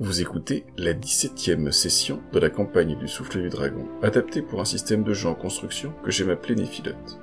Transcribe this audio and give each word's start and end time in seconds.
Vous 0.00 0.20
écoutez 0.20 0.64
la 0.76 0.92
17e 0.92 1.70
session 1.70 2.20
de 2.32 2.40
la 2.40 2.50
campagne 2.50 2.98
du 2.98 3.06
souffle 3.06 3.40
du 3.40 3.48
dragon, 3.48 3.86
adaptée 4.02 4.42
pour 4.42 4.60
un 4.60 4.64
système 4.64 5.04
de 5.04 5.14
jeu 5.14 5.28
en 5.28 5.36
construction 5.36 5.92
que 6.02 6.10
j'aime 6.10 6.30
appeler 6.30 6.56
Néphilote. 6.56 7.20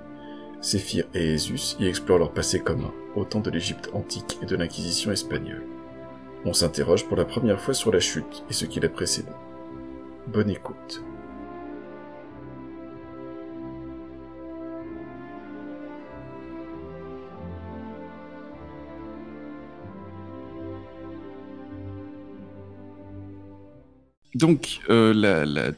Séphir 0.62 1.04
et 1.14 1.36
Esus 1.36 1.76
y 1.82 1.88
explorent 1.88 2.20
leur 2.20 2.32
passé 2.32 2.62
commun, 2.62 2.94
au 3.18 3.26
temps 3.26 3.42
de 3.42 3.52
l'Égypte 3.52 3.90
antique 3.92 4.40
et 4.42 4.46
de 4.46 4.56
l'Inquisition 4.56 5.12
espagnole. 5.12 5.66
On 6.46 6.54
s'interroge 6.54 7.06
pour 7.08 7.18
la 7.18 7.26
première 7.26 7.60
fois 7.60 7.74
sur 7.74 7.92
la 7.92 8.00
chute 8.00 8.46
et 8.50 8.54
ce 8.54 8.64
qui 8.64 8.80
l'a 8.80 8.88
précédé. 8.88 9.32
Bonne 10.28 10.50
écoute. 10.50 11.04
Donc, 24.36 24.80
euh, 24.90 25.14
la, 25.14 25.72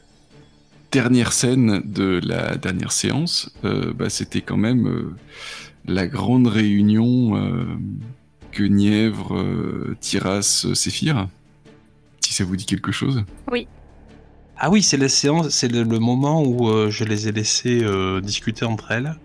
dernière 0.90 1.32
scène 1.32 1.82
de 1.84 2.20
la 2.22 2.54
dernière 2.54 2.92
séance, 2.92 3.52
euh, 3.64 3.92
bah, 3.92 4.08
c'était 4.08 4.42
quand 4.42 4.56
même 4.56 4.86
euh, 4.86 5.16
la 5.86 6.06
grande 6.06 6.46
réunion 6.46 7.36
Guenièvre, 8.52 9.44
Tiras, 10.00 10.66
Séphir. 10.74 11.28
Si 12.20 12.32
ça 12.32 12.44
vous 12.44 12.54
dit 12.56 12.64
quelque 12.64 12.92
chose 12.92 13.24
Oui. 13.50 13.66
Ah 14.56 14.70
oui, 14.70 14.84
c'est 14.84 14.96
la 14.96 15.08
séance, 15.08 15.48
c'est 15.48 15.66
le, 15.66 15.84
moment 15.98 16.44
où 16.44 16.88
je 16.90 17.02
les 17.02 17.26
ai 17.26 17.32
laissés 17.32 17.84
discuter 18.22 18.64
entre 18.64 18.92
elles, 18.92 19.16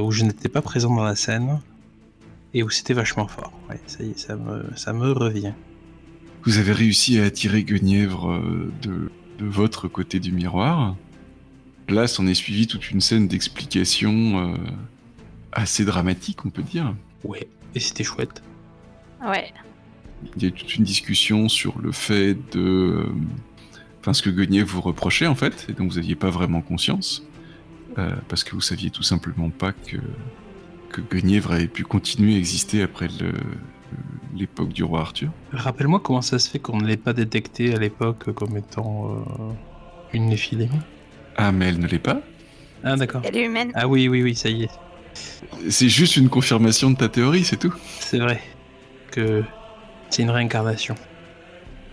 où 0.00 0.10
je 0.10 0.24
n'étais 0.24 0.48
pas 0.48 0.62
présent 0.62 0.94
dans 0.96 1.04
la 1.04 1.14
scène, 1.14 1.60
et 2.54 2.62
où 2.62 2.70
c'était 2.70 2.94
vachement 2.94 3.28
fort. 3.28 3.52
Ouais, 3.68 3.78
ça 3.86 4.02
y 4.02 4.10
est, 4.10 4.18
ça 4.18 4.34
me, 4.34 4.64
ça 4.76 4.94
me 4.94 5.12
revient. 5.12 5.52
Vous 6.46 6.58
avez 6.58 6.72
réussi 6.72 7.18
à 7.18 7.24
attirer 7.24 7.64
Guenièvre 7.64 8.30
euh, 8.30 8.72
de, 8.80 9.10
votre 9.40 9.88
côté 9.88 10.20
du 10.20 10.30
miroir. 10.30 10.94
Là, 11.88 12.06
s'en 12.06 12.26
est 12.28 12.34
suivi 12.34 12.68
toute 12.68 12.92
une 12.92 13.00
scène 13.00 13.26
d'explication 13.26 14.52
euh, 14.52 14.56
assez 15.50 15.84
dramatique, 15.84 16.46
on 16.46 16.50
peut 16.50 16.62
dire. 16.62 16.94
Ouais, 17.24 17.48
et 17.74 17.80
c'était 17.80 18.04
chouette. 18.04 18.44
Ouais. 19.26 19.52
Il 20.36 20.42
y 20.44 20.46
a 20.46 20.50
toute 20.52 20.76
une 20.76 20.84
discussion 20.84 21.48
sur 21.48 21.80
le 21.80 21.90
fait 21.90 22.34
de. 22.52 22.60
Euh, 22.60 23.06
enfin, 24.00 24.12
ce 24.14 24.22
que 24.22 24.30
Guenièvre 24.30 24.68
vous 24.68 24.80
reprochait, 24.82 25.26
en 25.26 25.34
fait, 25.34 25.66
et 25.68 25.72
dont 25.72 25.88
vous 25.88 25.96
n'aviez 25.96 26.14
pas 26.14 26.30
vraiment 26.30 26.62
conscience. 26.62 27.24
parce 28.28 28.44
que 28.44 28.54
vous 28.54 28.60
saviez 28.60 28.90
tout 28.90 29.02
simplement 29.02 29.50
pas 29.50 29.72
que, 29.72 29.96
que 30.90 31.00
Guenièvre 31.00 31.52
avait 31.52 31.66
pu 31.66 31.82
continuer 31.82 32.36
à 32.36 32.38
exister 32.38 32.82
après 32.82 33.08
le, 33.20 33.32
l'époque 34.34 34.68
du 34.68 34.84
roi 34.84 35.00
Arthur. 35.00 35.30
Rappelle-moi 35.52 36.00
comment 36.00 36.22
ça 36.22 36.38
se 36.38 36.50
fait 36.50 36.58
qu'on 36.58 36.78
ne 36.78 36.86
l'ait 36.86 36.96
pas 36.96 37.12
détecté 37.12 37.74
à 37.74 37.78
l'époque 37.78 38.32
comme 38.32 38.56
étant 38.56 39.10
euh, 39.10 39.52
une 40.12 40.26
Néphilim 40.26 40.70
Ah, 41.36 41.52
mais 41.52 41.66
elle 41.68 41.78
ne 41.78 41.86
l'est 41.86 41.98
pas 41.98 42.20
Ah, 42.84 42.96
d'accord. 42.96 43.22
Elle 43.24 43.36
est 43.36 43.44
humaine. 43.46 43.72
Ah 43.74 43.88
oui, 43.88 44.08
oui, 44.08 44.22
oui, 44.22 44.34
ça 44.34 44.48
y 44.48 44.64
est. 44.64 44.70
C'est 45.70 45.88
juste 45.88 46.16
une 46.16 46.28
confirmation 46.28 46.90
de 46.90 46.96
ta 46.96 47.08
théorie, 47.08 47.44
c'est 47.44 47.56
tout 47.56 47.74
C'est 48.00 48.18
vrai. 48.18 48.40
Que 49.10 49.42
c'est 50.10 50.22
une 50.22 50.30
réincarnation. 50.30 50.94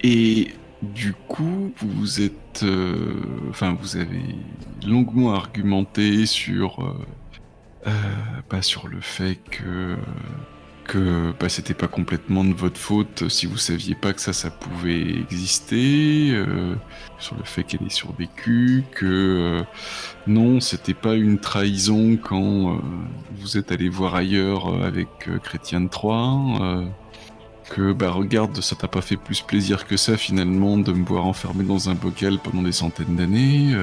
Et 0.01 0.49
du 0.81 1.13
coup, 1.13 1.73
vous 1.77 2.21
êtes. 2.21 2.63
Euh, 2.63 3.21
enfin, 3.49 3.77
vous 3.79 3.95
avez 3.95 4.35
longuement 4.85 5.33
argumenté 5.33 6.25
sur. 6.25 6.83
Euh, 7.85 7.91
pas 8.49 8.61
sur 8.61 8.87
le 8.87 9.01
fait 9.01 9.37
que 9.49 9.97
que 10.83 11.33
bah, 11.39 11.49
c'était 11.49 11.73
pas 11.73 11.87
complètement 11.87 12.43
de 12.43 12.53
votre 12.53 12.79
faute 12.79 13.29
si 13.29 13.45
vous 13.45 13.57
saviez 13.57 13.95
pas 13.95 14.13
que 14.13 14.21
ça, 14.21 14.33
ça 14.33 14.49
pouvait 14.49 15.01
exister, 15.01 16.31
euh, 16.31 16.75
sur 17.19 17.35
le 17.37 17.43
fait 17.43 17.63
qu'elle 17.63 17.83
ait 17.85 17.89
survécu, 17.89 18.83
que 18.91 19.05
euh, 19.05 19.63
non, 20.27 20.59
c'était 20.59 20.93
pas 20.93 21.15
une 21.15 21.39
trahison 21.39 22.17
quand 22.17 22.73
euh, 22.73 22.77
vous 23.37 23.57
êtes 23.57 23.71
allé 23.71 23.89
voir 23.89 24.15
ailleurs 24.15 24.83
avec 24.83 25.07
Chrétien 25.43 25.81
de 25.81 25.89
Troyes, 25.89 26.83
que 27.69 27.93
bah 27.93 28.11
regarde, 28.11 28.59
ça 28.61 28.75
t'a 28.75 28.87
pas 28.87 29.01
fait 29.01 29.17
plus 29.17 29.41
plaisir 29.41 29.87
que 29.87 29.97
ça 29.97 30.17
finalement 30.17 30.77
de 30.77 30.91
me 30.91 31.05
voir 31.05 31.25
enfermé 31.25 31.63
dans 31.63 31.89
un 31.89 31.95
bocal 31.95 32.39
pendant 32.39 32.61
des 32.61 32.73
centaines 32.73 33.15
d'années. 33.15 33.73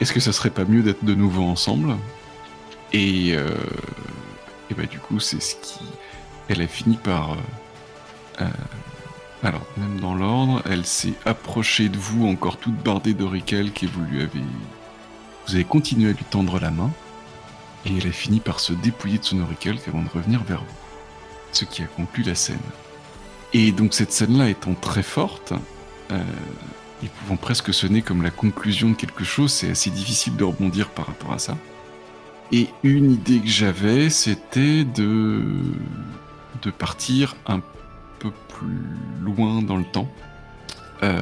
Est-ce 0.00 0.12
que 0.12 0.20
ça 0.20 0.32
serait 0.32 0.50
pas 0.50 0.64
mieux 0.64 0.82
d'être 0.82 1.04
de 1.04 1.14
nouveau 1.14 1.42
ensemble? 1.42 1.96
Et 2.92 3.34
et 4.70 4.74
bah 4.74 4.86
du 4.86 4.98
coup, 4.98 5.20
c'est 5.20 5.40
ce 5.40 5.54
qui... 5.56 5.80
Elle 6.48 6.62
a 6.62 6.66
fini 6.66 6.96
par... 6.96 7.32
Euh, 7.32 7.36
euh, 8.42 8.48
alors, 9.42 9.64
même 9.76 10.00
dans 10.00 10.14
l'ordre, 10.14 10.62
elle 10.68 10.84
s'est 10.84 11.14
approchée 11.24 11.88
de 11.88 11.96
vous, 11.96 12.26
encore 12.26 12.56
toute 12.56 12.74
bardée 12.74 13.14
d'oricalques, 13.14 13.82
et 13.82 13.86
vous 13.86 14.02
lui 14.04 14.20
avez... 14.22 14.42
Vous 15.46 15.54
avez 15.54 15.64
continué 15.64 16.10
à 16.10 16.12
lui 16.12 16.24
tendre 16.24 16.58
la 16.58 16.70
main, 16.70 16.90
et 17.86 17.96
elle 17.96 18.06
a 18.06 18.12
fini 18.12 18.40
par 18.40 18.60
se 18.60 18.72
dépouiller 18.72 19.18
de 19.18 19.24
son 19.24 19.40
oricalque 19.40 19.86
avant 19.88 20.02
de 20.02 20.08
revenir 20.08 20.42
vers 20.44 20.60
vous. 20.60 20.76
Ce 21.52 21.64
qui 21.64 21.82
a 21.82 21.86
conclu 21.86 22.22
la 22.22 22.34
scène. 22.34 22.58
Et 23.54 23.72
donc 23.72 23.94
cette 23.94 24.12
scène-là 24.12 24.50
étant 24.50 24.74
très 24.74 25.02
forte, 25.02 25.54
euh, 26.10 26.22
et 27.02 27.08
pouvant 27.08 27.36
presque 27.36 27.72
sonner 27.72 28.02
comme 28.02 28.22
la 28.22 28.30
conclusion 28.30 28.90
de 28.90 28.94
quelque 28.94 29.24
chose, 29.24 29.52
c'est 29.52 29.70
assez 29.70 29.90
difficile 29.90 30.36
de 30.36 30.44
rebondir 30.44 30.90
par 30.90 31.06
rapport 31.06 31.32
à 31.32 31.38
ça. 31.38 31.56
Et 32.50 32.68
une 32.82 33.12
idée 33.12 33.40
que 33.40 33.48
j'avais, 33.48 34.08
c'était 34.08 34.84
de, 34.84 35.42
de 36.62 36.70
partir 36.70 37.36
un 37.46 37.60
peu 38.18 38.30
plus 38.48 38.86
loin 39.22 39.62
dans 39.62 39.76
le 39.76 39.84
temps. 39.84 40.08
Euh, 41.02 41.20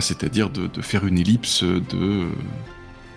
c'est-à-dire 0.00 0.50
de, 0.50 0.68
faire 0.80 1.06
une 1.06 1.18
ellipse 1.18 1.62
de 1.62 2.28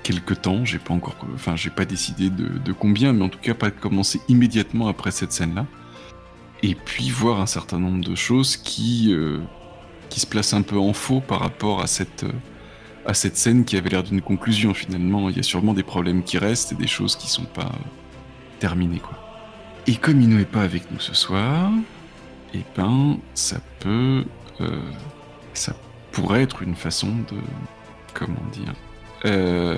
quelques 0.03 0.41
temps. 0.41 0.65
J'ai 0.65 0.79
pas 0.79 0.93
encore, 0.93 1.15
enfin, 1.33 1.55
j'ai 1.55 1.69
pas 1.69 1.85
décidé 1.85 2.29
de, 2.29 2.73
combien, 2.73 3.13
mais 3.13 3.23
en 3.23 3.29
tout 3.29 3.39
cas 3.39 3.53
pas 3.53 3.69
de 3.69 3.79
commencer 3.79 4.19
immédiatement 4.27 4.87
après 4.87 5.11
cette 5.11 5.31
scène-là. 5.31 5.65
Et 6.61 6.75
puis 6.75 7.09
voir 7.09 7.41
un 7.41 7.45
certain 7.45 7.79
nombre 7.79 8.03
de 8.03 8.15
choses 8.15 8.57
qui, 8.57 9.13
euh, 9.13 9.39
qui 10.09 10.19
se 10.19 10.27
placent 10.27 10.53
un 10.53 10.61
peu 10.61 10.77
en 10.77 10.93
faux 10.93 11.19
par 11.19 11.39
rapport 11.39 11.81
à 11.81 11.87
cette 11.87 12.25
à 13.05 13.13
cette 13.13 13.37
scène 13.37 13.65
qui 13.65 13.77
avait 13.77 13.89
l'air 13.89 14.03
d'une 14.03 14.21
conclusion 14.21 14.73
finalement. 14.73 15.29
Il 15.29 15.37
y 15.37 15.39
a 15.39 15.43
sûrement 15.43 15.73
des 15.73 15.83
problèmes 15.83 16.23
qui 16.23 16.37
restent 16.37 16.71
et 16.71 16.75
des 16.75 16.87
choses 16.87 17.15
qui 17.15 17.29
sont 17.29 17.45
pas 17.45 17.71
terminées 18.59 18.99
quoi. 18.99 19.19
Et 19.87 19.95
comme 19.95 20.21
il 20.21 20.29
n'est 20.29 20.45
pas 20.45 20.61
avec 20.61 20.89
nous 20.91 20.99
ce 20.99 21.13
soir, 21.13 21.71
eh 22.53 22.61
ben 22.77 23.17
ça 23.33 23.57
peut, 23.79 24.23
euh, 24.61 24.79
ça 25.53 25.75
pourrait 26.13 26.43
être 26.43 26.61
une 26.61 26.75
façon 26.75 27.07
de, 27.07 27.37
comment 28.13 28.45
dire, 28.53 28.73
euh, 29.25 29.75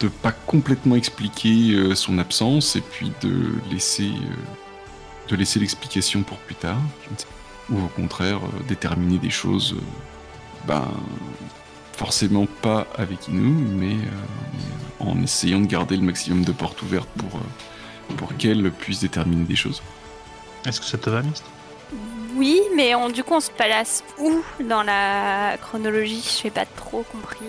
de 0.00 0.08
pas 0.08 0.32
complètement 0.32 0.96
expliquer 0.96 1.72
euh, 1.74 1.94
son 1.94 2.18
absence 2.18 2.74
et 2.74 2.80
puis 2.80 3.12
de 3.22 3.52
laisser, 3.70 4.08
euh, 4.08 5.28
de 5.28 5.36
laisser 5.36 5.60
l'explication 5.60 6.22
pour 6.22 6.38
plus 6.38 6.54
tard, 6.54 6.80
ou 7.70 7.78
au 7.78 7.88
contraire 7.88 8.40
déterminer 8.66 9.18
des 9.18 9.30
choses, 9.30 9.76
ben 10.66 10.88
forcément 11.94 12.46
pas 12.60 12.86
avec 12.96 13.28
Inu, 13.28 13.52
mais 13.52 13.94
euh, 13.94 15.00
en 15.00 15.20
essayant 15.22 15.60
de 15.60 15.66
garder 15.66 15.96
le 15.96 16.02
maximum 16.02 16.44
de 16.44 16.52
portes 16.52 16.82
ouvertes 16.82 17.08
pour, 17.16 17.38
euh, 17.38 18.14
pour 18.16 18.36
qu'elle 18.36 18.70
puisse 18.70 19.00
déterminer 19.00 19.44
des 19.44 19.56
choses. 19.56 19.82
Est-ce 20.66 20.80
que 20.80 20.86
ça 20.86 20.98
te 20.98 21.08
va, 21.08 21.22
Mist 21.22 21.44
Oui, 22.34 22.60
mais 22.74 22.94
on, 22.94 23.08
du 23.10 23.22
coup, 23.22 23.34
on 23.34 23.40
se 23.40 23.50
place 23.50 24.02
où 24.18 24.42
dans 24.62 24.82
la 24.82 25.56
chronologie? 25.58 26.22
Je 26.38 26.44
n'ai 26.44 26.50
pas 26.50 26.66
trop 26.66 27.04
compris. 27.12 27.46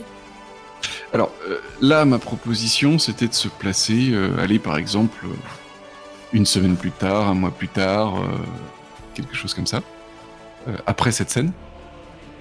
Alors 1.14 1.32
euh, 1.48 1.60
là, 1.82 2.06
ma 2.06 2.20
proposition, 2.20 3.00
c'était 3.00 3.28
de 3.28 3.34
se 3.34 3.48
placer, 3.48 4.14
aller 4.40 4.60
par 4.60 4.78
exemple 4.78 5.26
une 6.34 6.46
semaine 6.46 6.76
plus 6.76 6.92
tard, 6.92 7.30
un 7.30 7.34
mois 7.34 7.52
plus 7.52 7.70
tard, 7.70 8.16
quelque 9.14 9.36
chose 9.36 9.54
comme 9.54 9.68
ça, 9.68 9.82
après 10.86 11.12
cette 11.12 11.32
scène. 11.32 11.52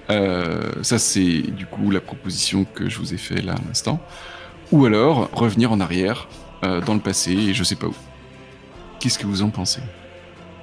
Euh, 0.09 0.71
ça, 0.83 0.99
c'est 0.99 1.41
du 1.41 1.65
coup 1.65 1.91
la 1.91 2.01
proposition 2.01 2.65
que 2.65 2.89
je 2.89 2.99
vous 2.99 3.13
ai 3.13 3.17
fait 3.17 3.41
là 3.41 3.53
à 3.53 3.67
l'instant. 3.67 3.99
Ou 4.71 4.85
alors 4.85 5.29
revenir 5.31 5.71
en 5.71 5.79
arrière 5.79 6.27
euh, 6.63 6.81
dans 6.81 6.93
le 6.93 6.99
passé 6.99 7.31
et 7.31 7.53
je 7.53 7.63
sais 7.63 7.75
pas 7.75 7.87
où. 7.87 7.95
Qu'est-ce 8.99 9.19
que 9.19 9.27
vous 9.27 9.41
en 9.41 9.49
pensez? 9.49 9.81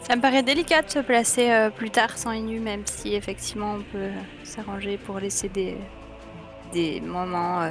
Ça 0.03 0.17
me 0.17 0.21
paraît 0.21 0.43
délicat 0.43 0.83
de 0.83 0.91
se 0.91 0.99
placer 0.99 1.51
euh, 1.51 1.71
plus 1.71 1.91
tard 1.91 2.19
sans 2.19 2.33
Inu, 2.33 2.59
même 2.59 2.83
si 2.85 3.15
effectivement 3.15 3.75
on 3.75 3.83
peut 3.83 4.11
s'arranger 4.43 4.97
pour 4.97 5.21
laisser 5.21 5.49
des, 5.49 5.77
des 6.73 7.01
moments, 7.01 7.71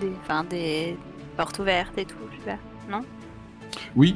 des, 0.00 0.12
enfin, 0.22 0.44
des 0.44 0.96
portes 1.36 1.58
ouvertes 1.58 1.98
et 1.98 2.04
tout, 2.04 2.14
je 2.38 2.50
sais 2.50 2.58
non? 2.88 3.00
Oui. 3.96 4.14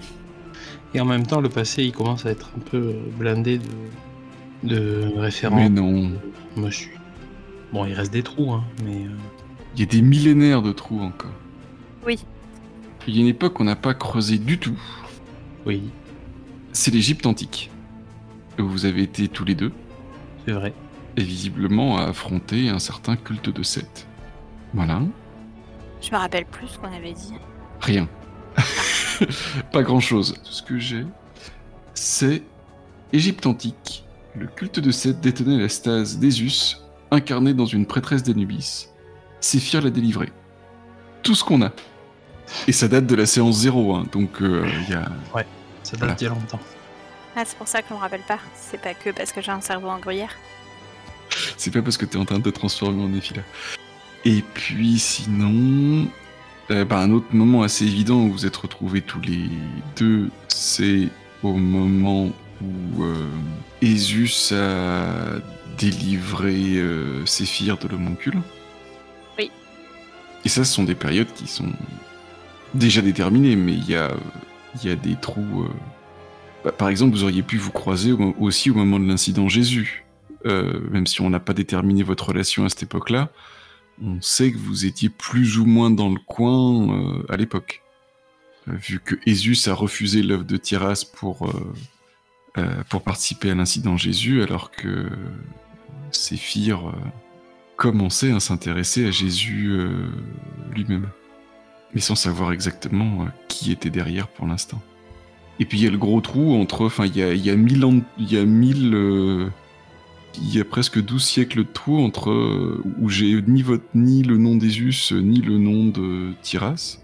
Et 0.95 1.01
en 1.01 1.05
même 1.05 1.27
temps, 1.27 1.41
le 1.41 1.49
passé 1.49 1.83
il 1.83 1.93
commence 1.93 2.25
à 2.25 2.31
être 2.31 2.51
un 2.57 2.61
peu 2.61 2.95
blindé 3.17 3.59
de 3.59 3.69
de 4.63 5.13
référents. 5.17 5.57
Mais 5.57 5.69
non. 5.69 6.13
Moi, 6.57 6.71
je 6.71 6.77
suis. 6.77 6.91
Bon, 7.73 7.85
il 7.85 7.93
reste 7.95 8.13
des 8.13 8.23
trous, 8.23 8.53
hein, 8.53 8.65
mais. 8.85 9.05
Euh, 9.05 9.11
il 9.75 9.81
y 9.81 9.83
a 9.83 9.87
des 9.87 10.03
millénaires 10.03 10.63
de 10.63 10.73
trous 10.73 11.01
encore. 11.01 11.31
Oui. 12.07 12.19
Il 13.07 13.15
y 13.15 13.19
a 13.19 13.23
une 13.23 13.29
époque 13.29 13.55
qu'on 13.55 13.65
n'a 13.65 13.77
pas 13.77 13.95
creusé 13.95 14.39
du 14.39 14.59
tout. 14.59 14.79
Oui. 15.67 15.83
C'est 16.73 16.91
l'Égypte 16.93 17.27
antique. 17.27 17.71
Où 18.59 18.65
vous 18.67 18.87
avez 18.87 19.03
été 19.03 19.29
tous 19.29 19.45
les 19.45 19.55
deux. 19.55 19.73
C'est 20.47 20.53
vrai. 20.53 20.73
et 21.17 21.23
visiblement 21.23 21.99
a 21.99 22.05
affronté 22.09 22.69
un 22.71 22.79
certain 22.79 23.17
culte 23.17 23.51
de 23.51 23.63
Seth. 23.63 24.07
Voilà, 24.75 25.01
Je 26.03 26.11
me 26.11 26.17
rappelle 26.17 26.45
plus 26.47 26.67
ce 26.69 26.79
qu'on 26.79 26.93
avait 26.93 27.13
dit. 27.13 27.35
rien. 27.81 28.09
Pas 29.73 29.83
grand 29.83 30.01
chose. 30.01 30.35
Tout 30.45 30.53
ce 30.53 30.63
que 30.63 30.79
j'ai, 30.79 31.05
c'est 31.95 32.43
Égypte 33.13 33.47
antique. 33.47 34.05
Le 34.35 34.47
culte 34.47 34.81
de 34.81 34.91
Seth 34.91 35.21
détenait 35.21 35.59
la 35.59 35.69
stase 35.69 36.19
d'Esus, 36.19 36.77
incarnée 37.11 37.55
dans 37.55 37.67
une 37.67 37.87
prêtresse 37.87 38.23
d'Anubis. 38.23 38.89
Séphir 39.41 39.83
l'a 39.83 39.91
délivré. 39.91 40.31
Tout 41.23 41.35
ce 41.35 41.45
qu'on 41.45 41.63
a. 41.63 41.73
Et 42.67 42.73
ça 42.73 42.89
date 42.89 43.07
de 43.07 43.15
la 43.15 43.27
séance 43.27 43.57
0, 43.59 43.95
hein, 43.95 44.07
donc 44.13 44.41
euh, 44.43 44.69
il 44.87 44.91
y 44.91 44.95
a. 44.95 45.09
Ça 45.83 45.93
date 45.93 45.99
Voilà. 45.99 46.15
d'il 46.15 46.25
y 46.25 46.27
a 46.31 46.31
longtemps. 46.35 46.61
Ah, 47.37 47.43
c'est 47.45 47.57
pour 47.59 47.69
ça 47.69 47.83
que 47.83 47.89
je 47.91 47.95
me 47.95 47.99
rappelle 47.99 48.23
pas. 48.27 48.39
C'est 48.55 48.81
pas 48.81 48.95
que 48.95 49.11
parce 49.11 49.33
que 49.33 49.41
j'ai 49.41 49.53
un 49.53 49.61
cerveau 49.61 49.89
en 49.89 49.99
gruyère. 49.99 50.31
C'est 51.57 51.71
pas 51.71 51.83
parce 51.83 51.97
que 51.97 52.05
t'es 52.05 52.17
en 52.17 52.25
train 52.25 52.39
de 52.39 52.43
te 52.43 52.49
transformer 52.49 53.03
en 53.03 53.09
Néphila. 53.09 53.43
Et 54.25 54.43
puis 54.55 54.99
sinon, 54.99 56.09
euh, 56.71 56.85
bah, 56.85 56.99
un 56.99 57.11
autre 57.13 57.29
moment 57.33 57.63
assez 57.63 57.85
évident 57.85 58.17
où 58.23 58.33
vous 58.33 58.47
êtes 58.47 58.57
retrouvés 58.57 59.03
tous 59.03 59.21
les 59.21 59.49
deux, 59.97 60.31
c'est 60.49 61.09
au 61.43 61.53
moment 61.55 62.31
où 62.63 63.05
euh, 63.05 63.27
Esus 63.83 64.53
a 64.53 65.41
délivré 65.79 66.77
euh, 66.77 67.25
Séphir 67.27 67.79
de 67.79 67.89
l'homoncule. 67.89 68.41
Oui. 69.39 69.51
Et 70.45 70.49
ça, 70.49 70.65
ce 70.65 70.75
sont 70.75 70.85
des 70.85 70.95
périodes 70.95 71.33
qui 71.35 71.47
sont 71.47 71.73
déjà 72.75 73.01
déterminées, 73.01 73.57
mais 73.57 73.73
il 73.73 73.89
y 73.89 73.95
a, 73.95 74.11
y 74.83 74.91
a 74.91 74.97
des 74.97 75.17
trous. 75.17 75.65
euh, 75.65 75.69
bah, 76.65 76.73
par 76.73 76.89
exemple, 76.89 77.13
vous 77.13 77.25
auriez 77.25 77.43
pu 77.43 77.57
vous 77.57 77.71
croiser 77.71 78.13
au 78.13 78.35
aussi 78.39 78.71
au 78.71 78.75
moment 78.75 78.99
de 78.99 79.07
l'incident 79.07 79.49
Jésus. 79.49 80.05
Euh, 80.47 80.81
même 80.91 81.07
si 81.07 81.21
on 81.21 81.31
n'a 81.31 81.41
pas 81.41 81.53
déterminé 81.53 82.03
votre 82.03 82.29
relation 82.29 82.65
à 82.65 82.69
cette 82.69 82.85
époque-là, 82.85 83.31
on 84.03 84.21
sait 84.21 84.53
que 84.53 84.59
vous 84.59 84.87
étiez 84.87 85.09
plus 85.09 85.59
ou 85.59 85.67
moins 85.67 85.91
dans 85.91 86.09
le 86.09 86.21
coin 86.25 86.93
euh, 86.93 87.23
à 87.29 87.37
l'époque. 87.37 87.83
Euh, 88.69 88.73
vu 88.77 89.01
que 89.01 89.17
Esus 89.27 89.69
a 89.69 89.75
refusé 89.75 90.23
l'œuvre 90.23 90.45
de 90.45 90.57
Tiras 90.57 91.05
pour, 91.13 91.51
euh, 92.57 92.83
pour 92.89 93.03
participer 93.03 93.51
à 93.51 93.55
l'incident 93.55 93.97
Jésus, 93.97 94.43
alors 94.43 94.71
que 94.71 95.09
Séphir 96.11 96.89
euh, 96.89 96.93
commençait 97.77 98.33
à 98.33 98.41
s'intéresser 98.41 99.07
à 99.07 99.11
Jésus 99.11 99.69
euh, 99.71 100.09
lui-même. 100.73 101.09
Mais 101.95 102.01
sans 102.01 102.15
savoir 102.15 102.53
exactement 102.53 103.29
qui 103.49 103.71
était 103.71 103.91
derrière 103.91 104.29
pour 104.29 104.47
l'instant. 104.47 104.81
Et 105.61 105.65
puis 105.65 105.79
il 105.79 105.85
y 105.85 105.87
a 105.87 105.91
le 105.91 105.99
gros 105.99 106.21
trou 106.21 106.55
entre, 106.55 106.87
enfin 106.87 107.07
il 107.07 107.17
y 107.17 107.51
a, 107.51 107.57
mille 107.57 107.85
ans, 107.85 108.01
il 108.19 108.33
y 108.33 108.39
a 108.39 108.45
mille, 108.45 109.51
il 110.41 110.55
y 110.55 110.61
a 110.61 110.65
presque 110.65 111.03
12 111.03 111.23
siècles 111.23 111.65
de 111.65 111.73
trou 111.73 111.99
entre 111.99 112.31
où 113.01 113.09
j'ai 113.09 113.43
ni, 113.43 113.65
ni 113.95 114.23
le 114.23 114.37
nom 114.37 114.57
d'Esus 114.57 115.13
ni 115.13 115.41
le 115.41 115.59
nom 115.59 115.87
de 115.87 116.33
Tiras 116.43 116.99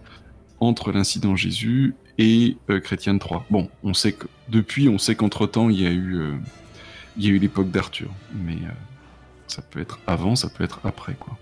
entre 0.61 0.93
l'incident 0.93 1.35
Jésus 1.35 1.95
et 2.19 2.57
euh, 2.71 2.81
Chrétien 2.81 3.19
3. 3.19 3.47
Bon, 3.51 3.69
on 3.83 3.95
sait 3.95 4.13
que 4.13 4.27
depuis, 4.49 4.89
on 4.89 4.99
sait 4.99 5.15
qu'entre 5.15 5.47
temps 5.47 5.69
il 5.69 5.81
y 5.81 5.87
a 5.87 5.91
eu 5.91 6.17
euh, 6.17 6.37
il 7.17 7.25
y 7.25 7.29
a 7.29 7.31
eu 7.31 7.39
l'époque 7.39 7.71
d'Arthur, 7.71 8.11
mais 8.35 8.55
euh, 8.55 8.73
ça 9.47 9.63
peut 9.63 9.81
être 9.81 9.99
avant, 10.07 10.37
ça 10.37 10.49
peut 10.49 10.65
être 10.65 10.81
après 10.85 11.15
quoi. 11.15 11.37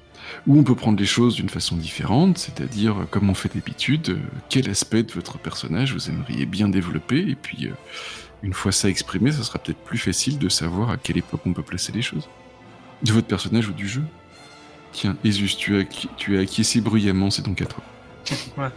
Ou 0.46 0.58
on 0.58 0.62
peut 0.62 0.76
prendre 0.76 0.98
les 0.98 1.06
choses 1.06 1.34
d'une 1.34 1.48
façon 1.48 1.76
différente, 1.76 2.38
c'est-à-dire 2.38 3.02
euh, 3.02 3.04
comme 3.10 3.28
on 3.28 3.34
fait 3.34 3.54
d'habitude, 3.54 4.18
quel 4.48 4.68
aspect 4.70 5.02
de 5.02 5.12
votre 5.12 5.38
personnage 5.38 5.92
vous 5.94 6.10
aimeriez 6.10 6.46
bien 6.46 6.68
développer, 6.68 7.18
et 7.18 7.34
puis 7.34 7.68
une 8.42 8.52
fois 8.52 8.72
ça 8.72 8.88
exprimé, 8.88 9.32
ça 9.32 9.42
sera 9.42 9.58
peut-être 9.58 9.82
plus 9.82 9.98
facile 9.98 10.38
de 10.38 10.48
savoir 10.48 10.90
à 10.90 10.96
quelle 10.96 11.18
époque 11.18 11.40
on 11.46 11.52
peut 11.52 11.62
placer 11.62 11.92
les 11.92 12.02
choses. 12.02 12.28
De 13.02 13.12
votre 13.12 13.26
personnage 13.26 13.68
ou 13.68 13.72
du 13.72 13.88
jeu. 13.88 14.04
Tiens, 14.92 15.16
Esus, 15.24 15.56
tu 15.56 15.76
as, 15.76 15.84
tu 16.16 16.36
as 16.36 16.40
acquiescé 16.40 16.80
bruyamment, 16.80 17.30
c'est 17.30 17.44
donc 17.44 17.60
à 17.62 17.66
toi 17.66 17.82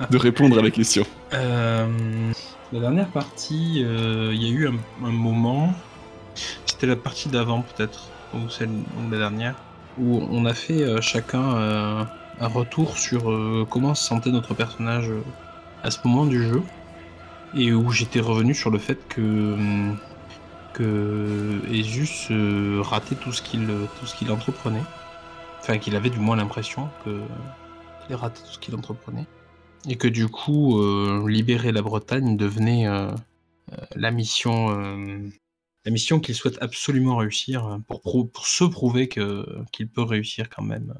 de 0.10 0.18
répondre 0.18 0.58
à 0.58 0.62
la 0.62 0.72
question. 0.72 1.06
Euh, 1.34 2.32
la 2.72 2.80
dernière 2.80 3.08
partie, 3.08 3.84
euh, 3.84 4.32
il 4.34 4.44
y 4.44 4.48
a 4.48 4.54
eu 4.54 4.68
un, 4.68 4.76
un 5.06 5.12
moment, 5.12 5.74
c'était 6.66 6.88
la 6.88 6.96
partie 6.96 7.30
d'avant 7.30 7.62
peut-être, 7.62 8.10
ou 8.34 8.50
celle 8.50 8.70
ou 8.70 9.12
la 9.12 9.18
dernière, 9.18 9.56
où 9.98 10.22
on 10.30 10.46
a 10.46 10.54
fait 10.54 10.84
euh, 10.84 11.02
chacun 11.02 12.08
un 12.42 12.48
retour 12.48 12.98
sur 12.98 13.34
comment 13.70 13.96
se 13.96 14.04
sentait 14.04 14.32
notre 14.32 14.54
personnage 14.54 15.10
à 15.84 15.92
ce 15.92 16.00
moment 16.04 16.26
du 16.26 16.44
jeu, 16.44 16.62
et 17.56 17.72
où 17.72 17.92
j'étais 17.92 18.20
revenu 18.20 18.54
sur 18.54 18.72
le 18.72 18.80
fait 18.80 19.00
que 19.08 19.22
hum, 19.22 19.98
que 20.74 21.62
Esus 21.72 22.28
ratait 22.82 23.16
tout 23.16 23.32
ce 23.32 23.42
qu'il 23.42 23.68
tout 24.00 24.06
ce 24.06 24.16
qu'il 24.16 24.30
entreprenait, 24.32 24.84
enfin 25.62 25.78
qu'il 25.78 25.96
avait 25.96 26.10
du 26.10 26.20
moins 26.20 26.36
l'impression 26.36 26.90
que 27.06 27.22
qu'il 28.06 28.16
ratait 28.16 28.42
tout 28.42 28.52
ce 28.52 28.60
qu'il 28.60 28.76
entreprenait. 28.76 29.26
Et 29.88 29.96
que 29.96 30.08
du 30.08 30.28
coup, 30.28 30.80
euh, 30.80 31.28
libérer 31.28 31.72
la 31.72 31.82
Bretagne 31.82 32.38
devenait 32.38 32.88
euh, 32.88 33.12
euh, 33.72 33.78
la 33.96 34.12
mission, 34.12 34.70
la 35.86 35.92
mission 35.92 36.20
qu'il 36.20 36.36
souhaite 36.36 36.58
absolument 36.62 37.18
réussir 37.18 37.80
pour, 37.88 38.02
se 38.44 38.64
prouver 38.64 39.08
que 39.08 39.46
qu'il 39.72 39.88
peut 39.88 40.02
réussir 40.02 40.50
quand 40.50 40.64
même. 40.64 40.94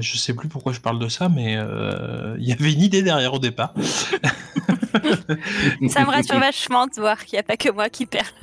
Je 0.00 0.18
sais 0.18 0.34
plus 0.34 0.48
pourquoi 0.48 0.72
je 0.72 0.80
parle 0.80 0.98
de 0.98 1.08
ça, 1.08 1.28
mais 1.28 1.52
il 2.38 2.44
y 2.44 2.52
avait 2.52 2.72
une 2.72 2.82
idée 2.82 3.02
derrière 3.02 3.34
au 3.34 3.38
départ. 3.38 3.74
Ça 5.88 6.04
me 6.04 6.10
rassure 6.10 6.38
vachement 6.38 6.86
de 6.86 6.94
voir 7.00 7.24
qu'il 7.24 7.36
n'y 7.36 7.40
a 7.40 7.44
pas 7.44 7.56
que 7.56 7.70
moi 7.70 7.88
qui 7.88 8.06
perds 8.06 8.34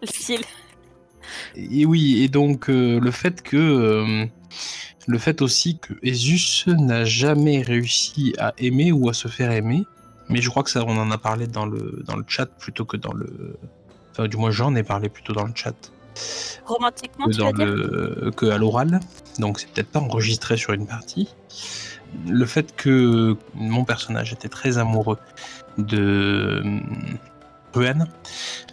le 0.00 0.06
fil. 0.06 0.40
Et 1.54 1.86
oui, 1.86 2.22
et 2.22 2.28
donc 2.28 2.68
euh, 2.68 2.98
le 3.00 3.10
fait 3.10 3.42
que 3.42 3.56
euh, 3.56 4.26
le 5.06 5.18
fait 5.18 5.42
aussi 5.42 5.78
que 5.78 5.94
Esus 6.04 6.68
n'a 6.68 7.04
jamais 7.04 7.62
réussi 7.62 8.34
à 8.38 8.54
aimer 8.58 8.92
ou 8.92 9.08
à 9.08 9.14
se 9.14 9.28
faire 9.28 9.50
aimer, 9.50 9.84
mais 10.28 10.40
je 10.40 10.48
crois 10.48 10.62
que 10.62 10.70
ça 10.70 10.84
on 10.86 10.96
en 10.96 11.10
a 11.10 11.18
parlé 11.18 11.46
dans 11.46 11.66
le 11.66 12.02
dans 12.06 12.16
le 12.16 12.24
chat 12.26 12.46
plutôt 12.46 12.84
que 12.84 12.96
dans 12.96 13.12
le 13.12 13.56
enfin 14.12 14.28
du 14.28 14.36
moins 14.36 14.50
j'en 14.50 14.74
ai 14.74 14.82
parlé 14.82 15.08
plutôt 15.08 15.32
dans 15.32 15.44
le 15.46 15.52
chat 15.54 15.74
Romantiquement, 16.66 17.26
que 17.26 17.32
tu 17.32 17.38
dans 17.38 17.52
le 17.52 18.30
que 18.36 18.46
à 18.46 18.58
l'oral. 18.58 19.00
Donc 19.38 19.58
c'est 19.60 19.68
peut-être 19.70 19.88
pas 19.88 20.00
enregistré 20.00 20.56
sur 20.56 20.72
une 20.74 20.86
partie. 20.86 21.28
Le 22.28 22.44
fait 22.44 22.76
que 22.76 23.36
mon 23.54 23.84
personnage 23.84 24.32
était 24.34 24.50
très 24.50 24.76
amoureux 24.76 25.16
de 25.78 26.62
Ruan, 27.72 28.06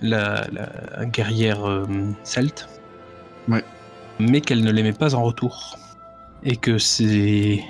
la, 0.01 0.45
la 0.51 1.05
guerrière 1.05 1.63
hum, 1.63 2.13
celte, 2.24 2.67
Ouais. 3.48 3.63
mais 4.19 4.41
qu'elle 4.41 4.62
ne 4.63 4.71
l'aimait 4.71 4.91
pas 4.91 5.15
en 5.15 5.24
retour. 5.24 5.77
Et 6.43 6.55
que 6.55 6.77
c'est, 6.77 7.65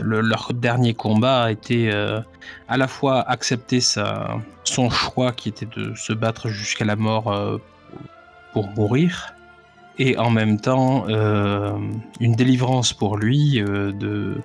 le- 0.00 0.20
leur 0.20 0.52
dernier 0.54 0.94
combat 0.94 1.42
a 1.42 1.50
été 1.50 1.92
euh, 1.92 2.20
à 2.68 2.78
la 2.78 2.88
fois 2.88 3.20
accepter 3.20 3.80
sa, 3.80 4.38
son 4.64 4.88
choix 4.88 5.32
qui 5.32 5.50
était 5.50 5.66
de 5.66 5.94
se 5.94 6.14
battre 6.14 6.48
jusqu'à 6.48 6.86
la 6.86 6.96
mort 6.96 7.30
euh, 7.30 7.58
pour 8.54 8.68
mourir, 8.70 9.34
et 9.98 10.16
en 10.16 10.30
même 10.30 10.58
temps 10.58 11.06
euh, 11.08 11.76
une 12.18 12.34
délivrance 12.34 12.94
pour 12.94 13.18
lui 13.18 13.60
de, 13.60 13.92
de, 13.92 14.38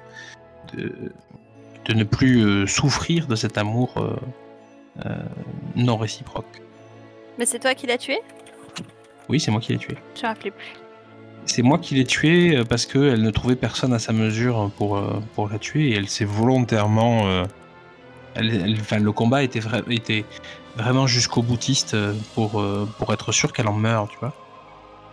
de 1.86 1.94
ne 1.94 2.04
plus 2.04 2.68
souffrir 2.68 3.28
de 3.28 3.36
cet 3.36 3.58
amour 3.58 3.94
non 5.76 5.96
réciproque. 5.96 6.62
Mais 7.38 7.46
c'est 7.46 7.60
toi 7.60 7.74
qui 7.74 7.88
l'as 7.88 7.98
tué? 7.98 8.20
Oui, 9.30 9.40
c'est 9.40 9.52
moi 9.52 9.62
qui 9.62 9.72
l'ai 9.72 9.78
tué. 9.80 9.96
Je 10.16 10.24
me 10.24 10.28
rappelais 10.28 10.52
plus. 10.52 10.74
C'est 11.46 11.62
moi 11.64 11.80
qui 11.80 11.96
l'ai 11.96 12.06
tué 12.06 12.58
euh, 12.58 12.64
parce 12.64 12.86
qu'elle 12.86 13.22
ne 13.22 13.32
trouvait 13.32 13.56
personne 13.56 13.94
à 13.94 14.00
sa 14.00 14.14
mesure 14.14 14.70
pour, 14.78 14.98
euh, 14.98 15.20
pour 15.36 15.50
la 15.50 15.58
tuer 15.60 15.90
et 15.90 15.96
elle 15.96 16.08
s'est 16.10 16.26
volontairement. 16.26 17.28
euh, 17.28 17.44
elle- 18.36 18.54
elle- 18.54 18.78
enfin, 18.80 19.00
le 19.00 19.12
combat 19.12 19.42
était, 19.44 19.60
vra- 19.60 19.84
était 19.92 20.24
vraiment 20.76 21.08
jusqu'au 21.08 21.42
boutiste 21.42 21.98
pour, 22.36 22.64
pour 23.00 23.12
être 23.14 23.32
sûr 23.32 23.52
qu'elle 23.52 23.68
en 23.68 23.74
meure, 23.74 24.08
tu 24.08 24.18
vois. 24.20 24.34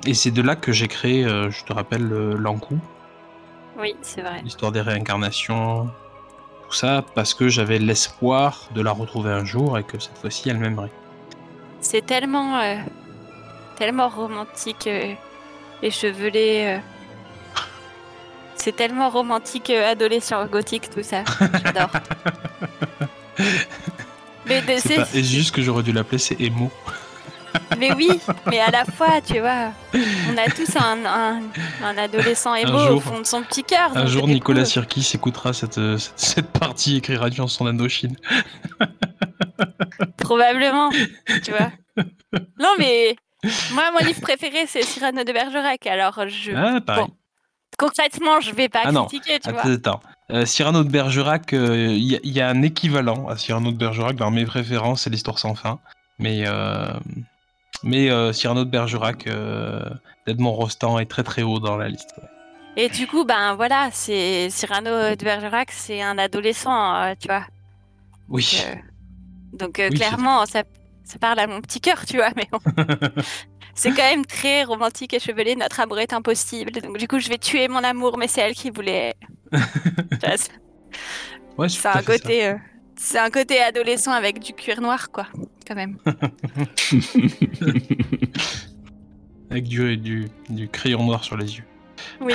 Et 0.06 0.12
c'est 0.14 0.30
de 0.30 0.42
là 0.42 0.54
que 0.54 0.70
j'ai 0.70 0.86
créé, 0.86 1.24
je 1.24 1.64
te 1.64 1.72
rappelle, 1.72 2.06
l'Ankou, 2.06 2.78
Oui, 3.78 3.96
c'est 4.02 4.20
vrai. 4.20 4.42
l'histoire 4.44 4.70
des 4.70 4.82
réincarnations, 4.82 5.86
tout 6.68 6.72
ça, 6.74 7.02
parce 7.14 7.32
que 7.34 7.48
j'avais 7.48 7.78
l'espoir 7.78 8.68
de 8.74 8.82
la 8.82 8.92
retrouver 8.92 9.30
un 9.30 9.44
jour 9.44 9.78
et 9.78 9.82
que 9.82 9.98
cette 9.98 10.18
fois-ci 10.18 10.50
elle 10.50 10.58
m'aimerait. 10.58 10.92
C'est 11.80 12.04
tellement, 12.04 12.58
euh, 12.60 12.76
tellement 13.76 14.08
romantique, 14.10 14.86
échevelé. 15.82 16.76
euh. 16.76 16.78
C'est 18.56 18.74
tellement 18.74 19.10
romantique, 19.10 19.70
euh, 19.70 19.90
adolescent 19.92 20.44
gothique, 20.46 20.88
tout 20.90 21.02
ça. 21.02 21.22
J'adore. 21.64 21.90
mais, 24.46 24.60
de- 24.62 24.72
C'est 24.78 24.96
pas 24.96 25.04
juste 25.14 25.54
que 25.54 25.62
j'aurais 25.62 25.82
dû 25.82 25.92
l'appeler, 25.92 26.18
c'est 26.18 26.40
Emo. 26.40 26.70
mais 27.78 27.92
oui, 27.94 28.08
mais 28.46 28.60
à 28.60 28.70
la 28.70 28.84
fois, 28.84 29.20
tu 29.20 29.38
vois, 29.40 29.70
on 29.94 30.36
a 30.36 30.46
tous 30.50 30.74
un, 30.76 31.04
un, 31.04 31.40
un 31.84 31.98
adolescent 31.98 32.54
émo 32.54 32.72
au 32.78 32.86
jour- 32.86 33.02
fond 33.02 33.20
de 33.20 33.24
son 33.26 33.42
petit 33.42 33.62
cœur. 33.64 33.90
Un 33.96 34.06
jour, 34.06 34.26
Nicolas 34.26 34.64
Sirkis 34.64 35.10
écoutera 35.14 35.52
cette, 35.52 35.78
euh, 35.78 35.96
cette, 35.98 36.18
cette 36.18 36.50
partie 36.50 36.96
écrira 36.96 37.28
une 37.28 37.34
chanson 37.34 37.64
d'Indochine. 37.66 38.16
Probablement, 40.18 40.90
tu 41.44 41.50
vois. 41.52 41.70
Non, 42.58 42.70
mais 42.78 43.16
Moi, 43.72 43.84
mon 43.92 44.04
livre 44.06 44.20
préféré, 44.20 44.66
c'est 44.66 44.82
Cyrano 44.82 45.24
de 45.24 45.32
Bergerac. 45.32 45.86
Alors, 45.86 46.28
je. 46.28 46.52
Ah. 46.54 46.80
Bon, 46.80 47.08
concrètement, 47.78 48.40
je 48.40 48.52
vais 48.52 48.68
pas 48.68 48.80
Ah 48.84 48.92
non, 48.92 49.06
critiquer, 49.06 49.38
tu 49.40 49.50
vois. 49.50 49.66
Attends. 49.66 50.00
Euh, 50.32 50.44
Cyrano 50.44 50.82
de 50.82 50.88
Bergerac, 50.88 51.52
il 51.52 51.98
y, 51.98 52.16
a- 52.16 52.20
y 52.22 52.40
a 52.40 52.48
un 52.48 52.62
équivalent 52.62 53.28
à 53.28 53.36
Cyrano 53.36 53.70
de 53.70 53.76
Bergerac 53.76 54.16
dans 54.16 54.30
mes 54.30 54.44
préférences, 54.44 55.02
c'est 55.02 55.10
l'histoire 55.10 55.38
sans 55.38 55.54
fin. 55.54 55.78
Mais, 56.18 56.44
euh, 56.46 56.88
mais 57.82 58.10
euh, 58.10 58.32
Cyrano 58.32 58.64
de 58.64 58.70
Bergerac 58.70 59.26
euh, 59.26 59.80
d'Edmond 60.26 60.52
Rostand 60.52 60.98
est 60.98 61.06
très 61.06 61.22
très 61.22 61.42
haut 61.42 61.60
dans 61.60 61.76
la 61.76 61.88
liste. 61.88 62.14
ouais. 62.18 62.28
Et 62.78 62.88
du 62.90 63.06
coup, 63.06 63.24
ben 63.24 63.54
voilà, 63.54 63.88
c'est 63.92 64.50
Cyrano 64.50 64.90
de 65.14 65.24
Bergerac, 65.24 65.70
c'est 65.70 66.02
un 66.02 66.18
adolescent, 66.18 66.94
euh, 66.96 67.14
tu 67.18 67.28
vois. 67.28 67.46
Oui. 68.28 68.62
Euh, 68.66 68.74
donc 69.52 69.78
euh, 69.78 69.88
Oui, 69.90 69.96
clairement, 69.96 70.44
ça, 70.44 70.62
ça 71.06 71.18
parle 71.18 71.38
à 71.38 71.46
mon 71.46 71.60
petit 71.60 71.80
cœur, 71.80 72.04
tu 72.04 72.16
vois, 72.16 72.30
mais 72.36 72.48
bon. 72.50 72.58
c'est 73.74 73.90
quand 73.90 74.02
même 74.02 74.26
très 74.26 74.64
romantique 74.64 75.14
et 75.14 75.20
chevelé. 75.20 75.56
Notre 75.56 75.80
amour 75.80 75.98
est 76.00 76.12
impossible. 76.12 76.72
Donc 76.72 76.98
du 76.98 77.08
coup, 77.08 77.18
je 77.18 77.28
vais 77.28 77.38
tuer 77.38 77.68
mon 77.68 77.82
amour, 77.82 78.18
mais 78.18 78.28
c'est 78.28 78.42
elle 78.42 78.54
qui 78.54 78.70
voulait. 78.70 79.14
Ouais, 81.58 81.70
c'est 81.70 81.88
un 81.88 82.02
côté, 82.02 82.48
euh, 82.48 82.56
c'est 82.96 83.18
un 83.18 83.30
côté 83.30 83.60
adolescent 83.60 84.12
avec 84.12 84.40
du 84.40 84.52
cuir 84.52 84.82
noir, 84.82 85.10
quoi, 85.10 85.26
quand 85.66 85.74
même. 85.74 85.96
Avec 89.50 89.64
du, 89.64 89.96
du, 89.96 90.28
du 90.50 90.68
crayon 90.68 91.02
noir 91.04 91.24
sur 91.24 91.38
les 91.38 91.56
yeux. 91.56 91.64
Oui. 92.20 92.34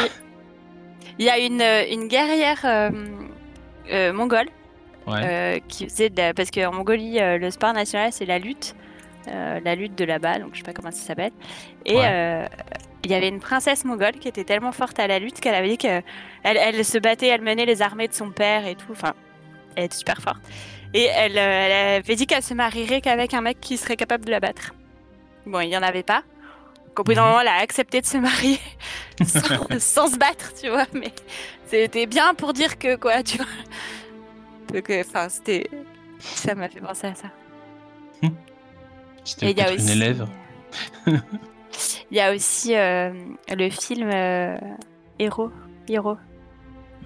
Il 1.20 1.26
y 1.26 1.30
a 1.30 1.38
une, 1.38 1.62
euh, 1.62 1.84
une 1.92 2.08
guerrière 2.08 2.62
euh, 2.64 2.90
euh, 3.92 4.14
mongole 4.14 4.48
Ouais. 5.08 5.22
euh, 5.24 5.60
qui 5.68 5.86
faisait 5.90 6.10
de 6.10 6.18
la- 6.18 6.34
parce 6.34 6.52
qu'en 6.52 6.72
Mongolie 6.72 7.20
euh, 7.20 7.38
le 7.40 7.50
sport 7.50 7.74
national 7.74 8.12
c'est 8.14 8.26
la 8.26 8.38
lutte 8.38 8.76
euh, 9.28 9.60
la 9.64 9.74
lutte 9.76 9.96
de 9.98 10.06
là-bas 10.06 10.38
donc 10.40 10.50
je 10.54 10.58
sais 10.60 10.64
pas 10.64 10.74
comment 10.74 10.92
ça 10.92 11.02
s'appelle. 11.06 11.32
Et 11.86 11.96
Ouais. 11.96 12.48
il 13.04 13.10
y 13.12 13.16
avait 13.16 13.28
une 13.30 13.40
princesse 13.40 13.84
mongole 13.86 14.14
qui 14.14 14.28
était 14.28 14.44
tellement 14.44 14.72
forte 14.72 15.00
à 15.00 15.08
la 15.08 15.18
lutte 15.20 15.40
qu'elle 15.40 15.56
avait 15.56 15.70
dit 15.70 15.78
que 15.80 16.02
elle, 16.44 16.86
se 16.86 16.98
battait 17.00 17.28
elle 17.28 17.42
menait 17.42 17.66
les 17.66 17.82
armées 17.82 18.08
de 18.08 18.14
son 18.14 18.30
père 18.32 18.66
et 18.68 18.76
tout. 18.76 18.92
Enfin 18.92 19.14
elle 19.76 19.86
était 19.86 19.96
super 19.98 20.18
forte. 20.22 20.42
Et 20.94 21.06
elle, 21.06 21.38
elle 21.38 22.00
avait 22.02 22.16
dit 22.16 22.28
qu'elle 22.28 22.44
se 22.44 22.54
marierait 22.54 23.00
qu'avec 23.02 23.34
un 23.34 23.42
mec 23.42 23.60
qui 23.62 23.78
serait 23.78 23.96
capable 23.96 24.26
de 24.26 24.32
la 24.32 24.40
battre. 24.40 24.74
Bon 25.48 25.60
il 25.62 25.70
y 25.70 25.78
en 25.78 25.82
avait 25.84 26.04
pas. 26.04 26.24
Au 26.98 27.04
bout 27.04 27.14
d'un 27.14 27.22
Mhm. 27.22 27.28
moment 27.30 27.42
elle 27.42 27.48
a 27.48 27.58
accepté 27.62 28.02
de 28.02 28.06
se 28.06 28.18
marier 28.18 28.60
sans, 29.26 29.80
sans 29.80 30.08
se 30.14 30.18
battre 30.18 30.52
tu 30.60 30.70
vois. 30.70 30.86
Mais 30.94 31.12
c'était 31.68 32.06
bien 32.06 32.34
pour 32.36 32.54
dire 32.54 32.78
que 32.78 32.96
quoi 32.98 33.24
tu 33.24 33.38
vois 33.38 33.46
donc 34.74 34.90
euh, 34.90 35.04
enfin 35.06 35.30
c'était 35.30 35.70
ça 36.20 36.56
m'a 36.56 36.70
fait 36.70 36.82
penser 36.82 37.08
à 37.08 37.16
ça 37.16 37.28
C'était 39.24 39.60
a 39.62 39.66
peut-être 39.66 39.80
une 39.80 39.80
aussi 39.80 39.92
élève. 39.92 40.28
il 41.08 42.18
y 42.18 42.20
a 42.20 42.34
aussi 42.34 42.76
euh, 42.76 43.12
le 43.50 43.70
film 43.70 44.10
euh, 44.12 44.58
Héros 45.20 45.52
Héros 45.88 46.18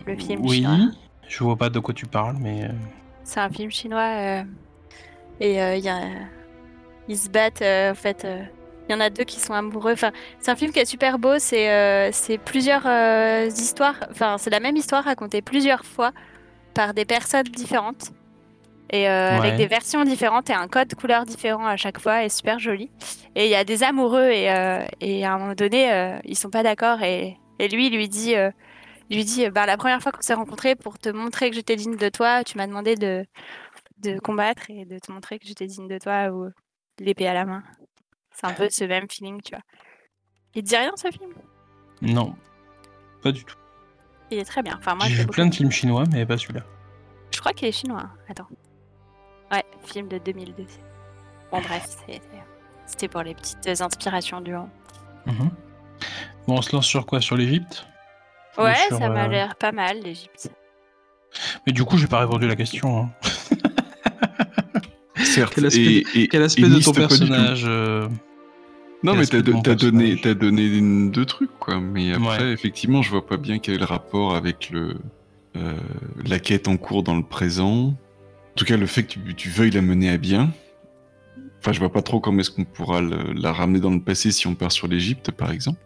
le 0.06 0.16
film 0.16 0.42
Oui, 0.44 0.58
chinois. 0.58 0.78
je 1.28 1.44
vois 1.44 1.56
pas 1.56 1.70
de 1.70 1.80
quoi 1.80 1.94
tu 1.94 2.06
parles, 2.06 2.38
mais. 2.40 2.66
euh, 2.66 2.70
c'est 3.24 3.40
un 3.40 3.50
film 3.50 3.72
chinois 3.72 4.02
euh, 4.02 4.44
et 5.40 5.62
euh, 5.62 5.76
il 5.76 5.84
y 5.84 5.90
a 5.90 6.02
ils 7.08 7.18
se 7.18 7.30
battent 7.30 7.62
euh, 7.62 7.92
en 7.92 7.96
fait 7.96 8.24
euh, 8.26 8.44
il 8.88 8.92
y 8.92 8.96
en 8.96 9.00
a 9.00 9.10
deux 9.10 9.24
qui 9.24 9.40
sont 9.40 9.54
amoureux 9.54 9.94
enfin 9.94 10.12
c'est 10.40 10.52
un 10.52 10.56
film 10.56 10.72
qui 10.72 10.80
est 10.80 10.86
super 10.86 11.18
beau 11.18 11.40
c'est 11.40 11.72
euh, 11.72 12.12
c'est 12.12 12.38
plusieurs 12.38 12.86
euh, 12.86 13.48
histoires 13.48 13.96
enfin 14.12 14.38
c'est 14.38 14.52
la 14.52 14.60
même 14.60 14.76
histoire 14.76 15.04
racontée 15.04 15.42
plusieurs 15.42 15.86
fois 15.86 16.12
par 16.76 16.94
des 16.94 17.06
personnes 17.06 17.44
différentes. 17.44 18.12
Et 18.92 19.10
euh, 19.10 19.32
Ouais. 19.32 19.48
avec 19.48 19.56
des 19.56 19.66
versions 19.66 20.04
différentes 20.04 20.52
et 20.52 20.54
un 20.54 20.68
code 20.68 20.94
couleur 20.94 21.26
différent 21.26 21.66
à 21.66 21.76
chaque 21.76 22.00
fois 22.00 22.24
et 22.24 22.30
super 22.30 22.60
joli. 22.60 22.92
Et 23.34 23.46
il 23.46 23.50
y 23.50 23.56
a 23.56 23.64
des 23.64 23.82
amoureux 23.82 24.30
et, 24.30 24.52
euh, 24.52 24.86
et 25.02 25.26
à 25.26 25.34
un 25.34 25.40
moment 25.40 25.56
donné 25.56 25.92
euh, 25.92 26.20
ils 26.24 26.38
sont 26.38 26.52
pas 26.52 26.62
d'accord 26.62 27.02
et, 27.02 27.36
et 27.58 27.68
lui 27.68 27.88
il 27.88 27.96
lui 27.96 28.08
dit 28.08 28.36
euh, 28.36 28.52
lui 29.10 29.26
dit 29.26 29.50
bah, 29.50 29.66
la 29.66 29.76
première 29.78 30.02
fois 30.04 30.12
qu'on 30.12 30.22
s'est 30.22 30.36
rencontrés 30.36 30.76
pour 30.76 31.00
te 31.00 31.10
montrer 31.10 31.50
que 31.50 31.56
j'étais 31.56 31.76
digne 31.76 31.96
de 31.98 32.10
toi 32.10 32.44
tu 32.44 32.58
m'as 32.60 32.68
demandé 32.68 32.96
de 32.96 33.26
de 33.98 34.20
combattre 34.20 34.70
et 34.70 34.86
de 34.86 35.00
te 35.00 35.12
montrer 35.12 35.40
que 35.40 35.48
j'étais 35.48 35.66
digne 35.66 35.88
de 35.88 35.98
toi 35.98 36.30
ou 36.30 36.50
l'épée 37.00 37.28
à 37.28 37.34
la 37.34 37.46
main. 37.46 37.64
C'est 38.32 38.46
un 38.46 38.54
peu 38.54 38.68
ce 38.70 38.84
même 38.84 39.08
feeling 39.10 39.42
tu 39.42 39.50
vois. 39.56 39.64
Il 40.54 40.62
te 40.64 40.68
dit 40.70 40.78
rien 40.78 40.92
ce 40.96 41.10
film? 41.10 41.34
Non, 42.02 42.36
pas 43.24 43.32
du 43.32 43.44
tout. 43.44 43.56
Il 44.36 44.40
est 44.40 44.46
très 44.46 44.62
bien 44.64 44.76
enfin 44.78 44.96
moi 44.96 45.08
J'ai 45.08 45.16
vu 45.16 45.22
beaucoup 45.24 45.34
plein 45.34 45.46
de 45.48 45.56
films 45.56 45.72
chinois, 45.72 46.04
mais 46.12 46.26
pas 46.26 46.38
celui-là. 46.38 46.62
je 47.32 47.40
crois 47.40 47.54
qu'il 47.54 47.68
est 47.68 47.72
chinois 47.72 48.06
attends 48.30 48.48
ouais 49.52 49.64
film 49.86 50.08
de 50.08 50.18
2002 50.18 50.64
bon 51.52 51.62
bref 51.62 51.88
c'était 52.88 53.08
pour 53.08 53.22
les 53.24 53.34
petites 53.34 53.82
inspirations 53.82 54.42
du 54.42 54.52
moment 54.52 54.70
Mhm. 55.26 55.50
Bon, 56.48 56.58
on 56.58 56.62
se 56.62 56.76
lance 56.76 56.86
sur 56.86 57.06
quoi? 57.08 57.20
Sur 57.20 57.36
l'Égypte? 57.36 57.88
Ou 58.60 58.62
ouais 58.62 58.76
sur, 58.90 59.00
ça 59.00 59.10
m'a 59.10 59.24
euh, 59.24 59.28
l'air 59.28 59.56
pas 59.56 59.72
mal 59.72 60.00
l'Égypte 60.04 60.52
Mais 61.66 61.74
du 61.74 61.84
coup, 61.84 61.98
j'ai 61.98 62.06
pas 62.06 62.20
répondu 62.20 62.46
à 62.46 62.50
la 62.50 62.56
question. 62.56 63.00
hein. 63.00 63.10
Certes. 65.24 65.54
Quel 65.56 65.66
aspect, 65.66 65.82
et, 65.82 66.06
et- 66.22 66.28
quel 66.28 66.44
aspect 66.44 66.62
et 66.64 66.70
de 66.70 66.80
ton 66.80 66.92
personnage 66.94 67.64
euh, 67.66 68.08
Non, 69.06 69.16
mais 69.16 69.26
t'as 69.26 69.42
donné, 69.42 70.20
t'as 70.22 70.34
donné 70.34 70.66
une- 70.66 71.12
deux 71.12 71.26
trucs, 71.26 71.58
quoi. 71.60 71.80
Mais 71.80 72.12
après, 72.14 72.40
Ouais. 72.44 72.52
effectivement, 72.52 73.02
je 73.02 73.10
vois 73.12 73.26
pas 73.26 73.38
bien 73.38 73.60
quel 73.60 73.76
est 73.76 73.80
le 73.80 73.86
rapport 73.86 74.36
avec 74.36 74.70
le 74.72 74.96
euh, 75.58 75.74
la 76.26 76.38
quête 76.40 76.68
en 76.68 76.76
cours 76.76 77.02
dans 77.04 77.16
le 77.16 77.24
présent. 77.24 77.88
En 77.88 77.96
tout 78.58 78.66
cas, 78.66 78.76
le 78.76 78.86
fait 78.88 79.04
que 79.04 79.14
tu, 79.14 79.36
tu 79.36 79.50
veuilles 79.50 79.72
la 79.72 79.82
mener 79.82 80.10
à 80.10 80.18
bien. 80.18 80.52
Enfin, 81.60 81.72
je 81.72 81.80
vois 81.80 81.92
pas 81.92 82.02
trop 82.02 82.20
comment 82.20 82.40
est-ce 82.40 82.52
qu'on 82.52 82.66
pourra 82.66 83.00
le- 83.02 83.32
la 83.34 83.54
ramener 83.54 83.80
dans 83.80 83.92
le 83.92 84.02
passé 84.02 84.32
si 84.32 84.48
on 84.48 84.56
part 84.56 84.72
sur 84.74 84.88
l'Égypte, 84.88 85.32
par 85.32 85.52
exemple. 85.52 85.80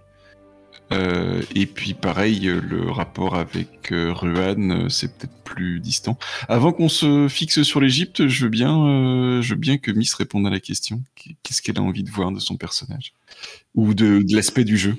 Euh, 0.91 1.41
et 1.53 1.65
puis 1.65 1.93
pareil, 1.93 2.39
le 2.39 2.89
rapport 2.89 3.35
avec 3.35 3.91
euh, 3.91 4.11
Ruan, 4.11 4.71
euh, 4.71 4.89
c'est 4.89 5.15
peut-être 5.17 5.43
plus 5.43 5.79
distant. 5.79 6.17
Avant 6.47 6.71
qu'on 6.71 6.89
se 6.89 7.27
fixe 7.27 7.61
sur 7.63 7.79
l'Égypte, 7.79 8.27
je 8.27 8.43
veux 8.43 8.49
bien, 8.49 8.85
euh, 8.85 9.41
je 9.41 9.53
veux 9.53 9.59
bien 9.59 9.77
que 9.77 9.91
Miss 9.91 10.13
réponde 10.13 10.47
à 10.47 10.49
la 10.49 10.59
question. 10.59 11.01
Qu'est-ce 11.43 11.61
qu'elle 11.61 11.77
a 11.77 11.81
envie 11.81 12.03
de 12.03 12.09
voir 12.09 12.31
de 12.31 12.39
son 12.39 12.57
personnage? 12.57 13.13
Ou 13.75 13.93
de, 13.93 14.23
de 14.23 14.35
l'aspect 14.35 14.63
du 14.63 14.77
jeu? 14.77 14.95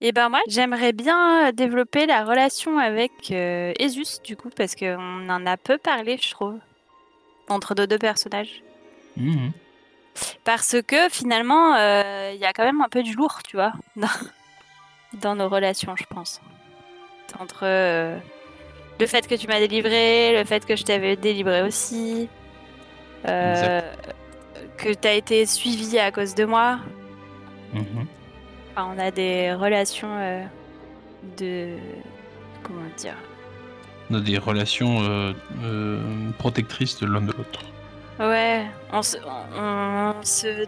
Et 0.00 0.12
ben 0.12 0.28
moi, 0.28 0.40
j'aimerais 0.48 0.92
bien 0.92 1.52
développer 1.52 2.06
la 2.06 2.24
relation 2.24 2.78
avec 2.78 3.12
euh, 3.30 3.72
Esus, 3.80 4.20
du 4.22 4.36
coup, 4.36 4.50
parce 4.54 4.74
qu'on 4.74 5.28
en 5.28 5.46
a 5.46 5.56
peu 5.56 5.78
parlé, 5.78 6.18
je 6.20 6.30
trouve, 6.30 6.58
entre 7.48 7.74
nos 7.74 7.86
deux 7.86 7.98
personnages. 7.98 8.62
mhm. 9.16 9.52
Parce 10.44 10.76
que 10.86 11.10
finalement, 11.10 11.74
euh, 11.74 12.32
il 12.34 12.40
y 12.40 12.46
a 12.46 12.54
quand 12.54 12.64
même 12.64 12.80
un 12.80 12.88
peu 12.88 13.02
du 13.02 13.14
lourd, 13.14 13.40
tu 13.46 13.56
vois, 13.56 13.72
dans, 15.20 15.36
nos 15.36 15.48
relations, 15.48 15.94
je 15.96 16.04
pense. 16.04 16.40
Entre 17.38 17.60
euh, 17.64 18.18
le 19.00 19.06
fait 19.06 19.26
que 19.26 19.34
tu 19.34 19.46
m'as 19.46 19.58
délivré, 19.58 20.36
le 20.38 20.44
fait 20.44 20.64
que 20.64 20.76
je 20.76 20.84
t'avais 20.84 21.16
délivré 21.16 21.62
aussi, 21.62 22.28
euh, 23.28 23.80
que 24.76 24.92
tu 24.92 25.08
as 25.08 25.14
été 25.14 25.44
suivi 25.46 25.98
à 25.98 26.10
cause 26.10 26.34
de 26.34 26.44
moi. 26.44 26.78
Mhm. 27.72 28.06
Enfin, 28.72 28.94
on 28.94 28.98
a 28.98 29.10
des 29.10 29.52
relations 29.52 30.16
euh, 30.18 30.44
de. 31.38 31.76
Comment 32.62 32.88
dire? 32.96 33.16
On 34.10 34.14
a 34.14 34.20
des 34.20 34.38
relations 34.38 35.34
protectrices 36.38 36.98
de 37.00 37.06
l'un 37.06 37.20
de 37.20 37.32
l'autre. 37.32 37.64
Ouais, 38.20 38.64
on 38.92 39.02
se, 39.02 39.16
on, 39.54 40.14
on 40.18 40.22
se, 40.22 40.66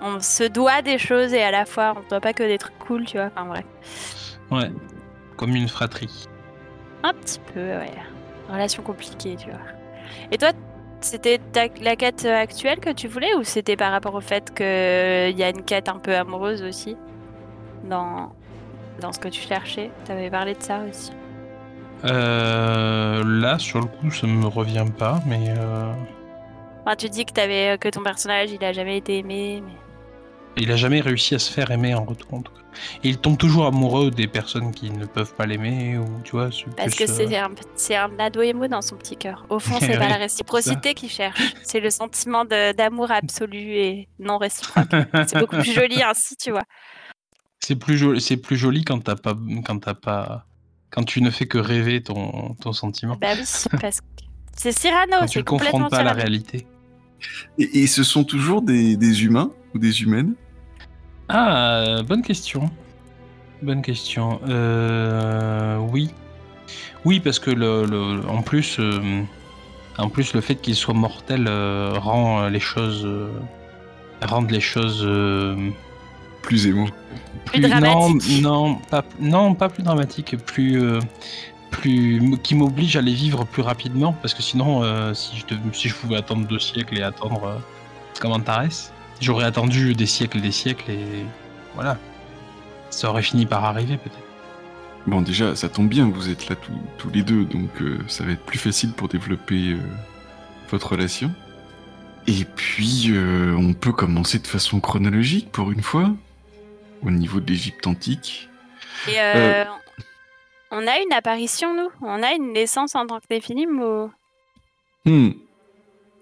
on 0.00 0.20
se 0.20 0.44
doit 0.44 0.82
des 0.82 0.98
choses 0.98 1.32
et 1.32 1.42
à 1.42 1.50
la 1.50 1.64
fois 1.64 1.94
on 1.96 2.00
ne 2.02 2.08
doit 2.08 2.20
pas 2.20 2.32
que 2.32 2.42
des 2.42 2.58
trucs 2.58 2.78
cool, 2.78 3.04
tu 3.04 3.16
vois. 3.18 3.30
Enfin 3.34 3.46
bref. 3.46 3.64
Ouais, 4.50 4.70
comme 5.36 5.54
une 5.54 5.68
fratrie. 5.68 6.26
Un 7.02 7.12
petit 7.14 7.40
peu, 7.52 7.60
ouais. 7.60 7.90
Relation 8.48 8.82
compliquée, 8.82 9.36
tu 9.36 9.48
vois. 9.50 9.60
Et 10.30 10.38
toi, 10.38 10.50
c'était 11.00 11.38
ta- 11.52 11.66
la 11.80 11.96
quête 11.96 12.24
actuelle 12.24 12.78
que 12.80 12.90
tu 12.90 13.08
voulais 13.08 13.34
ou 13.34 13.44
c'était 13.44 13.76
par 13.76 13.90
rapport 13.92 14.14
au 14.14 14.20
fait 14.20 14.54
qu'il 14.54 15.38
y 15.38 15.42
a 15.42 15.48
une 15.48 15.62
quête 15.62 15.88
un 15.88 15.98
peu 15.98 16.14
amoureuse 16.14 16.62
aussi? 16.62 16.96
Dans, 17.84 18.32
dans 19.00 19.12
ce 19.12 19.18
que 19.18 19.28
tu 19.28 19.40
cherchais? 19.40 19.90
T'avais 20.04 20.30
parlé 20.30 20.54
de 20.54 20.62
ça 20.62 20.80
aussi. 20.88 21.12
Euh, 22.04 23.22
là, 23.24 23.58
sur 23.58 23.80
le 23.80 23.86
coup, 23.86 24.10
ça 24.10 24.26
me 24.26 24.46
revient 24.46 24.84
pas, 24.98 25.20
mais 25.26 25.54
euh, 25.56 25.92
Enfin, 26.84 26.96
tu 26.96 27.08
dis 27.08 27.24
que, 27.24 27.32
t'avais, 27.32 27.78
que 27.78 27.88
ton 27.88 28.02
personnage 28.02 28.50
il 28.50 28.64
a 28.64 28.72
jamais 28.72 28.96
été 28.98 29.18
aimé, 29.18 29.62
mais. 29.64 29.72
Il 30.56 30.70
a 30.70 30.76
jamais 30.76 31.00
réussi 31.00 31.34
à 31.34 31.38
se 31.38 31.50
faire 31.50 31.70
aimer 31.70 31.94
en 31.94 32.04
retour. 32.04 32.34
En 32.34 32.42
tout 32.42 32.52
cas. 32.52 32.62
Et 33.02 33.08
il 33.08 33.18
tombe 33.18 33.38
toujours 33.38 33.66
amoureux 33.66 34.10
des 34.10 34.26
personnes 34.26 34.72
qui 34.72 34.90
ne 34.90 35.04
peuvent 35.04 35.34
pas 35.34 35.46
l'aimer, 35.46 35.98
ou 35.98 36.06
tu 36.24 36.32
vois. 36.32 36.50
Parce 36.76 36.94
que 36.94 37.04
euh, 37.04 37.06
c'est 37.06 37.36
un, 37.36 37.50
c'est 37.74 37.96
un 37.96 38.10
ado 38.18 38.40
émo 38.42 38.66
dans 38.66 38.82
son 38.82 38.96
petit 38.96 39.16
cœur. 39.16 39.46
Au 39.50 39.58
fond, 39.58 39.76
c'est 39.80 39.98
pas 39.98 40.08
la 40.08 40.16
réciprocité 40.16 40.94
qu'il 40.94 41.10
cherche. 41.10 41.40
C'est 41.62 41.80
le 41.80 41.90
sentiment 41.90 42.44
d'amour 42.44 43.10
absolu 43.10 43.76
et 43.76 44.08
non 44.18 44.38
réciproque. 44.38 44.88
C'est 45.26 45.38
beaucoup 45.38 45.58
plus 45.58 45.72
joli 45.72 46.02
ainsi, 46.02 46.36
tu 46.36 46.50
vois. 46.50 46.64
C'est 47.60 47.76
plus 47.76 47.96
joli, 47.96 48.20
c'est 48.20 48.36
plus 48.36 48.56
joli 48.56 48.84
quand 48.84 48.98
t'as 48.98 49.14
pas, 49.14 49.36
quand 49.64 49.78
t'as 49.78 49.94
pas, 49.94 50.46
quand 50.90 51.04
tu 51.04 51.22
ne 51.22 51.30
fais 51.30 51.46
que 51.46 51.58
rêver 51.58 52.02
ton, 52.02 52.54
ton 52.60 52.72
sentiment. 52.72 53.16
Bah 53.20 53.34
oui, 53.34 53.44
parce 53.80 54.00
que 54.00 54.06
c'est 54.56 54.72
Cyrano, 54.72 55.26
tu 55.30 55.44
complètement 55.44 55.84
confrontes 55.84 55.90
pas 55.92 55.98
à 55.98 56.02
la 56.02 56.12
réalité. 56.12 56.66
et, 57.58 57.82
et 57.82 57.86
ce 57.86 58.02
sont 58.02 58.24
toujours 58.24 58.62
des, 58.62 58.96
des 58.96 59.24
humains 59.24 59.52
ou 59.74 59.78
des 59.78 60.02
humaines 60.02 60.34
Ah, 61.28 62.02
bonne 62.06 62.22
question. 62.22 62.70
Bonne 63.62 63.82
question. 63.82 64.40
Euh, 64.48 65.78
oui. 65.78 66.10
Oui, 67.04 67.20
parce 67.20 67.38
que 67.38 67.50
le, 67.50 67.84
le- 67.86 68.28
en 68.28 68.42
plus, 68.42 68.76
euh, 68.78 69.22
en 69.98 70.08
plus, 70.08 70.34
le 70.34 70.40
fait 70.40 70.56
qu'il 70.56 70.74
soit 70.74 70.94
mortel 70.94 71.46
euh, 71.48 71.92
rend 71.96 72.48
les 72.48 72.60
choses, 72.60 73.04
euh, 73.04 73.28
rend 74.24 74.42
les 74.42 74.60
choses 74.60 75.02
euh, 75.04 75.70
Plus 76.42 76.66
émo. 76.66 76.86
Plus 77.46 77.60
dramatique. 77.60 78.42
Non, 78.42 78.68
non, 78.68 78.74
pas, 78.90 79.04
non, 79.20 79.54
pas 79.54 79.68
plus 79.68 79.82
dramatique, 79.82 80.36
plus, 80.44 80.82
euh, 80.82 80.98
plus, 81.70 82.20
qui 82.42 82.54
m'oblige 82.54 82.96
à 82.96 83.00
les 83.00 83.14
vivre 83.14 83.44
plus 83.44 83.62
rapidement, 83.62 84.12
parce 84.12 84.34
que 84.34 84.42
sinon, 84.42 84.82
euh, 84.82 85.14
si 85.14 85.36
je 85.36 85.44
si 85.72 85.88
je 85.88 85.94
pouvais 85.94 86.16
attendre 86.16 86.46
deux 86.46 86.58
siècles 86.58 86.98
et 86.98 87.02
attendre 87.02 87.44
euh, 87.44 87.56
comme 88.20 88.32
Antares, 88.32 88.90
j'aurais 89.22 89.44
attendu 89.44 89.94
des 89.94 90.06
siècles 90.06 90.38
et 90.38 90.42
des 90.42 90.52
siècles 90.52 90.90
et 90.90 91.24
voilà, 91.74 91.98
ça 92.90 93.08
aurait 93.08 93.22
fini 93.22 93.46
par 93.46 93.64
arriver 93.64 93.96
peut-être. 93.96 94.18
Bon, 95.06 95.20
déjà, 95.20 95.56
ça 95.56 95.68
tombe 95.68 95.88
bien, 95.88 96.08
vous 96.08 96.28
êtes 96.28 96.48
là 96.48 96.56
tous, 96.56 96.72
tous 96.98 97.10
les 97.10 97.22
deux, 97.22 97.44
donc 97.44 97.70
euh, 97.80 97.98
ça 98.06 98.24
va 98.24 98.32
être 98.32 98.44
plus 98.44 98.58
facile 98.58 98.92
pour 98.92 99.08
développer 99.08 99.72
euh, 99.72 99.78
votre 100.70 100.92
relation. 100.92 101.32
Et 102.28 102.44
puis, 102.44 103.06
euh, 103.08 103.56
on 103.58 103.74
peut 103.74 103.92
commencer 103.92 104.38
de 104.38 104.46
façon 104.46 104.78
chronologique 104.78 105.50
pour 105.50 105.72
une 105.72 105.82
fois, 105.82 106.14
au 107.04 107.10
niveau 107.10 107.40
de 107.40 107.50
l'Égypte 107.50 107.84
antique. 107.88 108.48
Et 109.08 109.16
euh, 109.18 109.64
on 110.70 110.86
a 110.86 111.00
une 111.00 111.12
apparition, 111.12 111.74
nous? 111.74 111.90
On 112.00 112.22
a 112.22 112.32
une 112.34 112.52
naissance 112.52 112.94
en 112.94 113.06
tant 113.06 113.18
que 113.18 113.26
Néphilim 113.28 113.80
ou... 113.80 114.10
Hmm. 115.04 115.30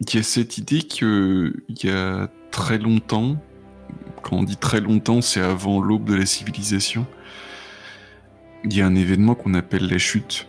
Il 0.00 0.14
y 0.14 0.18
a 0.18 0.22
cette 0.22 0.56
idée 0.56 0.82
que 0.82 1.54
il 1.68 1.84
y 1.84 1.90
a 1.90 2.30
très 2.50 2.78
longtemps, 2.78 3.36
quand 4.22 4.36
on 4.36 4.42
dit 4.42 4.56
très 4.56 4.80
longtemps, 4.80 5.20
c'est 5.20 5.40
avant 5.40 5.80
l'aube 5.80 6.04
de 6.04 6.14
la 6.14 6.26
civilisation, 6.26 7.06
il 8.64 8.74
y 8.74 8.82
a 8.82 8.86
un 8.86 8.94
événement 8.94 9.34
qu'on 9.34 9.54
appelle 9.54 9.88
la 9.88 9.98
chute, 9.98 10.46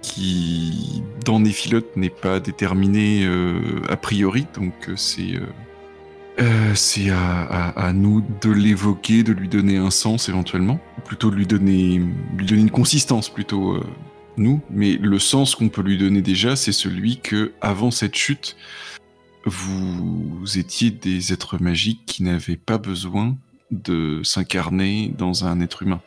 qui, 0.00 1.02
dans 1.24 1.40
Néphilote, 1.40 1.96
n'est 1.96 2.10
pas 2.10 2.40
déterminé 2.40 3.24
euh, 3.24 3.80
a 3.88 3.96
priori, 3.96 4.46
donc 4.54 4.74
euh, 4.88 4.96
c'est 4.96 5.36
euh, 6.40 6.74
c'est 6.74 7.10
à, 7.10 7.92
nous 7.94 8.24
de 8.42 8.50
l'évoquer, 8.50 9.22
de 9.22 9.32
lui 9.32 9.48
donner 9.48 9.76
un 9.76 9.90
sens 9.90 10.28
éventuellement, 10.28 10.80
ou 10.98 11.00
plutôt 11.00 11.30
de 11.30 11.36
lui 11.36 11.46
donner, 11.46 12.02
une 12.50 12.70
consistance 12.70 13.28
plutôt. 13.28 13.80
nous, 14.36 14.60
mais 14.68 14.98
le 15.00 15.20
sens 15.20 15.54
qu'on 15.54 15.68
peut 15.68 15.82
lui 15.82 15.96
donner 15.96 16.22
déjà, 16.22 16.56
c'est 16.56 16.72
celui 16.72 17.18
que, 17.18 17.52
avant 17.60 17.92
cette 17.92 18.16
chute, 18.16 18.56
vous 19.44 20.58
étiez 20.58 20.90
des 20.90 21.32
êtres 21.32 21.58
magiques 21.62 22.02
qui 22.06 22.22
n'avaient 22.22 22.56
pas 22.56 22.78
besoin 22.78 23.36
de 23.70 24.20
s'incarner 24.22 25.12
dans 25.16 25.44
un 25.46 25.60
être 25.60 25.82
humain. 25.82 26.00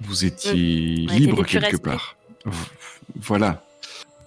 Vous 0.00 0.24
étiez 0.24 1.04
était 1.04 1.14
libre 1.18 1.44
quelque 1.44 1.76
part. 1.76 2.16
Voilà. 3.16 3.64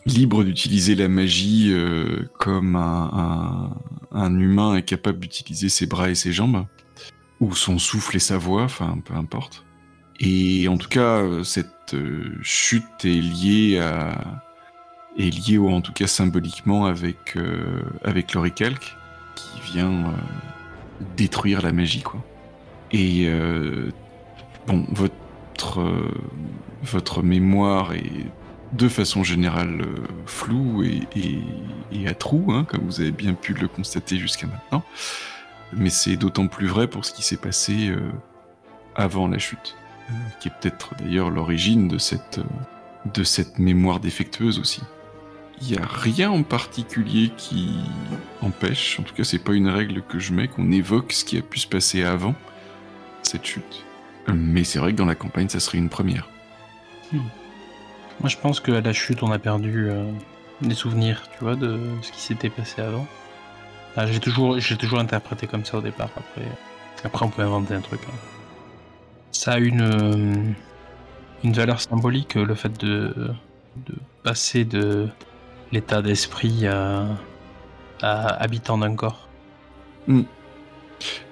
Libre 0.06 0.44
d'utiliser 0.44 0.96
la 0.96 1.08
magie 1.10 1.68
euh, 1.72 2.26
comme 2.40 2.76
un, 2.76 3.10
un- 4.14 4.18
un 4.18 4.40
humain 4.40 4.76
est 4.76 4.84
capable 4.84 5.20
d'utiliser 5.20 5.68
ses 5.70 5.86
bras 5.86 6.10
et 6.10 6.16
ses 6.16 6.32
jambes, 6.32 6.66
ou 7.42 7.54
son 7.56 7.78
souffle 7.78 8.16
et 8.16 8.20
sa 8.20 8.38
voix, 8.38 8.64
enfin 8.64 8.98
peu 9.04 9.14
importe. 9.16 9.66
Et 10.20 10.68
en 10.70 10.78
tout 10.78 10.88
cas, 10.88 11.20
euh, 11.22 11.44
cette 11.44 11.94
euh, 11.94 12.38
chute 12.42 12.86
est 13.04 13.22
liée 13.22 13.80
à 13.80 14.44
est 15.18 15.30
liée 15.30 15.58
ou 15.58 15.70
en 15.70 15.82
tout 15.82 15.94
cas 15.94 16.08
symboliquement 16.08 16.86
avec 16.86 17.36
euh, 17.36 17.82
avec 18.04 18.34
l'oricalque 18.34 18.96
qui 19.36 19.60
vient 19.72 20.06
euh, 20.06 20.12
détruire 21.16 21.62
la 21.62 21.72
magie 21.72 22.02
quoi. 22.02 22.24
Et 22.92 23.26
euh, 23.28 23.92
bon, 24.68 24.86
votre 24.92 25.14
votre 26.84 27.24
mémoire 27.24 27.94
est 27.94 28.28
de 28.74 28.88
façon 28.88 29.24
générale 29.24 29.86
floue 30.26 30.84
et, 30.84 31.02
et, 31.92 32.08
à 32.08 32.14
trous, 32.14 32.46
hein, 32.50 32.66
comme 32.66 32.84
vous 32.86 33.02
avez 33.02 33.12
bien 33.12 33.34
pu 33.34 33.54
le 33.54 33.68
constater 33.68 34.18
jusqu'à 34.18 34.46
maintenant. 34.46 34.84
Mais 35.74 35.90
c'est 35.90 36.16
d'autant 36.16 36.48
plus 36.48 36.68
vrai 36.68 36.88
pour 36.88 37.06
ce 37.06 37.14
qui 37.14 37.24
s'est 37.24 37.38
passé 37.38 37.92
avant 38.96 39.28
la 39.28 39.40
chute 39.40 39.76
qui 40.40 40.48
est 40.48 40.52
peut-être 40.52 40.96
d'ailleurs 40.96 41.30
l'origine 41.30 41.88
de 41.88 41.98
cette, 41.98 42.40
de 43.14 43.24
cette 43.24 43.60
mémoire 43.60 44.00
défectueuse 44.00 44.60
aussi. 44.60 44.82
Il 45.62 45.72
n'y 45.72 45.78
a 45.78 45.86
rien 45.88 46.30
en 46.30 46.44
particulier 46.44 47.32
qui 47.36 47.70
empêche, 48.42 49.00
en 49.00 49.04
tout 49.04 49.14
cas 49.16 49.24
c'est 49.24 49.40
pas 49.40 49.54
une 49.54 49.68
règle 49.70 50.02
que 50.04 50.20
je 50.20 50.32
mets, 50.34 50.48
qu'on 50.48 50.72
évoque 50.72 51.12
ce 51.14 51.26
qui 51.26 51.38
a 51.38 51.42
pu 51.42 51.60
se 51.60 51.68
passer 51.68 52.04
avant 52.04 52.36
cette 53.24 53.46
chute. 53.46 53.84
Euh, 54.30 54.34
Mais 54.36 54.64
c'est 54.64 54.78
vrai 54.80 54.92
que 54.92 54.98
dans 54.98 55.06
la 55.06 55.16
campagne 55.16 55.50
ça 55.50 55.60
serait 55.60 55.80
une 55.80 55.90
première. 55.90 56.30
Moi, 57.14 58.30
je 58.30 58.38
pense 58.38 58.60
qu'à 58.60 58.82
la 58.82 58.94
chute, 58.94 59.24
on 59.24 59.32
a 59.32 59.40
perdu 59.40 59.90
euh, 59.90 60.12
des 60.62 60.74
souvenirs, 60.76 61.24
tu 61.38 61.44
vois, 61.44 61.56
de 61.56 61.80
ce 62.02 62.12
qui 62.12 62.20
s'était 62.22 62.50
passé 62.50 62.82
avant. 62.82 63.08
Ah, 63.96 64.06
j'ai 64.08 64.20
toujours, 64.20 64.58
toujours 64.80 65.00
interprété 65.00 65.48
comme 65.48 65.64
ça 65.66 65.78
au 65.78 65.82
départ. 65.82 66.10
Après, 66.18 66.48
après, 67.04 67.26
on 67.26 67.30
peut 67.30 67.44
inventer 67.44 67.74
un 67.76 67.82
truc. 67.82 68.02
hein. 68.08 68.16
Ça 69.32 69.54
a 69.54 69.58
une 69.60 69.82
euh, 69.82 70.36
une 71.44 71.54
valeur 71.54 71.80
symbolique, 71.80 72.36
le 72.36 72.56
fait 72.56 72.78
de, 72.80 73.14
de 73.86 73.96
passer 74.24 74.66
de 74.66 75.08
l'état 75.72 76.02
d'esprit 76.02 76.68
à 76.68 77.08
habitant 78.02 78.78
d'un 78.78 78.96
corps. 78.96 79.28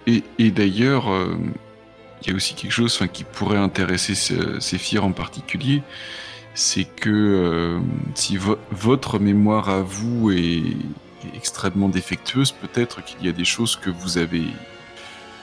Et, 0.07 0.23
et 0.37 0.51
d'ailleurs, 0.51 1.11
euh, 1.11 1.37
il 2.21 2.29
y 2.29 2.33
a 2.33 2.35
aussi 2.35 2.53
quelque 2.55 2.71
chose 2.71 2.99
qui 3.11 3.23
pourrait 3.23 3.57
intéresser 3.57 4.15
Séphir 4.59 5.05
en 5.05 5.11
particulier, 5.11 5.81
c'est 6.53 6.85
que 6.85 7.09
euh, 7.09 7.79
si 8.13 8.37
vo- 8.37 8.59
votre 8.71 9.19
mémoire 9.19 9.69
à 9.69 9.81
vous 9.81 10.31
est, 10.31 10.63
extrêmement 11.33 11.89
défectueuse, 11.89 12.51
peut-être 12.51 13.03
qu'il 13.03 13.25
y 13.25 13.29
a 13.29 13.31
des 13.31 13.45
choses 13.45 13.75
que 13.75 13.89
vous 13.89 14.17
avez... 14.19 14.43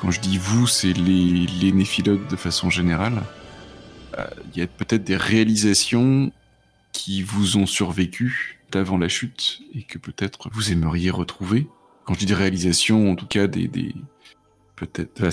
Quand 0.01 0.11
je 0.11 0.21
dis 0.21 0.39
vous, 0.39 0.67
c'est 0.67 0.93
les, 0.93 1.47
les 1.47 1.73
de 1.73 2.37
façon 2.37 2.71
générale. 2.71 3.23
Euh, 4.19 4.27
Il 4.53 4.61
y 4.61 4.63
a 4.63 4.67
peut-être 4.69 5.03
des 5.05 5.17
réalisations 5.17 6.31
qui 6.93 7.23
vous 7.23 7.57
ont 7.57 7.67
survécu 7.67 8.61
d'avant 8.73 8.99
la 8.99 9.09
chute 9.09 9.61
et 9.75 9.83
que 9.83 9.99
peut-être 9.99 10.49
vous 10.53 10.73
aimeriez 10.73 11.11
retrouver. 11.11 11.69
Quand 12.05 12.15
je 12.15 12.21
dis 12.21 12.27
des 12.27 12.35
réalisations, 12.35 13.11
en 13.11 13.15
tout 13.15 13.27
cas 13.27 13.47
des, 13.47 13.69
des, 13.69 13.95
peut-être 14.77 15.31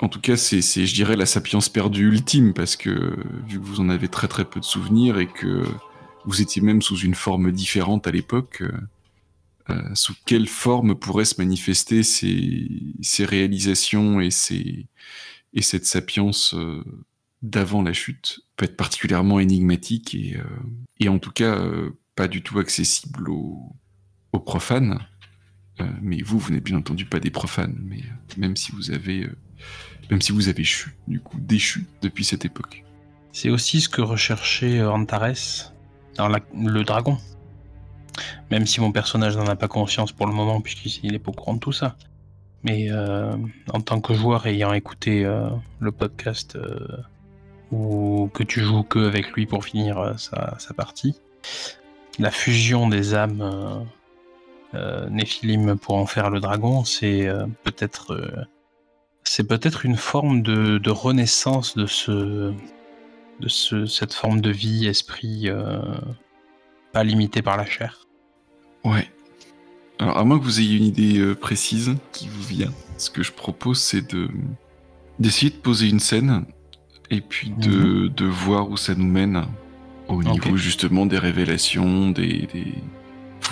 en 0.00 0.08
tout 0.08 0.20
cas 0.20 0.36
c'est 0.36 0.62
c'est 0.62 0.86
je 0.86 0.94
dirais 0.94 1.16
la 1.16 1.26
sapience 1.26 1.68
perdue 1.68 2.08
ultime 2.08 2.54
parce 2.54 2.76
que 2.76 3.16
vu 3.46 3.60
que 3.60 3.64
vous 3.64 3.80
en 3.80 3.88
avez 3.88 4.08
très 4.08 4.28
très 4.28 4.44
peu 4.44 4.60
de 4.60 4.64
souvenirs 4.64 5.18
et 5.18 5.26
que 5.26 5.64
vous 6.24 6.40
étiez 6.40 6.62
même 6.62 6.82
sous 6.82 6.98
une 6.98 7.14
forme 7.14 7.52
différente 7.52 8.06
à 8.06 8.10
l'époque 8.10 8.62
euh, 8.62 8.72
euh, 9.70 9.94
sous 9.94 10.14
quelle 10.26 10.48
forme 10.48 10.94
pourraient 10.94 11.24
se 11.24 11.36
manifester 11.38 12.02
ces, 12.02 12.68
ces 13.02 13.24
réalisations 13.24 14.20
et 14.20 14.30
ces 14.30 14.86
et 15.52 15.62
cette 15.62 15.86
sapience 15.86 16.54
euh, 16.54 16.82
d'avant 17.42 17.82
la 17.82 17.92
chute 17.92 18.40
peut 18.56 18.64
être 18.64 18.76
particulièrement 18.76 19.38
énigmatique 19.40 20.14
et 20.14 20.38
et 20.98 21.08
en 21.08 21.18
tout 21.18 21.32
cas 21.32 21.62
pas 22.20 22.28
du 22.28 22.42
tout 22.42 22.58
accessible 22.58 23.30
aux, 23.30 23.72
profanes 24.44 24.98
euh, 25.80 25.86
mais 26.02 26.20
vous, 26.20 26.38
vous 26.38 26.52
n'êtes 26.52 26.62
bien 26.62 26.76
entendu 26.76 27.06
pas 27.06 27.18
des 27.18 27.30
profanes, 27.30 27.78
mais 27.82 28.00
euh, 28.00 28.34
même 28.36 28.56
si 28.56 28.72
vous 28.72 28.90
avez, 28.90 29.24
euh, 29.24 29.34
même 30.10 30.20
si 30.20 30.30
vous 30.32 30.50
avez 30.50 30.62
chu, 30.62 30.94
du 31.08 31.18
coup, 31.18 31.38
déchu 31.40 31.86
depuis 32.02 32.26
cette 32.26 32.44
époque. 32.44 32.84
C'est 33.32 33.48
aussi 33.48 33.80
ce 33.80 33.88
que 33.88 34.02
recherchait 34.02 34.80
euh, 34.80 34.92
Antares 34.92 35.72
dans 36.18 36.28
le 36.28 36.84
dragon. 36.84 37.16
Même 38.50 38.66
si 38.66 38.82
mon 38.82 38.92
personnage 38.92 39.38
n'en 39.38 39.46
a 39.46 39.56
pas 39.56 39.68
conscience 39.68 40.12
pour 40.12 40.26
le 40.26 40.34
moment, 40.34 40.60
puisqu'il 40.60 41.14
est 41.14 41.18
pas 41.18 41.30
au 41.30 41.34
courant 41.34 41.54
de 41.54 41.60
tout 41.60 41.72
ça. 41.72 41.96
Mais 42.64 42.90
en 42.92 43.80
tant 43.80 44.02
que 44.02 44.12
joueur 44.12 44.46
ayant 44.46 44.74
écouté 44.74 45.24
le 45.78 45.92
podcast 45.92 46.58
où 47.70 48.28
que 48.34 48.42
tu 48.42 48.60
joues 48.60 48.82
que 48.82 48.98
avec 48.98 49.32
lui 49.32 49.46
pour 49.46 49.64
finir 49.64 50.14
sa 50.18 50.74
partie, 50.74 51.14
la 52.18 52.30
fusion 52.30 52.88
des 52.88 53.14
âmes 53.14 53.40
euh, 53.42 53.80
euh, 54.74 55.08
Néphilim 55.08 55.78
pour 55.78 55.96
en 55.96 56.06
faire 56.06 56.30
le 56.30 56.40
dragon, 56.40 56.84
c'est 56.84 57.26
euh, 57.28 57.46
peut-être 57.64 58.38
c'est 59.24 59.46
peut-être 59.46 59.84
une 59.84 59.96
forme 59.96 60.42
de, 60.42 60.78
de 60.78 60.90
renaissance 60.90 61.76
de 61.76 61.86
ce 61.86 62.52
de 63.40 63.48
ce, 63.48 63.86
cette 63.86 64.12
forme 64.12 64.40
de 64.40 64.50
vie, 64.50 64.86
esprit 64.86 65.48
pas 66.92 67.04
limité 67.04 67.40
par 67.40 67.56
la 67.56 67.64
chair. 67.64 68.06
Ouais. 68.84 69.08
Alors, 69.98 70.18
à 70.18 70.24
moins 70.24 70.38
que 70.38 70.44
vous 70.44 70.60
ayez 70.60 70.76
une 70.76 70.84
idée 70.84 71.34
précise 71.34 71.94
qui 72.12 72.28
vous 72.28 72.42
vient, 72.42 72.72
ce 72.98 73.10
que 73.10 73.22
je 73.22 73.32
propose, 73.32 73.80
c'est 73.80 74.14
de 74.14 74.28
d'essayer 75.18 75.50
de 75.50 75.56
poser 75.56 75.88
une 75.88 76.00
scène 76.00 76.44
et 77.10 77.20
puis 77.20 77.50
de, 77.50 78.08
de 78.08 78.24
voir 78.24 78.70
où 78.70 78.76
ça 78.76 78.94
nous 78.94 79.06
mène 79.06 79.46
au 80.10 80.22
niveau 80.22 80.56
justement 80.56 81.06
des 81.06 81.18
révélations, 81.18 82.10
des, 82.10 82.48
des... 82.52 82.74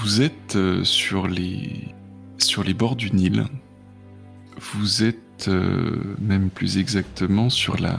Vous 0.01 0.23
êtes 0.23 0.57
euh, 0.57 0.85
sur 0.85 1.27
les 1.27 1.95
sur 2.39 2.63
les 2.63 2.75
bords 2.75 2.97
du 2.97 3.11
Nil. 3.11 3.47
Vous 4.61 5.03
êtes 5.03 5.49
euh, 5.49 6.17
même 6.21 6.51
plus 6.51 6.79
exactement 6.79 7.51
sur 7.51 7.81
la, 7.81 7.99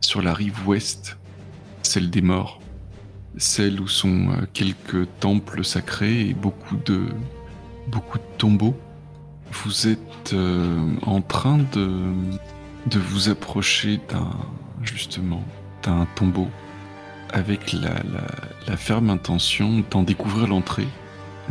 sur 0.00 0.22
la 0.22 0.34
rive 0.34 0.66
ouest, 0.66 1.16
celle 1.82 2.10
des 2.10 2.22
morts, 2.22 2.60
celle 3.36 3.80
où 3.80 3.88
sont 3.88 4.30
euh, 4.30 4.46
quelques 4.52 5.06
temples 5.20 5.64
sacrés 5.64 6.28
et 6.28 6.34
beaucoup 6.34 6.76
de, 6.76 7.06
beaucoup 7.88 8.18
de 8.18 8.36
tombeaux. 8.38 8.76
Vous 9.52 9.86
êtes 9.86 10.34
en 11.02 11.20
train 11.20 11.58
de, 11.72 11.88
de 12.90 12.98
vous 12.98 13.28
approcher 13.28 14.00
d'un, 14.08 14.30
justement, 14.82 15.44
d'un 15.84 16.06
tombeau 16.16 16.48
avec 17.30 17.72
la, 17.72 17.94
la, 18.66 18.76
ferme 18.76 19.10
intention 19.10 19.84
d'en 19.90 20.02
découvrir 20.02 20.46
l'entrée, 20.46 20.86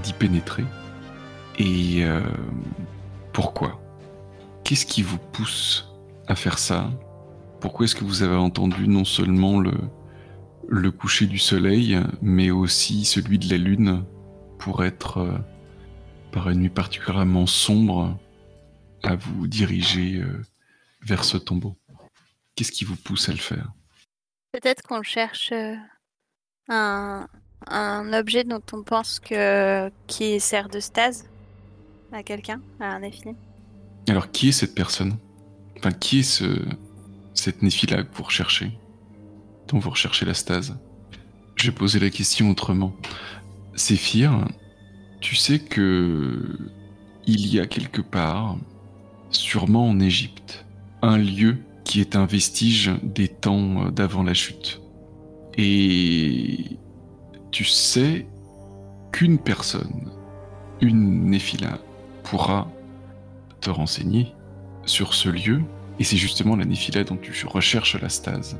d'y 0.03 0.13
pénétrer. 0.13 0.65
Et 1.57 2.03
euh, 2.03 2.21
pourquoi? 3.33 3.81
Qu'est-ce 4.63 4.85
qui 4.85 5.01
vous 5.01 5.17
pousse 5.17 5.93
à 6.27 6.35
faire 6.35 6.59
ça? 6.59 6.89
Pourquoi 7.59 7.85
est-ce 7.85 7.95
que 7.95 8.03
vous 8.03 8.23
avez 8.23 8.35
entendu 8.35 8.87
non 8.87 9.05
seulement 9.05 9.59
le, 9.59 9.73
le 10.67 10.91
coucher 10.91 11.25
du 11.27 11.37
soleil, 11.37 11.99
mais 12.21 12.51
aussi 12.51 13.05
celui 13.05 13.39
de 13.39 13.49
la 13.49 13.57
lune 13.57 14.03
pour 14.59 14.83
être, 14.83 15.19
euh, 15.19 15.37
par 16.31 16.49
une 16.49 16.59
nuit 16.59 16.69
particulièrement 16.69 17.45
sombre, 17.45 18.17
à 19.03 19.15
vous 19.15 19.47
diriger 19.47 20.17
euh, 20.17 20.41
vers 21.01 21.23
ce 21.23 21.37
tombeau? 21.37 21.77
Qu'est-ce 22.55 22.71
qui 22.71 22.85
vous 22.85 22.95
pousse 22.95 23.29
à 23.29 23.33
le 23.33 23.37
faire? 23.37 23.71
Peut-être 24.55 24.83
qu'on 24.83 25.03
cherche 25.03 25.51
euh, 25.51 25.75
un, 26.69 27.27
un 27.67 28.13
objet 28.13 28.45
dont 28.45 28.61
on 28.71 28.83
pense 28.83 29.19
que 29.19 29.91
qui 30.07 30.39
sert 30.39 30.69
de 30.69 30.79
stase 30.79 31.25
à 32.13 32.23
quelqu'un, 32.23 32.61
à 32.79 32.85
un 32.85 33.01
néphilim. 33.01 33.35
Alors, 34.07 34.31
qui 34.31 34.47
est 34.49 34.51
cette 34.53 34.73
personne? 34.73 35.17
Enfin, 35.77 35.91
qui 35.91 36.19
est 36.19 36.23
ce, 36.23 36.45
cette 37.33 37.63
néphila 37.63 38.03
que 38.03 38.15
vous 38.15 38.23
recherchez 38.23 38.71
Dont 39.67 39.79
vous 39.79 39.89
recherchez 39.89 40.25
la 40.25 40.33
stase? 40.33 40.77
Je 41.57 41.65
vais 41.65 41.75
poser 41.75 41.99
la 41.99 42.09
question 42.09 42.49
autrement. 42.49 42.95
Séphir, 43.75 44.47
tu 45.19 45.35
sais 45.35 45.59
que 45.59 46.57
il 47.27 47.45
y 47.53 47.59
a 47.59 47.65
quelque 47.65 48.01
part, 48.01 48.55
sûrement 49.31 49.89
en 49.89 49.99
Égypte, 49.99 50.65
un 51.01 51.17
lieu 51.17 51.57
qui 51.85 52.01
est 52.01 52.17
un 52.17 52.25
vestige 52.25 52.91
des 53.03 53.29
temps 53.29 53.89
d'avant 53.89 54.23
la 54.23 54.33
chute. 54.33 54.81
Et 55.57 56.77
tu 57.51 57.63
sais 57.63 58.27
qu'une 59.13 59.37
personne, 59.37 60.11
une 60.81 61.29
Néphila, 61.29 61.79
pourra 62.23 62.67
te 63.61 63.69
renseigner 63.69 64.33
sur 64.83 65.13
ce 65.13 65.29
lieu, 65.29 65.61
et 65.99 66.03
c'est 66.03 66.17
justement 66.17 66.57
la 66.57 66.65
Néphila 66.65 67.05
dont 67.05 67.15
tu 67.15 67.33
recherches 67.47 68.01
la 68.01 68.09
stase. 68.09 68.57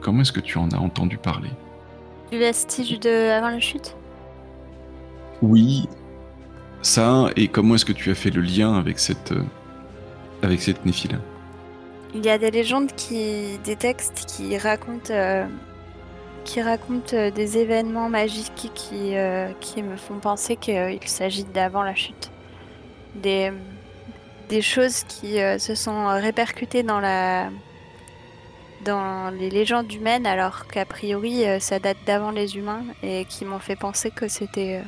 Comment 0.00 0.22
est-ce 0.22 0.32
que 0.32 0.40
tu 0.40 0.58
en 0.58 0.70
as 0.70 0.78
entendu 0.78 1.18
parler? 1.18 1.50
Du 2.32 2.38
vestige 2.38 2.98
de 2.98 3.30
avant 3.30 3.50
la 3.50 3.60
chute? 3.60 3.94
Oui, 5.42 5.86
ça, 6.82 7.28
et 7.36 7.48
comment 7.48 7.74
est-ce 7.76 7.84
que 7.84 7.92
tu 7.92 8.10
as 8.10 8.14
fait 8.14 8.30
le 8.30 8.40
lien 8.40 8.74
avec 8.74 8.98
cette, 8.98 9.32
euh, 9.32 9.44
avec 10.42 10.60
cette 10.62 10.84
Néphila? 10.84 11.18
Il 12.16 12.24
y 12.24 12.30
a 12.30 12.38
des 12.38 12.50
légendes 12.50 12.92
qui, 12.92 13.58
des 13.62 13.76
textes 13.76 14.24
qui 14.26 14.56
racontent, 14.56 15.12
euh, 15.12 15.46
qui 16.46 16.62
racontent 16.62 17.14
euh, 17.14 17.30
des 17.30 17.58
événements 17.58 18.08
magiques 18.08 18.70
qui, 18.74 19.14
euh, 19.14 19.52
qui 19.60 19.82
me 19.82 19.98
font 19.98 20.18
penser 20.18 20.56
qu'il 20.56 20.98
s'agit 21.04 21.44
d'avant 21.44 21.82
la 21.82 21.94
chute. 21.94 22.30
Des, 23.16 23.52
des 24.48 24.62
choses 24.62 25.04
qui 25.04 25.36
se 25.58 25.74
sont 25.74 26.06
répercutées 26.06 26.82
dans 26.82 27.00
la, 27.00 27.50
dans 28.86 29.30
les 29.38 29.50
légendes 29.50 29.92
humaines, 29.92 30.26
alors 30.26 30.66
qu'a 30.68 30.86
priori 30.86 31.44
ça 31.60 31.78
date 31.78 31.98
d'avant 32.06 32.30
les 32.30 32.56
humains 32.56 32.84
et 33.02 33.26
qui 33.26 33.44
m'ont 33.44 33.58
fait 33.58 33.76
penser 33.76 34.10
que 34.10 34.26
c'était, 34.28 34.80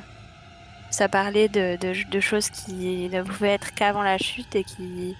ça 0.90 1.08
parlait 1.08 1.48
de, 1.48 1.76
de, 1.76 2.10
de 2.10 2.20
choses 2.20 2.48
qui 2.48 3.10
ne 3.10 3.22
pouvaient 3.22 3.54
être 3.54 3.74
qu'avant 3.74 4.02
la 4.02 4.16
chute 4.16 4.54
et 4.56 4.64
qui 4.64 5.14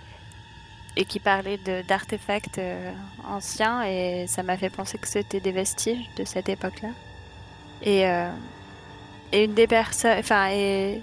et 0.99 1.05
qui 1.05 1.21
parlaient 1.21 1.59
de- 1.59 1.83
d'artefacts 1.87 2.59
euh, 2.59 2.93
anciens 3.25 3.85
et 3.85 4.27
ça 4.27 4.43
m'a 4.43 4.57
fait 4.57 4.69
penser 4.69 4.99
que 4.99 5.07
c'était 5.07 5.39
des 5.39 5.53
vestiges 5.53 6.05
de 6.17 6.25
cette 6.25 6.49
époque-là. 6.49 6.91
Et, 7.83 8.05
euh, 8.09 8.29
et 9.31 9.45
une 9.45 9.55
des 9.55 9.69
personnes, 9.69 10.19
enfin, 10.19 10.49
et 10.51 11.01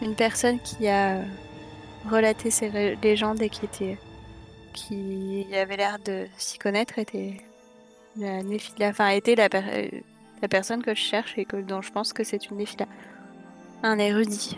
une 0.00 0.14
personne 0.14 0.58
qui 0.58 0.88
a 0.88 1.16
euh, 1.16 1.22
relaté 2.10 2.50
ces 2.50 2.96
légendes 3.02 3.42
et 3.42 3.50
qui 3.50 3.66
était, 3.66 3.98
qui 4.72 5.46
avait 5.54 5.76
l'air 5.76 5.98
de 6.02 6.26
s'y 6.38 6.58
connaître 6.58 6.98
était 6.98 7.36
la 8.16 8.42
Néphila, 8.42 8.88
enfin, 8.88 9.08
était 9.08 9.34
la, 9.34 9.48
la 10.40 10.48
personne 10.48 10.82
que 10.82 10.94
je 10.94 11.00
cherche 11.02 11.34
et 11.36 11.44
que, 11.44 11.56
dont 11.58 11.82
je 11.82 11.92
pense 11.92 12.14
que 12.14 12.24
c'est 12.24 12.48
une 12.48 12.56
Néphila. 12.56 12.86
Un 13.82 13.98
érudit. 13.98 14.56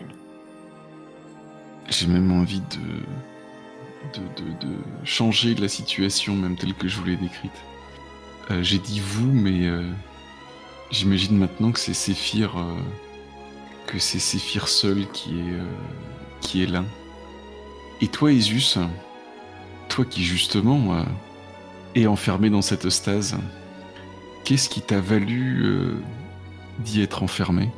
J'ai 1.89 2.07
même 2.07 2.31
envie 2.31 2.61
de, 2.61 3.03
de, 4.13 4.67
changer 5.03 5.55
la 5.55 5.67
situation, 5.67 6.35
même 6.35 6.55
telle 6.55 6.73
que 6.73 6.87
je 6.87 6.97
vous 6.97 7.05
l'ai 7.05 7.15
décrite. 7.15 7.51
Euh, 8.51 8.63
J'ai 8.63 8.79
dit 8.79 8.99
vous, 8.99 9.31
mais 9.31 9.67
euh, 9.67 9.83
j'imagine 10.91 11.37
maintenant 11.37 11.71
que 11.71 11.79
c'est 11.79 11.93
Séphir, 11.93 12.57
euh, 12.57 12.77
que 13.85 13.99
c'est 13.99 14.19
Séphir 14.19 14.67
seul 14.67 15.07
qui 15.11 15.39
est, 15.39 15.59
qui 16.41 16.63
est 16.63 16.67
là. 16.67 16.83
Et 18.01 18.07
toi, 18.07 18.31
Isus, 18.31 18.77
toi 19.89 20.05
qui 20.05 20.23
justement 20.23 20.95
euh, 20.95 21.03
es 21.95 22.07
enfermé 22.07 22.49
dans 22.49 22.61
cette 22.61 22.89
stase, 22.89 23.37
qu'est-ce 24.43 24.69
qui 24.69 24.81
t'a 24.81 24.99
valu 24.99 25.95
d'y 26.79 27.01
être 27.01 27.23
enfermé? 27.23 27.69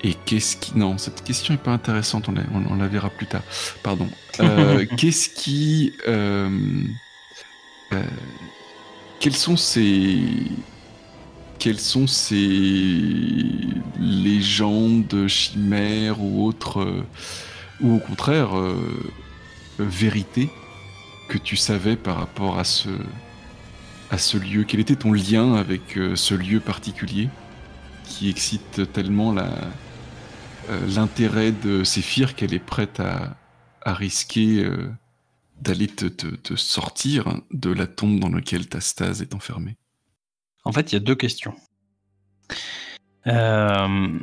Et 0.00 0.14
qu'est-ce 0.14 0.56
qui... 0.56 0.76
Non, 0.76 0.98
cette 0.98 1.22
question 1.24 1.54
est 1.54 1.58
pas 1.58 1.72
intéressante, 1.72 2.28
on 2.28 2.32
la, 2.32 2.42
on- 2.52 2.66
on 2.72 2.76
la 2.76 2.88
verra 2.88 3.10
plus 3.10 3.26
tard. 3.26 3.42
Pardon. 3.82 4.08
Euh, 4.40 4.86
qu'est-ce 4.96 5.28
qui... 5.30 5.94
euh, 6.06 6.48
euh, 7.92 8.02
quels 9.20 9.36
sont 9.36 9.56
ces... 9.56 10.20
Quelles 11.58 11.80
sont 11.80 12.06
ces 12.06 13.80
légendes, 13.98 15.26
chimères 15.26 16.20
ou 16.20 16.46
autres, 16.46 16.80
euh, 16.82 17.04
ou 17.80 17.94
au 17.96 17.98
contraire, 17.98 18.50
vérités 19.78 20.50
que 21.28 21.38
tu 21.38 21.56
savais 21.56 21.96
par 21.96 22.16
rapport 22.18 22.58
à 22.58 22.64
ce, 22.64 22.88
à 24.10 24.18
ce 24.18 24.36
lieu? 24.38 24.64
Quel 24.64 24.80
était 24.80 24.96
ton 24.96 25.12
lien 25.12 25.54
avec 25.54 25.98
ce 26.14 26.34
lieu 26.34 26.60
particulier 26.60 27.30
qui 28.04 28.28
excite 28.30 28.92
tellement 28.92 29.32
la, 29.32 29.50
l'intérêt 30.68 31.52
de 31.52 31.84
Séphir 31.84 32.34
qu'elle 32.34 32.54
est 32.54 32.58
prête 32.58 33.00
à, 33.00 33.36
risquer 33.86 34.64
euh, 34.64 34.90
d'aller 35.62 35.86
te, 35.86 36.54
sortir 36.56 37.40
de 37.52 37.70
la 37.70 37.86
tombe 37.86 38.20
dans 38.20 38.28
laquelle 38.28 38.68
ta 38.68 38.80
stase 38.80 39.22
est 39.22 39.34
enfermée. 39.34 39.76
En 40.64 40.72
fait, 40.72 40.92
il 40.92 40.96
y 40.96 40.96
a 40.96 41.00
deux 41.00 41.14
questions. 41.14 41.54
Euh, 43.26 44.18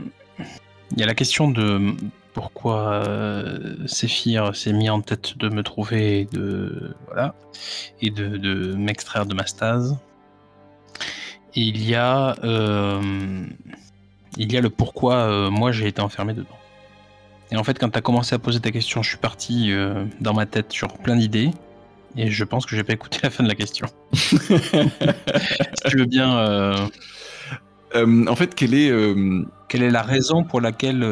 Il 0.92 1.00
y 1.00 1.04
a 1.04 1.08
la 1.08 1.16
question 1.16 1.50
de 1.50 1.96
pourquoi 2.34 3.08
euh, 3.08 3.88
Séphir 3.88 4.56
s'est 4.56 4.74
mis 4.74 4.90
en 4.90 5.02
tête 5.02 5.38
de 5.38 5.50
me 5.50 5.64
trouver 5.64 6.20
et 6.22 6.26
de, 6.26 6.94
voilà, 7.08 7.34
et 8.02 8.12
de, 8.12 8.76
m'extraire 8.76 9.26
de 9.26 9.34
ma 9.34 9.46
stase. 9.48 9.98
Et 11.56 11.62
il 11.62 11.82
y 11.82 11.96
a, 11.96 12.36
euh, 12.44 13.46
il 14.38 14.52
y 14.52 14.58
a 14.58 14.62
le 14.62 14.70
pourquoi 14.70 15.16
euh, 15.16 15.50
moi 15.50 15.72
j'ai 15.72 15.88
été 15.88 16.02
enfermé 16.02 16.34
dedans. 16.34 16.58
Et 17.52 17.58
en 17.58 17.64
fait, 17.64 17.78
quand 17.78 17.90
tu 17.90 17.98
as 17.98 18.02
commencé 18.02 18.34
à 18.34 18.40
poser 18.40 18.60
ta 18.60 18.72
question, 18.72 19.04
je 19.04 19.10
suis 19.10 19.18
parti 19.18 19.72
euh, 19.72 20.06
dans 20.20 20.34
ma 20.34 20.46
tête 20.46 20.72
sur 20.72 20.88
plein 20.98 21.16
d'idées. 21.16 21.52
Et 22.18 22.32
je 22.32 22.44
pense 22.44 22.66
que 22.66 22.76
j'ai 22.76 22.84
pas 22.84 22.94
écouté 22.94 23.20
la 23.24 23.30
fin 23.30 23.44
de 23.44 23.50
la 23.50 23.56
question. 23.56 23.88
si 24.14 24.38
tu 25.86 25.98
veux 25.98 26.06
bien. 26.06 26.38
euh, 26.38 28.28
en 28.28 28.36
fait, 28.36 28.56
quelle 28.56 28.74
est... 28.74 28.92
Quelle 29.68 29.82
est 29.82 29.92
la 29.92 30.04
raison 30.04 30.44
pour 30.44 30.62
laquelle 30.62 31.04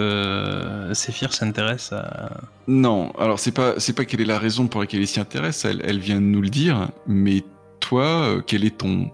Séphir 0.93 1.33
s'intéresse 1.33 1.91
à... 1.91 2.29
Non, 2.67 3.12
alors 3.17 3.39
c'est 3.39 3.51
pas 3.51 3.73
c'est 3.79 3.93
pas 3.93 4.05
quelle 4.05 4.21
est 4.21 4.25
la 4.25 4.38
raison 4.38 4.67
pour 4.67 4.79
laquelle 4.79 5.01
il 5.01 5.07
s'y 5.07 5.19
intéresse, 5.19 5.65
elle, 5.65 5.81
elle 5.83 5.97
vient 5.97 6.17
de 6.17 6.21
nous 6.21 6.39
le 6.39 6.49
dire, 6.49 6.89
mais 7.07 7.43
toi, 7.79 8.38
quel 8.45 8.63
est 8.63 8.77
ton 8.77 9.09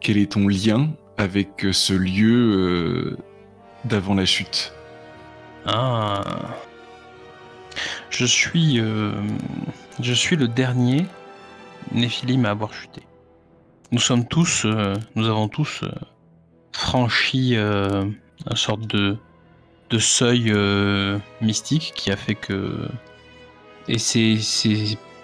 quel 0.00 0.16
est 0.16 0.32
ton 0.32 0.46
lien 0.46 0.90
avec 1.16 1.64
euh, 1.64 1.72
ce 1.72 1.92
lieu 1.92 3.16
euh, 3.16 3.16
d'avant 3.84 4.14
la 4.14 4.24
chute 4.24 4.72
Ah. 5.66 6.22
Je 8.10 8.26
suis, 8.26 8.78
euh, 8.78 9.12
je 10.00 10.12
suis 10.12 10.36
le 10.36 10.48
dernier 10.48 11.06
Néphilim 11.92 12.44
à 12.44 12.50
avoir 12.50 12.72
chuté. 12.74 13.02
Nous 13.90 13.98
sommes 13.98 14.26
tous, 14.26 14.64
nous 15.14 15.26
avons 15.26 15.48
tous 15.48 15.84
franchi 16.72 17.56
une 17.56 18.14
sorte 18.54 18.86
de, 18.86 19.18
de 19.90 19.98
seuil 19.98 20.52
mystique 21.42 21.92
qui 21.94 22.10
a 22.10 22.16
fait 22.16 22.34
que 22.34 22.88
Et 23.88 23.98
c'est 23.98 24.38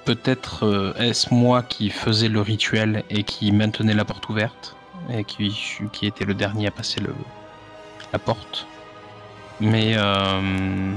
peut-être 0.05 0.95
est-ce 0.99 1.33
moi 1.33 1.63
qui 1.63 1.89
faisais 1.89 2.29
le 2.29 2.43
rituel 2.43 3.05
et 3.09 3.25
qui 3.25 3.53
maintenait 3.53 3.95
la 3.95 4.05
porte 4.05 4.29
ouverte? 4.29 4.78
Et 5.11 5.25
qui, 5.25 5.79
qui 5.93 6.07
était 6.07 6.25
le 6.25 6.35
dernier 6.35 6.67
à 6.67 6.71
passer 6.71 7.01
le, 7.01 7.15
la 8.13 8.19
porte. 8.19 8.67
Mais 9.61 9.95
euh, 9.97 10.95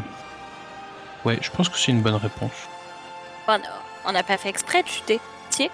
ouais, 1.25 1.39
je 1.41 1.49
pense 1.51 1.69
que 1.69 1.77
c'est 1.77 1.91
une 1.91 2.01
bonne 2.01 2.15
réponse. 2.15 2.67
Bon, 3.47 3.59
on 4.05 4.11
n'a 4.11 4.23
pas 4.23 4.37
fait 4.37 4.49
exprès 4.49 4.83
de 4.83 4.87
chuter. 4.87 5.19
Si. 5.49 5.69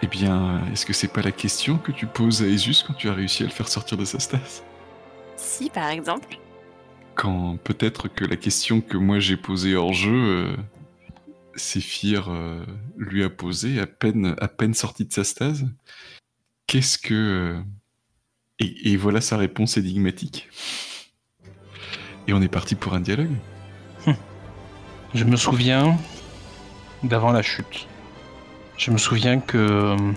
Eh 0.00 0.06
bien, 0.06 0.62
est-ce 0.72 0.86
que 0.86 0.92
c'est 0.92 1.08
pas 1.08 1.22
la 1.22 1.32
question 1.32 1.76
que 1.76 1.92
tu 1.92 2.06
poses 2.06 2.42
à 2.42 2.46
Esus 2.46 2.84
quand 2.86 2.94
tu 2.94 3.08
as 3.08 3.14
réussi 3.14 3.42
à 3.42 3.46
le 3.46 3.52
faire 3.52 3.68
sortir 3.68 3.98
de 3.98 4.04
sa 4.04 4.20
stase 4.20 4.62
Si, 5.36 5.70
par 5.70 5.88
exemple. 5.88 6.38
Quand 7.14 7.58
peut-être 7.64 8.06
que 8.08 8.24
la 8.24 8.36
question 8.36 8.80
que 8.80 8.96
moi 8.96 9.18
j'ai 9.18 9.36
posée 9.36 9.74
hors 9.74 9.92
jeu, 9.92 10.12
euh, 10.12 10.56
Séphir 11.56 12.28
euh, 12.30 12.64
lui 12.96 13.24
a 13.24 13.28
posée 13.28 13.80
à 13.80 13.86
peine, 13.86 14.36
à 14.40 14.46
peine 14.46 14.74
sorti 14.74 15.04
de 15.04 15.12
sa 15.12 15.24
stase. 15.24 15.66
Qu'est-ce 16.68 16.98
que. 16.98 17.14
euh, 17.14 17.62
Et, 18.60 18.96
voilà 18.98 19.22
sa 19.22 19.38
réponse 19.38 19.78
énigmatique. 19.78 20.50
Et 22.28 22.34
on 22.34 22.42
est 22.42 22.48
parti 22.48 22.74
pour 22.74 22.92
un 22.92 23.00
dialogue. 23.00 23.34
Je 25.14 25.24
me 25.24 25.36
souviens 25.36 25.96
d'avant 27.02 27.32
la 27.32 27.40
chute. 27.40 27.88
Je 28.76 28.90
me 28.90 28.98
souviens 28.98 29.40
que 29.40 29.56
euh, 29.56 30.12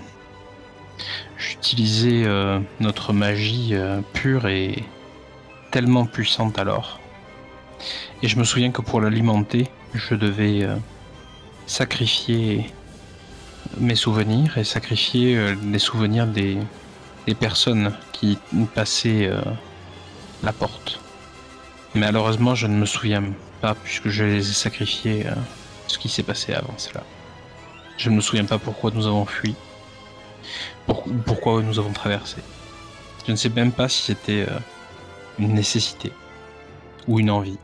j'utilisais 1.38 2.24
euh, 2.26 2.60
notre 2.80 3.14
magie 3.14 3.74
pure 4.12 4.46
et 4.46 4.84
tellement 5.70 6.04
puissante 6.04 6.58
alors. 6.58 7.00
Et 8.22 8.28
je 8.28 8.38
me 8.38 8.44
souviens 8.44 8.70
que 8.70 8.82
pour 8.82 9.00
l'alimenter, 9.00 9.68
je 9.94 10.14
devais 10.14 10.68
sacrifier 11.66 12.66
mes 13.78 13.94
souvenirs 13.94 14.58
et 14.58 14.64
sacrifier 14.64 15.36
euh, 15.36 15.54
les 15.64 15.78
souvenirs 15.78 16.26
des, 16.26 16.58
des 17.26 17.34
personnes 17.34 17.94
qui 18.12 18.38
passaient 18.74 19.26
euh, 19.26 19.40
la 20.42 20.52
porte. 20.52 21.00
Malheureusement, 21.94 22.54
je 22.54 22.66
ne 22.66 22.74
me 22.76 22.86
souviens 22.86 23.22
pas 23.60 23.74
puisque 23.74 24.08
je 24.08 24.24
les 24.24 24.50
ai 24.50 24.52
sacrifiés 24.54 25.26
euh, 25.26 25.34
ce 25.86 25.98
qui 25.98 26.08
s'est 26.08 26.22
passé 26.22 26.54
avant 26.54 26.74
cela. 26.78 27.02
Je 27.98 28.10
ne 28.10 28.16
me 28.16 28.20
souviens 28.20 28.44
pas 28.46 28.58
pourquoi 28.58 28.90
nous 28.94 29.06
avons 29.06 29.26
fui, 29.26 29.54
pour- 30.86 31.04
pourquoi 31.26 31.62
nous 31.62 31.78
avons 31.78 31.92
traversé. 31.92 32.38
Je 33.26 33.30
ne 33.32 33.36
sais 33.36 33.50
même 33.50 33.72
pas 33.72 33.88
si 33.88 34.02
c'était 34.02 34.46
euh, 34.48 34.58
une 35.38 35.54
nécessité 35.54 36.12
ou 37.06 37.20
une 37.20 37.30
envie. 37.30 37.58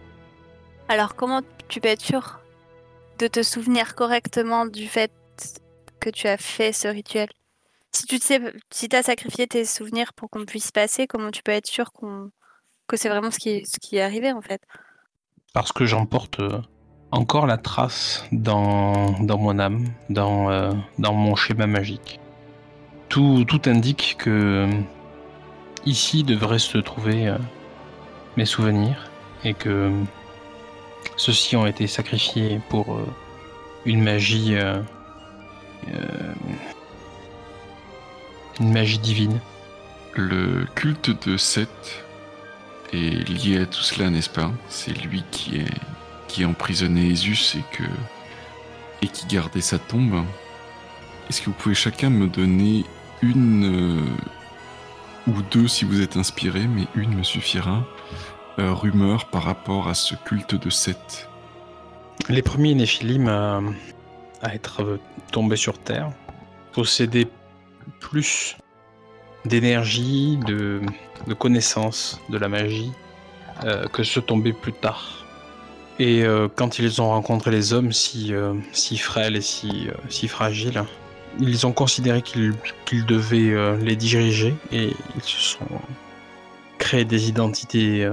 Alors, 0.88 1.14
comment 1.16 1.42
tu 1.68 1.80
peux 1.80 1.88
être 1.88 2.00
sûr 2.02 2.38
de 3.18 3.26
te 3.26 3.42
souvenir 3.42 3.94
correctement 3.94 4.64
du 4.66 4.86
fait 4.86 5.10
que 5.98 6.10
tu 6.10 6.26
as 6.28 6.36
fait 6.36 6.72
ce 6.72 6.88
rituel 6.88 7.28
Si 7.92 8.06
tu 8.88 8.96
as 8.96 9.02
sacrifié 9.02 9.46
tes 9.46 9.64
souvenirs 9.64 10.12
pour 10.14 10.30
qu'on 10.30 10.44
puisse 10.44 10.70
passer, 10.70 11.06
comment 11.06 11.30
tu 11.30 11.42
peux 11.42 11.52
être 11.52 11.66
sûr 11.66 11.92
qu'on 11.92 12.30
que 12.86 12.96
c'est 12.96 13.10
vraiment 13.10 13.30
ce 13.30 13.38
qui, 13.38 13.66
ce 13.66 13.78
qui 13.78 13.96
est 13.96 14.02
arrivé 14.02 14.32
en 14.32 14.40
fait? 14.40 14.62
Parce 15.52 15.72
que 15.72 15.84
j'emporte 15.84 16.40
euh, 16.40 16.60
encore 17.12 17.46
la 17.46 17.58
trace 17.58 18.24
dans, 18.32 19.12
dans 19.20 19.38
mon 19.38 19.58
âme, 19.58 19.84
dans, 20.08 20.50
euh, 20.50 20.72
dans 20.98 21.12
mon 21.12 21.36
schéma 21.36 21.66
magique. 21.66 22.18
Tout, 23.08 23.44
tout 23.46 23.60
indique 23.66 24.16
que 24.18 24.30
euh, 24.30 24.80
ici 25.84 26.24
devraient 26.24 26.58
se 26.58 26.78
trouver 26.78 27.34
mes 28.36 28.46
souvenirs 28.46 29.10
et 29.44 29.54
que 29.54 29.92
ceux-ci 31.16 31.56
ont 31.56 31.66
été 31.66 31.86
sacrifiés 31.86 32.60
pour 32.68 32.98
une 33.84 34.02
magie. 34.02 34.56
Euh, 35.94 36.00
euh, 36.00 36.34
une 38.60 38.72
magie 38.72 38.98
divine. 38.98 39.40
Le 40.14 40.66
culte 40.74 41.26
de 41.26 41.36
Seth 41.36 42.04
est 42.92 43.28
lié 43.28 43.62
à 43.62 43.66
tout 43.66 43.82
cela, 43.82 44.10
n'est-ce 44.10 44.30
pas? 44.30 44.50
C'est 44.68 44.96
lui 45.04 45.22
qui 45.30 45.58
est 45.58 45.74
qui 46.26 46.44
a 46.44 46.48
emprisonné 46.48 47.10
Esus 47.10 47.56
et 47.56 47.64
que 47.76 47.84
et 49.02 49.08
qui 49.08 49.26
gardait 49.26 49.60
sa 49.60 49.78
tombe. 49.78 50.24
Est-ce 51.28 51.40
que 51.40 51.46
vous 51.46 51.56
pouvez 51.56 51.74
chacun 51.74 52.10
me 52.10 52.26
donner 52.26 52.84
une 53.22 54.00
euh, 54.00 55.30
ou 55.30 55.42
deux 55.50 55.68
si 55.68 55.84
vous 55.84 56.00
êtes 56.00 56.16
inspiré, 56.16 56.66
mais 56.66 56.86
une 56.94 57.14
me 57.14 57.22
suffira. 57.22 57.84
euh, 58.58 58.72
rumeur 58.72 59.26
par 59.26 59.44
rapport 59.44 59.88
à 59.88 59.94
ce 59.94 60.14
culte 60.14 60.54
de 60.54 60.70
Seth. 60.70 61.28
Les 62.28 62.42
premiers 62.42 62.74
Néphilim 62.74 63.28
à, 63.28 63.60
à 64.42 64.54
être 64.54 64.82
euh, 64.82 65.00
tombés 65.32 65.56
sur 65.56 65.78
Terre 65.78 66.10
possédaient 66.72 67.28
plus 68.00 68.56
d'énergie, 69.44 70.38
de, 70.46 70.80
de 71.26 71.34
connaissance 71.34 72.20
de 72.28 72.38
la 72.38 72.48
magie 72.48 72.92
euh, 73.64 73.86
que 73.88 74.02
ceux 74.02 74.20
tombés 74.20 74.52
plus 74.52 74.72
tard. 74.72 75.24
Et 75.98 76.22
euh, 76.24 76.48
quand 76.54 76.78
ils 76.78 77.02
ont 77.02 77.08
rencontré 77.08 77.50
les 77.50 77.72
hommes 77.72 77.92
si, 77.92 78.32
si 78.72 78.98
frêles 78.98 79.36
et 79.36 79.40
si, 79.40 79.88
si 80.08 80.28
fragiles, 80.28 80.84
ils 81.40 81.66
ont 81.66 81.72
considéré 81.72 82.22
qu'ils 82.22 82.54
qu'ils 82.84 83.04
devaient 83.04 83.76
les 83.78 83.96
diriger 83.96 84.54
et 84.70 84.92
ils 85.16 85.22
se 85.22 85.40
sont 85.40 85.66
créés 86.78 87.04
des 87.04 87.28
identités 87.28 88.08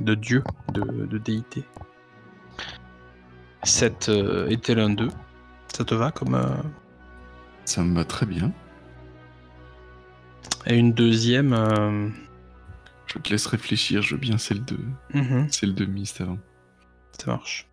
de 0.00 0.14
dieux, 0.14 0.44
de, 0.72 0.82
de 0.82 1.18
déités. 1.18 1.64
Euh, 4.08 4.48
était 4.48 4.74
l'un 4.74 4.90
d'eux. 4.90 5.10
Ça 5.74 5.84
te 5.84 5.94
va 5.94 6.10
comme. 6.10 6.34
euh, 6.34 6.56
Ça 7.64 7.82
me 7.82 7.94
va 7.94 8.04
très 8.04 8.26
bien. 8.26 8.52
Et 10.66 10.76
une 10.76 10.92
deuxième. 10.92 11.52
euh, 11.52 12.08
Je 13.06 13.18
te 13.18 13.30
laisse 13.30 13.46
réfléchir, 13.46 14.02
je 14.02 14.14
veux 14.14 14.20
bien 14.20 14.38
celle 14.38 14.64
de 14.64 14.78
mhm, 15.14 15.48
celle 15.50 15.74
de 15.74 15.84
Mist 15.86 16.20
avant. 16.20 16.38
ça 17.18 17.26
marche. 17.28 17.68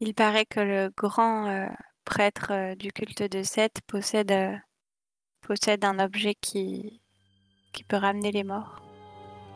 Il 0.00 0.14
paraît 0.14 0.46
que 0.46 0.60
le 0.60 0.90
grand 0.96 1.46
euh, 1.46 1.66
prêtre 2.04 2.48
euh, 2.52 2.74
du 2.74 2.92
culte 2.92 3.22
de 3.22 3.42
Seth 3.42 3.80
possède, 3.86 4.32
euh, 4.32 4.56
possède 5.42 5.84
un 5.84 5.98
objet 5.98 6.34
qui, 6.40 7.02
qui 7.72 7.84
peut 7.84 7.96
ramener 7.96 8.32
les 8.32 8.44
morts. 8.44 8.82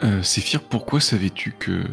Euh, 0.03 0.23
Séphir, 0.23 0.63
pourquoi 0.69 1.01
savais-tu 1.01 1.53
que 1.53 1.85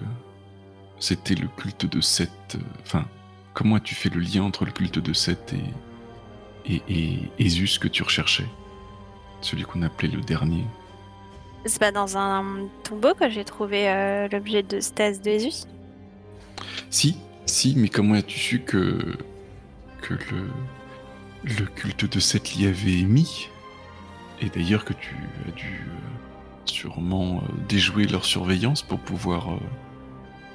c'était 1.00 1.36
le 1.36 1.48
culte 1.48 1.86
de 1.86 2.02
Seth 2.02 2.32
euh, 2.56 2.60
Enfin, 2.82 3.06
comment 3.54 3.76
as-tu 3.76 3.96
fait 3.96 4.10
le 4.10 4.20
lien 4.20 4.44
entre 4.44 4.66
le 4.66 4.72
culte 4.72 5.00
de 5.00 5.14
Seth 5.14 5.54
et, 6.66 6.82
et, 6.88 7.80
que 7.80 7.88
tu 7.88 8.04
recherchais? 8.04 8.48
Celui 9.42 9.64
qu'on 9.64 9.82
appelait 9.82 10.10
le 10.10 10.22
dernier. 10.22 10.66
C'est 11.66 11.80
pas 11.80 11.92
dans 11.92 12.18
un 12.18 12.68
tombeau 12.84 13.14
que 13.14 13.30
j'ai 13.30 13.44
trouvé 13.44 13.90
euh, 13.90 14.28
l'objet 14.32 14.64
de 14.64 14.80
stase 14.80 15.22
de 15.22 15.32
Jésus 15.32 15.66
Si, 16.90 17.18
si, 17.46 17.76
mais 17.76 17.90
comment 17.90 18.16
as-tu 18.16 18.40
su 18.40 18.60
que, 18.62 19.18
que 20.02 20.14
le, 20.14 20.48
le 21.44 21.66
culte 21.66 22.12
de 22.12 22.20
Seth 22.20 22.54
l'y 22.54 22.68
avait 22.68 23.04
mis 23.04 23.50
Et 24.42 24.50
d'ailleurs 24.50 24.86
que 24.86 24.94
tu 24.94 25.16
as 25.48 25.52
dû 25.52 25.82
euh, 25.88 26.12
sûrement 26.66 27.38
euh, 27.38 27.52
déjouer 27.68 28.06
leur 28.06 28.26
surveillance 28.26 28.82
pour 28.82 29.00
pouvoir 29.00 29.52
euh, 29.54 29.60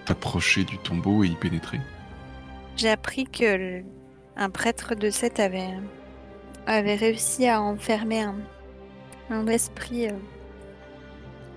t'approcher 0.05 0.65
du 0.65 0.79
tombeau 0.79 1.25
et 1.25 1.29
y 1.29 1.35
pénétrer. 1.35 1.81
J'ai 2.77 2.91
appris 2.91 3.25
que 3.25 3.83
un 4.37 4.51
prêtre 4.51 4.95
de 4.95 5.09
Seth 5.11 5.41
avait, 5.41 5.75
avait 6.67 6.95
réussi 6.95 7.49
à 7.49 7.61
enfermer 7.63 8.21
un, 8.23 8.37
un 9.31 9.47
esprit. 9.47 10.09
euh, 10.09 10.13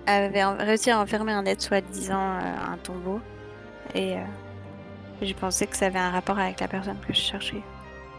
avait 0.06 0.44
réussi 0.44 0.90
à 0.90 0.98
enfermer 1.00 1.32
un 1.32 1.44
être 1.44 1.60
soi-disant 1.62 2.38
euh, 2.38 2.72
un 2.72 2.78
tombeau. 2.78 3.20
Et 3.94 4.16
euh, 4.16 4.24
j'ai 5.20 5.34
pensé 5.34 5.66
que 5.66 5.76
ça 5.76 5.86
avait 5.86 5.98
un 5.98 6.10
rapport 6.10 6.38
avec 6.38 6.60
la 6.60 6.68
personne 6.68 6.98
que 7.06 7.12
je 7.12 7.20
cherchais. 7.20 7.62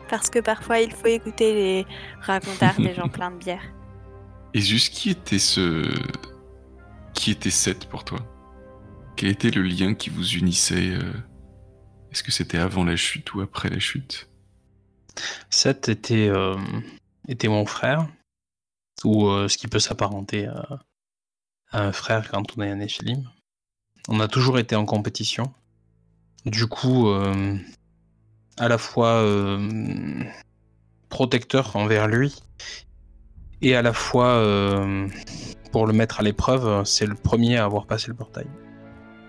Parce 0.09 0.29
que 0.29 0.39
parfois 0.39 0.79
il 0.79 0.91
faut 0.91 1.07
écouter 1.07 1.53
les 1.53 1.85
racontards 2.21 2.77
des 2.77 2.93
gens 2.93 3.09
pleins 3.09 3.31
de 3.31 3.37
bière. 3.37 3.63
Et 4.53 4.61
juste 4.61 4.93
qui 4.93 5.09
était 5.09 5.39
ce. 5.39 5.89
Qui 7.13 7.31
était 7.31 7.49
Seth 7.49 7.87
pour 7.87 8.03
toi? 8.03 8.19
Quel 9.15 9.29
était 9.29 9.51
le 9.51 9.61
lien 9.61 9.93
qui 9.93 10.09
vous 10.09 10.33
unissait 10.35 10.91
euh, 10.91 11.13
Est-ce 12.11 12.23
que 12.23 12.31
c'était 12.31 12.57
avant 12.57 12.83
la 12.83 12.95
chute 12.95 13.33
ou 13.33 13.41
après 13.41 13.69
la 13.69 13.79
chute? 13.79 14.27
Seth 15.49 15.89
était, 15.89 16.27
euh, 16.27 16.57
était 17.27 17.47
mon 17.47 17.65
frère, 17.65 18.07
ou 19.03 19.27
euh, 19.27 19.47
ce 19.47 19.57
qui 19.57 19.67
peut 19.67 19.79
s'apparenter 19.79 20.47
à, 20.47 20.79
un 21.71 21.91
frère 21.93 22.29
quand 22.29 22.57
on 22.57 22.61
est 22.61 22.69
un 22.69 22.75
Néphilim. 22.75 23.29
On 24.09 24.19
a 24.19 24.27
toujours 24.27 24.59
été 24.59 24.75
en 24.75 24.85
compétition. 24.85 25.53
Du 26.45 26.67
coup, 26.67 27.07
euh, 27.07 27.57
à 28.57 28.67
la 28.67 28.77
fois 28.77 29.25
protecteur 31.07 31.75
envers 31.77 32.07
lui, 32.07 32.35
et 33.61 33.75
à 33.75 33.81
la 33.81 33.93
fois 33.93 34.43
pour 35.71 35.87
le 35.87 35.93
mettre 35.93 36.19
à 36.19 36.23
l'épreuve, 36.23 36.83
c'est 36.83 37.05
le 37.05 37.15
premier 37.15 37.57
à 37.57 37.63
avoir 37.63 37.85
passé 37.85 38.07
le 38.09 38.15
portail. 38.15 38.47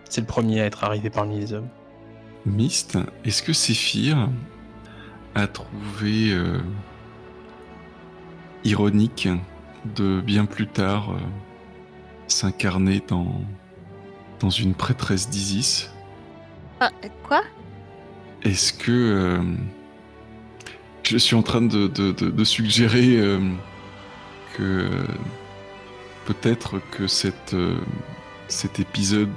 C'est 0.09 0.21
le 0.21 0.27
premier 0.27 0.63
à 0.63 0.67
être 0.67 0.83
arrivé 0.83 1.11
parmi 1.11 1.39
les 1.39 1.53
hommes. 1.53 1.69
Mist, 2.47 2.99
est-ce 3.25 3.43
que 3.43 3.53
Séphir 3.53 4.29
a 5.35 5.47
trouvé 5.47 6.33
euh, 6.33 6.59
ironique 8.65 9.29
de 9.97 10.21
bien 10.21 10.45
plus 10.45 10.67
tard 10.67 11.13
euh, 11.13 11.19
s'incarner 12.27 13.03
dans, 13.07 13.41
dans 14.41 14.51
une 14.51 14.75
prêtresse 14.75 15.31
d'Isis? 15.31 15.91
Ah, 16.81 16.91
quoi? 17.23 17.43
Est-ce 18.43 18.73
que 18.73 18.91
euh, 18.91 19.43
je 21.05 21.17
suis 21.17 21.37
en 21.37 21.43
train 21.43 21.63
de, 21.63 21.87
de- 21.87 22.13
de- 22.13 22.31
de 22.31 22.45
suggérer 22.45 23.39
que 24.55 24.91
peut-être 26.27 26.81
que 26.91 27.07
cette, 27.07 27.55
cet 28.49 28.81
épisode, 28.81 29.31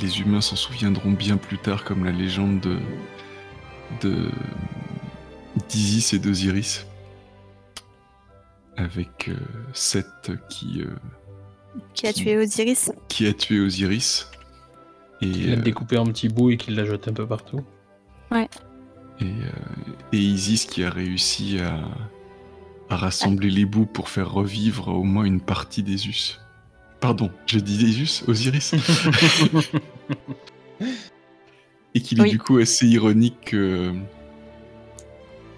les 0.00 0.20
humains 0.20 0.40
s'en 0.40 0.56
souviendront 0.56 1.12
bien 1.12 1.36
plus 1.36 1.58
tard 1.58 1.84
comme 1.84 2.04
la 2.04 2.12
légende 2.12 2.60
de 2.60 2.78
de- 4.02 4.30
d'Isis 5.68 6.12
et 6.12 6.18
d'Osiris. 6.18 6.86
Avec 8.76 9.28
euh, 9.28 9.34
Seth 9.72 10.30
qui, 10.48 10.82
euh, 10.82 10.94
Qui 11.94 12.06
a 12.06 12.12
tué 12.12 12.36
Osiris. 12.36 12.92
qui 13.08 13.26
a 13.26 13.32
tué 13.32 13.58
Osiris. 13.60 14.30
Et, 15.20 15.26
Il 15.26 15.50
l'a 15.50 15.56
euh, 15.58 15.62
découpé 15.62 15.96
en 15.98 16.04
petits 16.06 16.28
bouts 16.28 16.50
et 16.50 16.56
qu'il 16.56 16.76
l'a 16.76 16.84
jeté 16.84 17.10
un 17.10 17.14
peu 17.14 17.26
partout. 17.26 17.64
et, 18.32 18.44
euh, 19.24 19.26
et 20.12 20.18
Isis 20.18 20.64
qui 20.66 20.84
a 20.84 20.90
réussi 20.90 21.58
à, 21.58 21.80
à 22.88 22.96
rassembler 22.96 23.50
les 23.50 23.64
bouts 23.64 23.86
pour 23.86 24.10
faire 24.10 24.30
revivre 24.30 24.88
au 24.88 25.02
moins 25.02 25.24
une 25.24 25.40
partie 25.40 25.82
des 25.82 26.06
Us. 26.06 26.40
Pardon, 27.00 27.30
j'ai 27.46 27.60
dit 27.62 27.78
des 27.78 28.00
Us 28.02 28.24
Osiris. 28.26 28.74
Et 31.94 32.00
qu'il 32.00 32.20
est 32.20 32.28
du 32.30 32.38
coup 32.38 32.58
assez 32.58 32.86
ironique 32.86 33.36
que... 33.46 33.92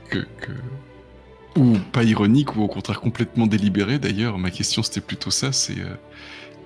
que... 0.08 0.18
que- 0.18 1.58
Ou 1.58 1.76
pas 1.92 2.04
ironique, 2.04 2.56
ou 2.56 2.62
au 2.62 2.68
contraire 2.68 3.00
complètement 3.00 3.46
délibéré 3.46 3.98
d'ailleurs. 3.98 4.38
Ma 4.38 4.50
question 4.50 4.82
c'était 4.82 5.00
plutôt 5.00 5.30
ça, 5.30 5.52
c'est... 5.52 5.80
euh, 5.80 5.94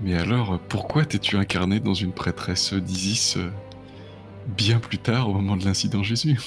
Mais 0.00 0.14
alors, 0.16 0.58
pourquoi 0.68 1.04
t'es-tu 1.04 1.36
incarné 1.36 1.80
dans 1.80 1.94
une 1.94 2.12
prêtresse 2.12 2.74
d'Isis 2.74 3.36
euh, 3.36 3.50
bien 4.48 4.78
plus 4.78 4.98
tard, 4.98 5.28
au 5.30 5.34
moment 5.34 5.56
de 5.56 5.64
l'incident 5.64 6.02
Jésus? 6.02 6.38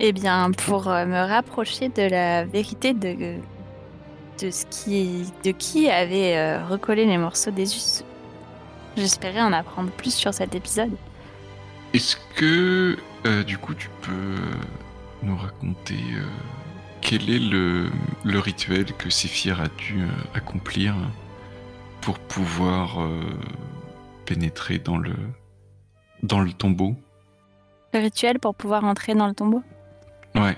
Eh 0.00 0.12
bien, 0.12 0.50
pour 0.52 0.88
euh, 0.88 1.06
me 1.06 1.26
rapprocher 1.28 1.88
de 1.90 2.02
la 2.02 2.44
vérité 2.44 2.92
de, 2.94 3.36
de, 4.40 4.50
ce 4.50 4.66
qui, 4.66 5.32
de 5.44 5.50
qui 5.52 5.88
avait 5.90 6.36
euh, 6.36 6.66
recollé 6.66 7.04
les 7.06 7.18
morceaux 7.18 7.50
des 7.50 7.74
us. 7.74 8.04
J'espérais 8.96 9.40
en 9.40 9.52
apprendre 9.52 9.90
plus 9.90 10.14
sur 10.14 10.34
cet 10.34 10.54
épisode. 10.54 10.96
Est-ce 11.92 12.16
que, 12.36 12.98
euh, 13.26 13.42
du 13.44 13.58
coup, 13.58 13.74
tu 13.74 13.88
peux 14.02 14.12
euh, 14.12 14.36
nous 15.22 15.36
raconter 15.36 15.98
euh, 16.14 16.24
quel 17.00 17.28
est 17.30 17.38
le, 17.38 17.90
le 18.24 18.38
rituel 18.38 18.86
que 18.96 19.10
Séphir 19.10 19.60
a 19.60 19.68
dû 19.68 20.04
accomplir 20.34 20.94
pour 22.00 22.18
pouvoir 22.18 22.98
pénétrer 24.26 24.78
dans 24.78 24.98
le, 24.98 25.14
dans 26.22 26.40
le 26.40 26.52
tombeau? 26.52 26.94
Le 27.92 28.00
rituel 28.00 28.38
pour 28.38 28.54
pouvoir 28.54 28.84
entrer 28.84 29.14
dans 29.14 29.26
le 29.26 29.34
tombeau? 29.34 29.62
Ouais. 30.34 30.56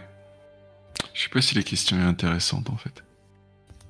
Je 1.15 1.23
sais 1.23 1.29
pas 1.29 1.41
si 1.41 1.55
la 1.55 1.63
question 1.63 1.97
est 1.99 2.05
intéressante 2.05 2.71
en 2.71 2.77
fait. 2.77 3.03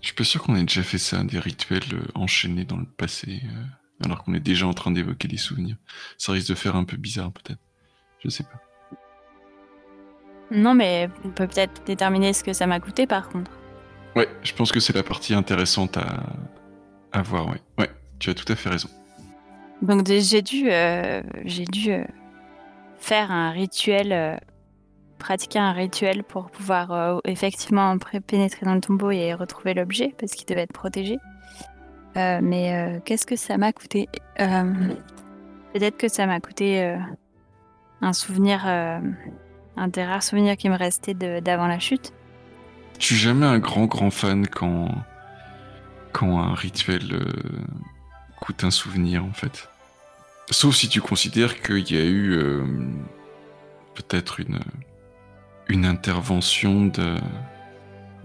Je 0.02 0.08
suis 0.08 0.16
pas 0.16 0.24
sûr 0.24 0.42
qu'on 0.42 0.56
ait 0.56 0.64
déjà 0.64 0.82
fait 0.82 0.98
ça, 0.98 1.22
des 1.24 1.38
rituels 1.38 1.82
euh, 1.94 2.02
enchaînés 2.14 2.64
dans 2.64 2.76
le 2.76 2.84
passé, 2.84 3.40
euh, 3.44 4.04
alors 4.04 4.24
qu'on 4.24 4.34
est 4.34 4.40
déjà 4.40 4.66
en 4.66 4.74
train 4.74 4.90
d'évoquer 4.90 5.28
des 5.28 5.36
souvenirs. 5.36 5.76
Ça 6.18 6.32
risque 6.32 6.48
de 6.48 6.54
faire 6.54 6.76
un 6.76 6.84
peu 6.84 6.96
bizarre 6.96 7.32
peut-être. 7.32 7.60
Je 8.22 8.28
sais 8.28 8.42
pas. 8.42 8.60
Non, 10.50 10.74
mais 10.74 11.08
on 11.24 11.30
peut 11.30 11.46
peut-être 11.46 11.84
déterminer 11.84 12.32
ce 12.32 12.44
que 12.44 12.52
ça 12.52 12.66
m'a 12.66 12.80
coûté 12.80 13.06
par 13.06 13.28
contre. 13.28 13.50
Ouais, 14.16 14.28
je 14.42 14.52
pense 14.52 14.72
que 14.72 14.80
c'est 14.80 14.92
la 14.92 15.02
partie 15.02 15.34
intéressante 15.34 15.96
à, 15.96 16.24
à 17.12 17.22
voir, 17.22 17.48
ouais. 17.48 17.62
Ouais, 17.78 17.90
tu 18.18 18.28
as 18.28 18.34
tout 18.34 18.52
à 18.52 18.56
fait 18.56 18.68
raison. 18.68 18.90
Donc 19.82 20.06
j'ai 20.06 20.42
dû, 20.42 20.70
euh, 20.70 21.22
j'ai 21.44 21.64
dû 21.64 21.92
euh, 21.92 22.04
faire 22.98 23.30
un 23.30 23.50
rituel, 23.50 24.40
pratiquer 25.22 25.60
un 25.60 25.72
rituel 25.72 26.24
pour 26.24 26.50
pouvoir 26.50 26.90
euh, 26.90 27.18
effectivement 27.24 27.96
pénétrer 28.26 28.66
dans 28.66 28.74
le 28.74 28.80
tombeau 28.80 29.12
et 29.12 29.32
retrouver 29.34 29.72
l'objet 29.72 30.14
parce 30.18 30.32
qu'il 30.32 30.46
devait 30.46 30.62
être 30.62 30.72
protégé. 30.72 31.18
Euh, 32.16 32.40
mais 32.42 32.74
euh, 32.74 32.98
qu'est-ce 33.04 33.24
que 33.24 33.36
ça 33.36 33.56
m'a 33.56 33.72
coûté? 33.72 34.08
Peut-être 34.36 35.96
que 35.96 36.08
ça 36.08 36.26
m'a 36.26 36.40
coûté 36.40 36.98
un 38.02 38.12
souvenir, 38.12 38.66
un 38.66 39.88
des 39.88 40.04
rares 40.04 40.22
souvenirs 40.22 40.56
qui 40.56 40.68
me 40.68 40.76
restait 40.76 41.14
d'avant 41.14 41.66
la 41.66 41.78
chute. 41.78 42.12
Je 42.98 43.06
suis 43.06 43.16
jamais 43.16 43.46
un 43.46 43.58
grand 43.58 43.86
grand 43.86 44.10
fan 44.10 44.46
quand, 44.46 44.88
quand 46.12 46.40
un 46.40 46.54
rituel 46.54 47.24
coûte 48.40 48.64
un 48.64 48.70
souvenir 48.70 49.24
en 49.24 49.32
fait? 49.32 49.70
Sauf 50.50 50.74
si 50.74 50.90
tu 50.90 51.00
considères 51.00 51.62
qu'il 51.62 51.90
y 51.90 51.96
a 51.96 52.04
eu 52.04 52.38
peut-être 53.94 54.40
une, 54.40 54.60
une 55.72 55.86
intervention 55.86 56.86
de, 56.86 57.16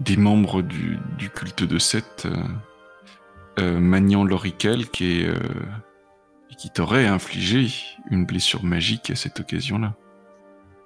des 0.00 0.16
membres 0.16 0.62
du, 0.62 0.98
du 1.16 1.30
culte 1.30 1.64
de 1.64 1.78
Seth 1.78 2.26
euh, 2.26 2.36
euh, 3.58 3.80
maniant 3.80 4.22
l'oricalque 4.22 5.00
et, 5.00 5.26
euh, 5.26 5.34
et 6.50 6.54
qui 6.54 6.70
t'aurait 6.70 7.06
infligé 7.06 7.68
une 8.10 8.26
blessure 8.26 8.62
magique 8.62 9.10
à 9.10 9.16
cette 9.16 9.40
occasion-là. 9.40 9.94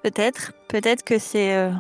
Peut-être, 0.03 0.53
peut-être 0.69 1.05
que 1.05 1.19
c'est 1.19 1.55
euh, 1.55 1.73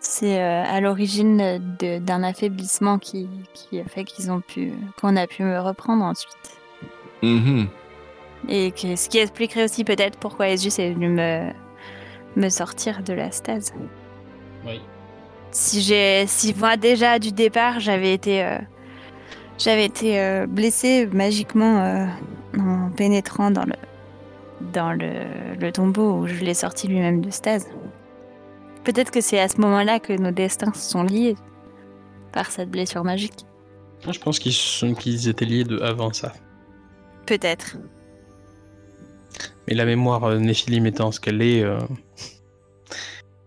c'est 0.00 0.40
euh, 0.40 0.62
à 0.64 0.80
l'origine 0.80 1.58
d'un 1.78 2.22
affaiblissement 2.22 2.98
qui, 2.98 3.28
qui 3.54 3.80
a 3.80 3.84
fait 3.84 4.04
qu'ils 4.04 4.30
ont 4.30 4.40
pu 4.40 4.72
qu'on 5.00 5.16
a 5.16 5.26
pu 5.26 5.42
me 5.42 5.60
reprendre 5.60 6.04
ensuite. 6.04 6.58
Mhm. 7.22 7.68
Et 8.48 8.70
que, 8.70 8.94
ce 8.94 9.08
qui 9.08 9.18
expliquerait 9.18 9.64
aussi 9.64 9.82
peut-être 9.82 10.18
pourquoi 10.18 10.54
Esus 10.54 10.78
est 10.78 10.92
venu 10.92 11.08
me, 11.08 11.50
me 12.36 12.48
sortir 12.48 13.02
de 13.02 13.12
la 13.12 13.30
stase. 13.30 13.72
Oui. 14.66 14.80
Si 15.50 15.80
j'ai, 15.80 16.26
si 16.26 16.54
moi 16.54 16.76
déjà 16.76 17.18
du 17.18 17.32
départ 17.32 17.80
j'avais 17.80 18.12
été, 18.12 18.44
euh, 18.44 18.58
j'avais 19.58 19.86
été 19.86 20.20
euh, 20.20 20.46
blessée 20.46 21.06
magiquement 21.06 21.78
euh, 21.80 22.06
en 22.58 22.90
pénétrant 22.90 23.50
dans 23.50 23.64
le, 23.64 23.72
dans 24.72 24.92
le, 24.92 25.24
le 25.58 25.72
tombeau 25.72 26.18
où 26.18 26.26
je 26.26 26.44
l'ai 26.44 26.54
sorti 26.54 26.86
lui-même 26.86 27.22
de 27.22 27.30
stase. 27.30 27.66
Peut-être 28.84 29.10
que 29.10 29.20
c'est 29.20 29.40
à 29.40 29.48
ce 29.48 29.60
moment-là 29.60 30.00
que 30.00 30.12
nos 30.12 30.30
destins 30.30 30.72
se 30.74 30.90
sont 30.90 31.02
liés 31.02 31.34
par 32.32 32.50
cette 32.50 32.70
blessure 32.70 33.04
magique. 33.04 33.44
Moi, 34.04 34.12
je 34.12 34.20
pense 34.20 34.38
qu'ils 34.38 34.52
sont- 34.52 34.94
qu'ils 34.94 35.28
étaient 35.28 35.44
liés 35.44 35.64
de 35.64 35.78
avant 35.80 36.12
ça. 36.12 36.32
Peut-être. 37.26 37.76
Mais 39.66 39.74
la 39.74 39.84
mémoire 39.84 40.24
euh, 40.24 40.38
Néphilim 40.38 40.86
étant 40.86 41.10
ce 41.10 41.20
qu'elle 41.20 41.42
est, 41.42 41.62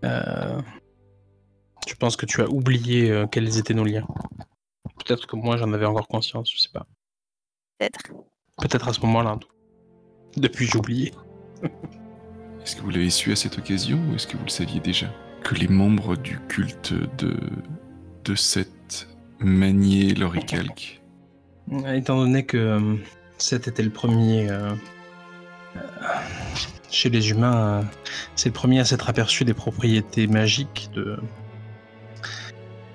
euh, 0.04 0.60
je 1.86 1.94
pense 1.94 2.16
que 2.16 2.26
tu 2.26 2.40
as 2.42 2.48
oublié 2.48 3.10
euh, 3.10 3.26
quels 3.26 3.58
étaient 3.58 3.74
nos 3.74 3.84
liens? 3.84 4.06
Peut-être 5.04 5.26
que 5.26 5.36
moi 5.36 5.56
j'en 5.56 5.72
avais 5.72 5.86
encore 5.86 6.08
conscience, 6.08 6.50
je 6.52 6.60
sais 6.60 6.70
pas. 6.72 6.86
Peut-être. 7.78 8.12
Peut-être 8.58 8.88
à 8.88 8.92
ce 8.92 9.00
moment-là. 9.00 9.38
Depuis 10.36 10.66
j'ai 10.66 10.78
oublié. 10.78 11.12
Est-ce 12.62 12.76
que 12.76 12.82
vous 12.82 12.90
l'avez 12.90 13.10
su 13.10 13.32
à 13.32 13.36
cette 13.36 13.58
occasion 13.58 13.98
ou 14.08 14.14
est-ce 14.14 14.26
que 14.28 14.36
vous 14.36 14.44
le 14.44 14.50
saviez 14.50 14.78
déjà? 14.78 15.08
Que 15.42 15.56
les 15.56 15.66
membres 15.66 16.16
du 16.16 16.38
culte 16.46 16.94
de, 17.18 17.36
de 18.24 18.34
Seth 18.36 19.08
maniaient 19.40 20.14
l'oricalque 20.14 21.02
Étant 21.88 22.18
donné 22.18 22.44
que 22.44 22.56
euh, 22.56 22.96
Seth 23.38 23.66
était 23.66 23.82
le 23.82 23.90
premier 23.90 24.48
euh, 24.48 24.74
euh, 25.76 25.80
chez 26.92 27.08
les 27.08 27.30
humains, 27.30 27.80
euh, 27.80 27.82
c'est 28.36 28.50
le 28.50 28.52
premier 28.52 28.78
à 28.78 28.84
s'être 28.84 29.08
aperçu 29.08 29.44
des 29.44 29.54
propriétés 29.54 30.26
magiques 30.26 30.90
de, 30.94 31.18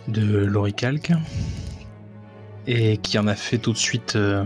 l'oricalque 0.07 1.11
et 2.67 2.97
qui 2.97 3.19
en 3.19 3.27
a 3.27 3.35
fait 3.35 3.57
tout 3.57 3.73
de 3.73 3.77
suite 3.77 4.15
euh, 4.15 4.45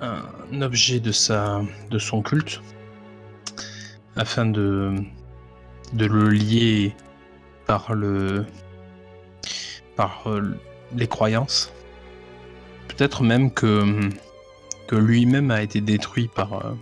un 0.00 0.62
objet 0.62 0.98
de, 0.98 1.12
sa, 1.12 1.62
de 1.90 1.98
son 1.98 2.22
culte 2.22 2.60
afin 4.16 4.46
de, 4.46 4.94
de 5.92 6.06
le 6.06 6.30
lier 6.30 6.96
par, 7.66 7.94
le, 7.94 8.46
par 9.94 10.24
euh, 10.26 10.56
les 10.96 11.06
croyances. 11.06 11.72
Peut-être 12.88 13.22
même 13.22 13.52
que, 13.52 14.10
lui-même 14.92 15.50
a 15.50 15.60
été 15.60 15.80
détruit 15.80 16.30
par 16.32 16.76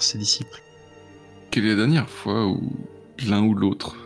ses 0.00 0.16
disciples. 0.16 0.62
Quelle 1.50 1.66
est 1.66 1.70
la 1.70 1.76
dernière 1.76 2.08
fois 2.08 2.46
où 2.46 2.60
l'un 3.26 3.42
ou 3.42 3.54
l'autre, 3.54 3.96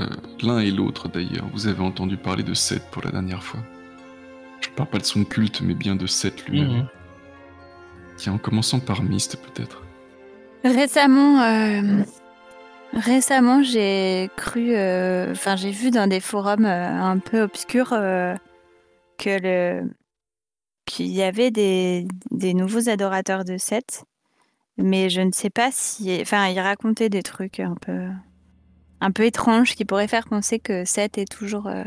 euh, 0.00 0.06
l'un 0.42 0.58
et 0.58 0.70
l'autre 0.70 1.08
d'ailleurs, 1.08 1.46
vous 1.52 1.66
avez 1.66 1.82
entendu 1.82 2.16
parler 2.16 2.42
de 2.42 2.52
Seth 2.52 2.82
pour 2.90 3.02
la 3.02 3.10
dernière 3.10 3.42
fois? 3.42 3.60
Je 4.60 4.68
parle 4.70 4.90
pas 4.90 4.98
de 4.98 5.04
son 5.04 5.24
culte, 5.24 5.60
mais 5.62 5.74
bien 5.74 5.96
de 5.96 6.06
Seth 6.06 6.46
lui-même. 6.46 6.70
Mhm. 6.70 6.88
Tiens, 8.16 8.34
en 8.34 8.38
commençant 8.38 8.80
par 8.80 9.02
Mist 9.02 9.36
peut-être. 9.36 9.82
Récemment, 10.62 11.42
euh, 11.42 12.02
récemment, 12.92 13.62
j'ai 13.62 14.30
cru, 14.36 14.74
euh, 14.74 15.32
enfin, 15.32 15.56
j'ai 15.56 15.70
vu 15.70 15.90
dans 15.90 16.06
des 16.06 16.20
forums 16.20 16.64
euh, 16.64 16.88
un 16.88 17.18
peu 17.18 17.42
obscurs 17.42 17.92
euh, 17.92 18.34
que 19.18 19.38
le 19.42 19.90
qu'il 20.86 21.06
y 21.06 21.22
avait 21.22 21.50
des, 21.50 22.06
des 22.30 22.52
nouveaux 22.52 22.90
adorateurs 22.90 23.46
de 23.46 23.56
Seth, 23.56 24.04
mais 24.76 25.08
je 25.10 25.20
ne 25.20 25.32
sais 25.32 25.50
pas 25.50 25.70
si, 25.72 26.18
enfin, 26.20 26.48
ils 26.48 26.60
racontaient 26.60 27.08
des 27.08 27.22
trucs 27.22 27.60
un 27.60 27.74
peu, 27.74 28.08
un 29.00 29.10
peu 29.10 29.24
étranges 29.24 29.74
qui 29.74 29.84
pourraient 29.84 30.08
faire 30.08 30.28
penser 30.28 30.58
que 30.58 30.84
Seth 30.84 31.18
est 31.18 31.30
toujours, 31.30 31.66
euh, 31.66 31.84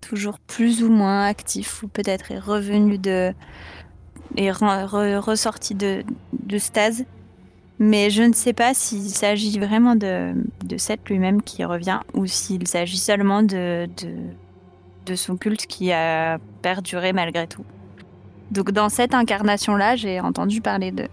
toujours 0.00 0.38
plus 0.38 0.82
ou 0.82 0.90
moins 0.90 1.26
actif 1.26 1.82
ou 1.82 1.88
peut-être 1.88 2.30
est 2.32 2.38
revenu 2.38 2.98
de, 2.98 3.32
est 4.36 4.50
re- 4.50 4.86
re- 4.86 5.18
ressorti 5.18 5.74
de, 5.74 6.04
de 6.32 6.58
stase. 6.58 7.04
Mais 7.80 8.10
je 8.10 8.24
ne 8.24 8.32
sais 8.32 8.54
pas 8.54 8.74
s'il 8.74 9.08
s'agit 9.08 9.58
vraiment 9.60 9.94
de, 9.94 10.34
de 10.64 10.76
Seth 10.78 11.08
lui-même 11.08 11.42
qui 11.42 11.64
revient 11.64 12.00
ou 12.14 12.26
s'il 12.26 12.66
s'agit 12.66 12.98
seulement 12.98 13.42
de, 13.44 13.88
de 15.06 15.14
son 15.14 15.36
culte 15.36 15.66
qui 15.66 15.92
a 15.92 16.38
perduré 16.62 17.12
malgré 17.12 17.46
tout. 17.46 17.64
Donc 18.50 18.70
dans 18.72 18.88
cette 18.88 19.14
incarnation-là, 19.14 19.96
j'ai 19.96 20.20
entendu 20.20 20.60
parler 20.60 20.92
de, 20.92 21.08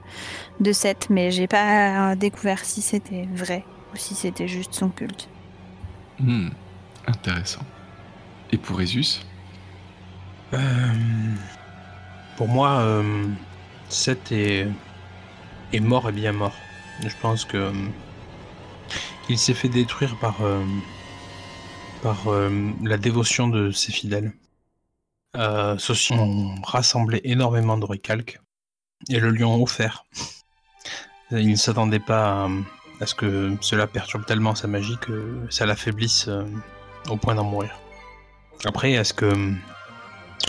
de 0.60 0.72
Seth, 0.74 1.08
mais 1.10 1.32
j'ai 1.32 1.48
pas 1.48 2.12
euh, 2.14 2.16
découvert 2.16 2.66
si 2.66 2.82
c'était 2.82 3.30
vrai 3.34 3.68
ou 3.94 3.98
si 3.98 4.16
c'était 4.16 4.48
juste 4.48 4.74
son 4.74 4.92
culte. 4.92 5.32
Hmm, 6.20 6.50
intéressant. 7.08 7.66
Et 8.52 8.58
pour 8.58 8.80
Esus 8.82 9.26
Euh, 10.54 11.36
pour 12.36 12.48
moi, 12.48 12.80
euh, 12.82 13.36
Seth 13.88 14.32
est, 14.32 14.68
est 15.72 15.80
mort 15.80 16.10
et 16.10 16.12
bien 16.12 16.34
mort. 16.34 16.70
Je 17.00 17.16
pense 17.16 17.46
que 17.46 17.58
euh, 17.58 17.90
il 19.28 19.38
s'est 19.38 19.54
fait 19.54 19.70
détruire 19.70 20.18
par, 20.18 20.42
euh, 20.42 20.66
par 22.02 22.28
euh, 22.28 22.74
la 22.84 22.98
dévotion 22.98 23.48
de 23.48 23.72
ses 23.72 23.92
fidèles. 23.92 24.34
Euh, 25.36 25.78
Ceux-ci 25.78 26.14
ont 26.14 26.56
rassemblé 26.64 27.22
énormément 27.24 27.78
de 27.78 27.86
récalques 27.86 28.40
et 29.10 29.20
le 29.20 29.30
lui 29.30 29.44
ont 29.44 29.62
offert. 29.62 30.06
Il 31.32 31.50
ne 31.50 31.56
s'attendait 31.56 32.00
pas 32.00 32.46
à, 32.46 32.50
à 33.02 33.06
ce 33.06 33.16
que 33.16 33.56
cela 33.62 33.88
perturbe 33.88 34.26
tellement 34.26 34.56
sa 34.56 34.68
magie 34.68 34.98
que 35.02 35.38
ça 35.50 35.66
l'affaiblisse 35.66 36.28
euh, 36.28 36.46
au 37.10 37.18
point 37.18 37.36
d'en 37.36 37.44
mourir. 37.44 37.72
Après, 38.66 38.92
est-ce 38.92 39.14
que 39.14 39.34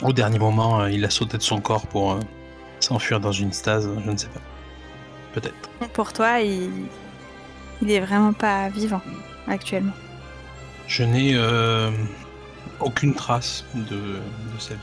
au 0.03 0.13
dernier 0.13 0.39
moment, 0.39 0.83
euh, 0.83 0.91
il 0.91 1.05
a 1.05 1.11
sauté 1.11 1.39
de 1.39 1.43
son 1.43 1.61
corps 1.61 1.87
pour 1.87 2.13
euh, 2.13 2.21
s'enfuir 2.81 3.21
dans 3.21 3.33
une 3.33 3.53
stase 3.53 3.89
Je 4.05 4.11
ne 4.11 4.17
sais 4.17 4.29
pas. 4.29 4.41
Peut-être. 5.35 5.89
Pour 5.93 6.13
toi, 6.13 6.41
il, 6.41 6.71
il 7.83 7.91
est 7.91 8.01
vraiment 8.01 8.33
pas 8.33 8.69
vivant 8.69 9.03
actuellement. 9.49 9.93
Je 10.87 11.03
n'ai 11.03 11.33
euh, 11.35 11.91
aucune 12.81 13.15
trace 13.15 13.65
de, 13.75 13.97
de 13.97 14.59
sa 14.59 14.75
vie. 14.75 14.81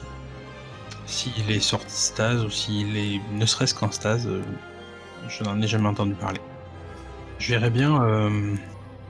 S'il 1.06 1.52
est 1.52 1.60
sorti 1.60 1.88
de 1.88 1.92
stase 1.92 2.44
ou 2.44 2.50
s'il 2.50 2.96
est 2.98 3.22
ne 3.34 3.46
serait-ce 3.46 3.76
qu'en 3.76 3.92
stase, 3.92 4.28
euh, 4.28 4.42
je 5.28 5.44
n'en 5.44 5.62
ai 5.62 5.68
jamais 5.68 5.88
entendu 5.88 6.14
parler. 6.14 6.40
Je 7.40 7.50
verrais 7.54 7.70
bien 7.70 8.02
euh, 8.04 8.56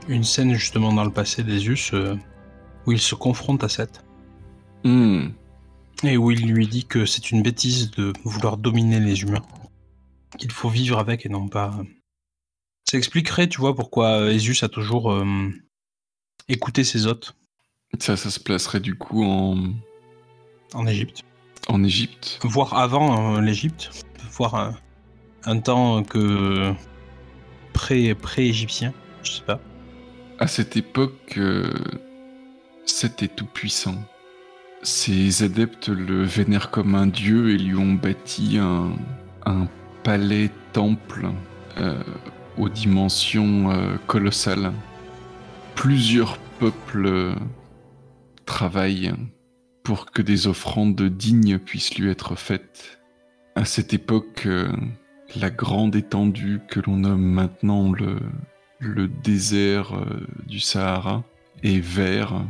une 0.08 0.24
scène 0.24 0.54
justement 0.54 0.92
dans 0.92 1.04
le 1.04 1.10
passé 1.10 1.42
d'Esus 1.42 1.90
euh, 1.92 2.16
où 2.86 2.92
il 2.92 3.00
se 3.00 3.14
confronte 3.14 3.64
à 3.64 3.68
Seth 3.68 4.04
Hmm, 4.84 5.28
et 6.02 6.18
où 6.18 6.30
il 6.30 6.46
lui 6.46 6.66
dit 6.66 6.84
que 6.84 7.06
c'est 7.06 7.30
une 7.30 7.42
bêtise 7.42 7.90
de 7.92 8.12
vouloir 8.24 8.58
dominer 8.58 9.00
les 9.00 9.22
humains. 9.22 9.44
Qu'il 10.38 10.52
faut 10.52 10.68
vivre 10.68 10.98
avec 10.98 11.24
et 11.24 11.30
non 11.30 11.48
pas. 11.48 11.74
Ça 12.84 12.98
expliquerait, 12.98 13.48
tu 13.48 13.60
vois, 13.60 13.74
pourquoi 13.74 14.30
Esus 14.30 14.62
a 14.62 14.68
toujours 14.68 15.10
euh, 15.10 15.48
écouté 16.48 16.84
ses 16.84 17.06
hôtes 17.06 17.34
Ça, 18.00 18.16
ça 18.16 18.30
se 18.30 18.40
placerait 18.40 18.80
du 18.80 18.94
coup 18.94 19.24
en, 19.24 19.56
en 20.74 20.86
Égypte. 20.86 21.22
en 21.68 21.82
Égypte. 21.84 22.38
voire 22.42 22.74
avant 22.74 23.36
euh, 23.36 23.40
l'Égypte, 23.40 23.90
voire 24.32 24.54
un, 24.54 24.74
un 25.44 25.60
temps 25.60 26.02
que 26.02 26.72
pré 27.72 28.14
pré-égyptien, 28.14 28.92
je 29.22 29.32
sais 29.32 29.42
pas. 29.42 29.60
À 30.38 30.46
cette 30.46 30.76
époque, 30.76 31.34
euh, 31.36 31.72
est 33.02 33.36
tout 33.36 33.46
puissant. 33.46 33.96
Ses 34.82 35.42
adeptes 35.42 35.88
le 35.88 36.22
vénèrent 36.24 36.70
comme 36.70 36.94
un 36.94 37.06
dieu 37.06 37.50
et 37.50 37.58
lui 37.58 37.74
ont 37.76 37.94
bâti 37.94 38.58
un, 38.58 38.92
un 39.46 39.66
palais-temple 40.02 41.28
euh, 41.78 42.02
aux 42.58 42.68
dimensions 42.68 43.70
euh, 43.70 43.96
colossales. 44.06 44.72
Plusieurs 45.74 46.38
peuples 46.60 47.34
travaillent 48.44 49.14
pour 49.82 50.06
que 50.06 50.22
des 50.22 50.46
offrandes 50.46 51.00
dignes 51.02 51.58
puissent 51.58 51.96
lui 51.96 52.10
être 52.10 52.34
faites. 52.36 53.00
À 53.54 53.64
cette 53.64 53.92
époque, 53.92 54.44
euh, 54.46 54.72
la 55.36 55.50
grande 55.50 55.94
étendue 55.94 56.60
que 56.68 56.80
l'on 56.80 56.96
nomme 56.96 57.22
maintenant 57.22 57.92
le, 57.92 59.08
désert 59.22 59.94
euh, 59.94 60.26
du 60.46 60.60
Sahara 60.60 61.22
est 61.62 61.80
vert 61.80 62.42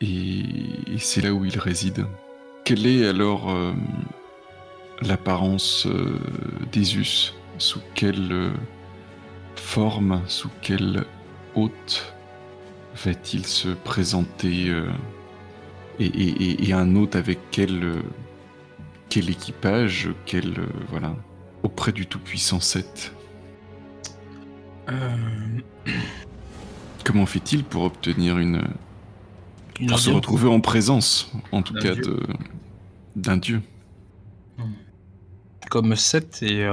et, 0.00 0.98
c'est 0.98 1.20
là 1.20 1.32
où 1.32 1.44
il 1.44 1.58
réside. 1.58 2.06
Quelle 2.64 2.86
est 2.86 3.06
alors 3.06 3.50
euh, 3.50 3.72
l'apparence 5.02 5.86
d'Esus 6.72 7.34
Sous 7.58 7.80
quelle 7.94 8.52
forme, 9.56 10.22
sous 10.26 10.50
quelle 10.62 11.04
hôte 11.54 12.14
va-t-il 13.04 13.46
se 13.46 13.68
présenter 13.68 14.68
euh, 14.68 14.90
et, 15.98 16.06
et- 16.06 16.42
et- 16.50 16.68
et 16.68 16.72
un 16.72 16.94
hôte 16.96 17.16
avec 17.16 17.38
quel, 17.50 17.82
euh, 17.84 18.02
quel 19.08 19.30
équipage, 19.30 20.08
quel 20.26 20.58
euh, 20.58 20.66
voilà 20.90 21.14
auprès 21.62 21.92
du 21.92 22.06
tout-puissant 22.06 22.60
Seth 22.60 23.14
Euh, 24.88 25.16
Comment 27.04 27.26
fait-il 27.26 27.64
pour 27.64 27.82
obtenir 27.84 28.38
une 28.38 28.62
une 29.78 29.88
pour 29.88 29.98
se 29.98 30.10
retrouver 30.10 30.48
en 30.48 30.60
présence, 30.60 31.32
en 31.52 31.62
tout 31.62 31.72
cas 31.74 31.94
dieu. 31.94 32.18
d'un 33.16 33.36
dieu? 33.38 33.62
Comme 35.70 35.94
Seth 35.96 36.42
et 36.42 36.66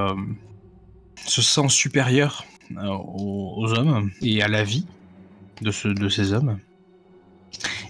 se 1.26 1.42
sent 1.42 1.70
supérieur 1.70 2.44
aux, 2.76 3.54
aux 3.58 3.74
hommes 3.78 4.12
et 4.22 4.42
à 4.42 4.48
la 4.48 4.64
vie 4.64 4.86
de, 5.62 5.72
ce, 5.72 5.88
de 5.88 6.10
ces 6.10 6.34
hommes. 6.34 6.60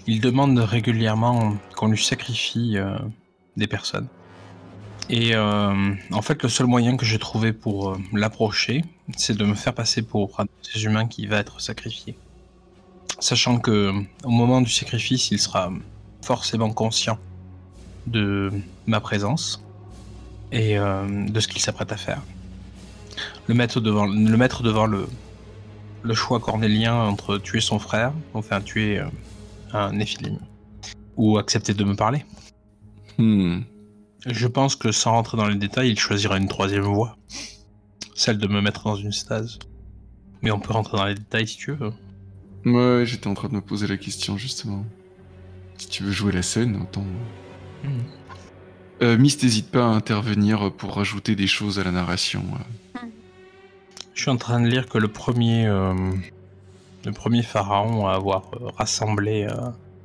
Il 0.06 0.20
demande 0.20 0.58
régulièrement 0.58 1.56
qu'on 1.76 1.88
lui 1.88 2.02
sacrifie 2.02 2.78
euh, 2.78 2.96
des 3.56 3.66
personnes. 3.66 4.08
Et 5.10 5.34
euh, 5.34 5.94
en 6.12 6.22
fait, 6.22 6.42
le 6.42 6.48
seul 6.48 6.66
moyen 6.66 6.96
que 6.96 7.04
j'ai 7.04 7.18
trouvé 7.18 7.52
pour 7.52 7.90
euh, 7.90 7.98
l'approcher, 8.12 8.84
c'est 9.16 9.36
de 9.36 9.44
me 9.44 9.54
faire 9.54 9.74
passer 9.74 10.02
pour 10.02 10.38
un 10.40 10.44
de 10.44 10.50
ces 10.62 10.84
humains 10.84 11.06
qui 11.06 11.26
va 11.26 11.38
être 11.38 11.60
sacrifié. 11.60 12.16
Sachant 13.20 13.58
que 13.58 13.92
au 14.22 14.30
moment 14.30 14.60
du 14.60 14.70
sacrifice, 14.70 15.30
il 15.30 15.38
sera 15.38 15.72
forcément 16.22 16.70
conscient 16.70 17.18
de 18.06 18.52
ma 18.86 19.00
présence 19.00 19.62
et 20.52 20.76
de 20.76 21.40
ce 21.40 21.48
qu'il 21.48 21.60
s'apprête 21.60 21.92
à 21.92 21.96
faire. 21.96 22.22
Le 23.48 23.54
mettre 23.54 23.80
devant 23.80 24.06
le, 24.06 24.36
mettre 24.36 24.62
devant 24.62 24.86
le, 24.86 25.08
le 26.02 26.14
choix 26.14 26.40
cornélien 26.40 26.94
entre 26.94 27.38
tuer 27.38 27.60
son 27.60 27.78
frère, 27.78 28.12
enfin 28.34 28.60
tuer 28.60 28.98
euh, 28.98 29.06
un 29.72 29.92
Néphilim, 29.92 30.38
ou 31.16 31.38
accepter 31.38 31.74
de 31.74 31.84
me 31.84 31.94
parler. 31.94 32.24
Hmm. 33.18 33.60
Je 34.26 34.46
pense 34.46 34.76
que 34.76 34.92
sans 34.92 35.12
rentrer 35.12 35.36
dans 35.36 35.48
les 35.48 35.56
détails, 35.56 35.90
il 35.90 35.98
choisira 35.98 36.38
une 36.38 36.48
troisième 36.48 36.82
voie. 36.82 37.16
Celle 38.14 38.38
de 38.38 38.48
me 38.48 38.60
mettre 38.60 38.84
dans 38.84 38.96
une 38.96 39.12
stase. 39.12 39.58
Mais 40.42 40.50
on 40.50 40.60
peut 40.60 40.72
rentrer 40.72 40.96
dans 40.96 41.06
les 41.06 41.14
détails 41.14 41.46
si 41.46 41.56
tu 41.56 41.72
veux. 41.72 41.92
Ouais, 42.64 43.04
j'étais 43.06 43.28
en 43.28 43.34
train 43.34 43.48
de 43.48 43.54
me 43.54 43.60
poser 43.60 43.86
la 43.86 43.96
question 43.96 44.36
justement. 44.36 44.84
Si 45.78 45.88
tu 45.88 46.02
veux 46.02 46.10
jouer 46.10 46.32
la 46.32 46.42
scène, 46.42 46.80
autant. 46.82 47.04
Euh, 49.00 49.16
Miss, 49.16 49.40
n'hésite 49.42 49.70
pas 49.70 49.84
à 49.84 49.90
intervenir 49.90 50.72
pour 50.72 50.96
rajouter 50.96 51.36
des 51.36 51.46
choses 51.46 51.78
à 51.78 51.84
la 51.84 51.92
narration. 51.92 52.44
Je 54.18 54.22
suis 54.24 54.30
en 54.32 54.36
train 54.36 54.60
de 54.60 54.66
lire 54.66 54.88
que 54.88 54.98
le 54.98 55.06
premier, 55.06 55.66
euh, 55.68 55.94
le 57.04 57.12
premier 57.12 57.44
pharaon 57.44 58.08
à 58.08 58.14
avoir 58.14 58.50
euh, 58.54 58.66
rassemblé 58.76 59.44
euh, 59.48 59.54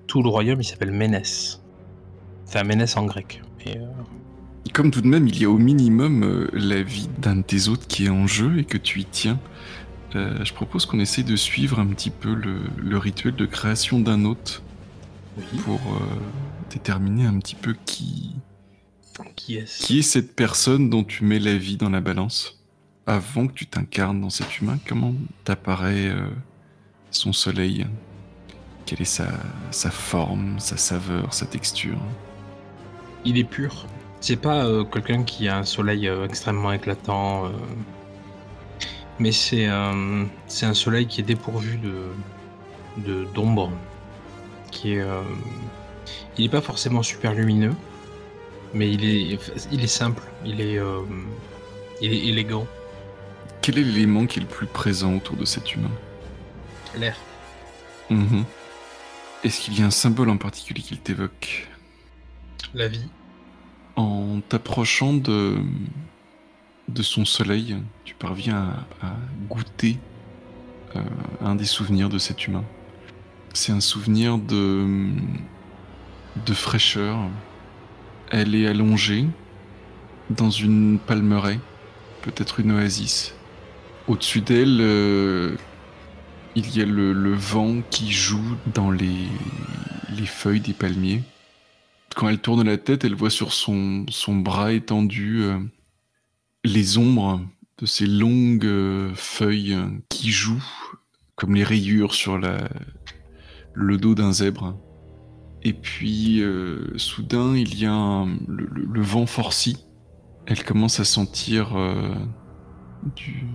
tout 0.06 0.22
le 0.22 0.30
royaume, 0.30 0.62
il 0.62 0.66
s'appelle 0.66 0.92
Ménès. 0.92 1.60
Enfin, 2.48 2.64
Ménès 2.64 2.96
en 2.96 3.06
grec. 3.06 3.42
Et, 3.66 3.78
euh, 3.80 3.86
Comme 4.72 4.92
tout 4.92 5.02
de 5.02 5.08
même, 5.08 5.28
il 5.28 5.42
y 5.42 5.46
a 5.46 5.50
au 5.50 5.58
minimum 5.58 6.24
euh, 6.24 6.48
la 6.54 6.84
vie 6.84 7.10
d'un 7.18 7.38
de 7.38 7.42
tes 7.42 7.68
hôtes 7.70 7.88
qui 7.88 8.06
est 8.06 8.10
en 8.10 8.28
jeu 8.28 8.60
et 8.60 8.66
que 8.66 8.78
tu 8.78 9.00
y 9.02 9.06
tiens. 9.06 9.40
euh, 10.16 10.46
je 10.46 10.54
propose 10.54 10.86
qu'on 10.86 11.00
essaie 11.00 11.24
de 11.24 11.36
suivre 11.36 11.80
un 11.80 11.88
petit 11.88 12.12
peu 12.12 12.36
le, 12.36 12.62
le 12.78 12.98
rituel 13.00 13.36
de 13.36 13.48
création 13.48 14.00
d'un 14.00 14.26
hôte 14.26 14.62
pour 15.66 15.82
euh, 15.96 16.06
déterminer 16.70 17.26
un 17.26 17.40
petit 17.40 17.56
peu 17.56 17.76
qui, 17.88 18.36
Qui 19.36 19.58
est-ce? 19.58 19.84
qui 19.84 19.98
est 20.00 20.04
cette 20.04 20.36
personne 20.36 20.92
dont 20.92 21.04
tu 21.04 21.24
mets 21.26 21.40
la 21.40 21.58
vie 21.58 21.78
dans 21.78 21.90
la 21.90 22.02
balance. 22.02 22.63
Avant 23.06 23.48
que 23.48 23.54
tu 23.54 23.66
t'incarnes 23.66 24.22
dans 24.22 24.30
cet 24.30 24.60
humain, 24.60 24.78
comment 24.88 25.14
t'apparaît 25.44 26.08
euh, 26.08 26.30
son 27.12 27.34
soleil? 27.34 27.86
Quelle 28.86 29.02
est 29.02 29.06
sa, 29.06 29.30
forme, 29.92 30.60
sa 30.60 30.78
saveur, 30.78 31.34
sa 31.34 31.46
texture? 31.46 31.98
Il 33.26 33.38
est 33.38 33.44
pur. 33.44 33.86
C'est 34.20 34.38
pas 34.38 34.66
euh, 34.66 34.84
quelqu'un 34.84 35.24
qui 35.24 35.48
a 35.48 35.58
un 35.58 35.64
soleil 35.64 36.08
euh, 36.08 36.26
extrêmement 36.26 36.72
éclatant, 36.72 37.52
mais 39.20 39.32
c'est 39.32 39.66
un, 39.66 40.28
soleil 40.50 41.08
qui 41.08 41.22
est 41.22 41.26
dépourvu 41.26 41.78
de 41.78 43.26
d'ombre, 43.34 43.72
est, 44.86 45.02
il 46.38 46.46
est 46.46 46.50
pas 46.50 46.62
forcément 46.62 47.02
super 47.02 47.34
lumineux, 47.34 47.74
mais 48.74 48.92
il 48.92 49.04
est, 49.04 49.40
il 49.72 49.84
est 49.84 49.88
simple, 49.88 50.22
il 50.46 50.62
est 50.62 50.78
élégant. 52.02 52.68
Quel 53.64 53.78
est 53.78 53.84
l'élément 53.84 54.26
qui 54.26 54.40
est 54.40 54.42
le 54.42 54.48
plus 54.48 54.68
présent 54.68 55.16
autour 55.16 55.38
de 55.38 55.46
cet 55.46 55.74
humain 55.74 55.90
L'air. 56.98 57.16
Mhm. 58.10 58.44
Est-ce 59.46 59.62
qu'il 59.62 59.80
y 59.80 59.82
a 59.82 59.86
un 59.86 59.90
symbole 59.90 60.30
en 60.30 60.36
particulier 60.36 60.82
qu'il 60.82 61.00
t'évoque 61.00 61.70
La 62.74 62.90
vie. 62.90 63.08
En 63.96 64.42
t'approchant 64.50 65.14
de, 65.14 65.60
de 66.90 67.02
son 67.04 67.24
soleil, 67.24 67.78
tu 68.04 68.16
parviens 68.16 68.86
à, 69.02 69.08
à 69.08 69.16
goûter 69.50 69.98
euh, 70.98 71.02
un 71.40 71.56
des 71.56 71.64
souvenirs 71.64 72.10
de 72.10 72.18
cet 72.18 72.46
humain. 72.46 72.66
C'est 73.54 73.72
un 73.72 73.80
souvenir 73.80 74.40
de, 74.40 75.10
de 76.46 76.54
fraîcheur. 76.54 77.18
Elle 78.30 78.56
est 78.56 78.68
allongée 78.68 79.26
dans 80.30 80.50
une 80.50 81.00
palmeraie, 81.00 81.62
peut-être 82.24 82.60
une 82.60 82.72
oasis. 82.74 83.34
Au-dessus 84.06 84.42
d'elle, 84.42 84.80
euh, 84.82 85.56
il 86.56 86.76
y 86.76 86.82
a 86.82 86.86
le, 86.86 87.34
vent 87.34 87.82
qui 87.90 88.12
joue 88.12 88.58
dans 88.74 88.92
les, 88.92 89.28
les 90.18 90.26
feuilles 90.26 90.60
des 90.60 90.74
palmiers. 90.74 91.24
Quand 92.14 92.28
elle 92.28 92.40
tourne 92.40 92.64
la 92.64 92.78
tête, 92.78 93.06
elle 93.06 93.16
voit 93.16 93.30
sur 93.30 93.54
son, 93.54 94.06
bras 94.28 94.74
étendu 94.74 95.44
euh, 95.44 95.58
les 96.66 96.98
ombres 96.98 97.42
de 97.78 97.86
ces 97.86 98.06
longues 98.06 98.66
euh, 98.66 99.12
feuilles 99.16 99.78
qui 100.10 100.32
jouent 100.32 100.64
comme 101.36 101.56
les 101.56 101.64
rayures 101.64 102.14
sur 102.14 102.38
le 102.38 103.98
dos 103.98 104.16
d'un 104.16 104.34
zèbre. 104.34 104.78
Et 105.64 105.74
puis, 105.74 106.44
soudain, 106.98 107.56
il 107.56 107.80
y 107.80 107.86
a 107.86 108.26
le, 108.48 109.02
vent 109.02 109.26
forci. 109.26 109.78
Elle 110.46 110.64
commence 110.64 111.00
à 111.00 111.06
sentir 111.06 111.76
du, 113.16 113.48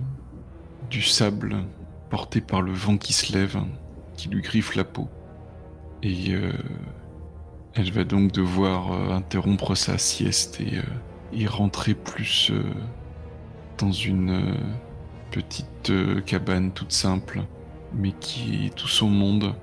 du 0.89 1.01
sable 1.01 1.63
porté 2.09 2.41
par 2.41 2.61
le 2.61 2.71
vent 2.71 2.97
qui 2.97 3.13
se 3.13 3.33
lève, 3.33 3.59
qui 4.17 4.29
lui 4.29 4.41
griffe 4.41 4.75
la 4.75 4.83
peau. 4.83 5.07
Et 6.01 6.31
euh, 6.33 6.51
elle 7.75 7.91
va 7.91 8.03
donc 8.03 8.31
devoir 8.31 8.91
euh, 8.91 9.11
interrompre 9.11 9.75
sa 9.75 9.97
sieste 9.97 10.59
et, 10.61 10.77
euh, 10.77 11.47
rentrer 11.47 11.93
plus 11.93 12.51
dans 13.77 13.91
une 13.91 14.57
petite 15.31 15.91
cabane 16.25 16.71
toute 16.71 16.91
simple, 16.91 17.43
mais 17.93 18.13
qui 18.19 18.65
est 18.65 18.75
tout 18.75 18.87
son 18.87 19.09
monde 19.09 19.53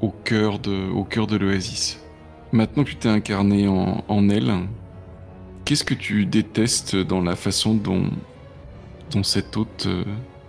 au 0.00 0.10
cœur 0.10 0.58
de, 0.58 1.26
de 1.26 1.36
l'oasis. 1.36 2.00
Maintenant 2.52 2.84
que 2.84 2.90
tu 2.90 2.96
t'es 2.96 3.08
incarné 3.08 3.66
en, 3.66 4.04
en 4.06 4.28
elle, 4.28 4.54
qu'est-ce 5.64 5.84
que 5.84 5.94
tu 5.94 6.24
détestes 6.24 6.94
dans 6.94 7.20
la 7.20 7.34
façon 7.34 7.74
dont, 7.74 8.10
dont 9.10 9.24
cet 9.24 9.56
hôte 9.56 9.88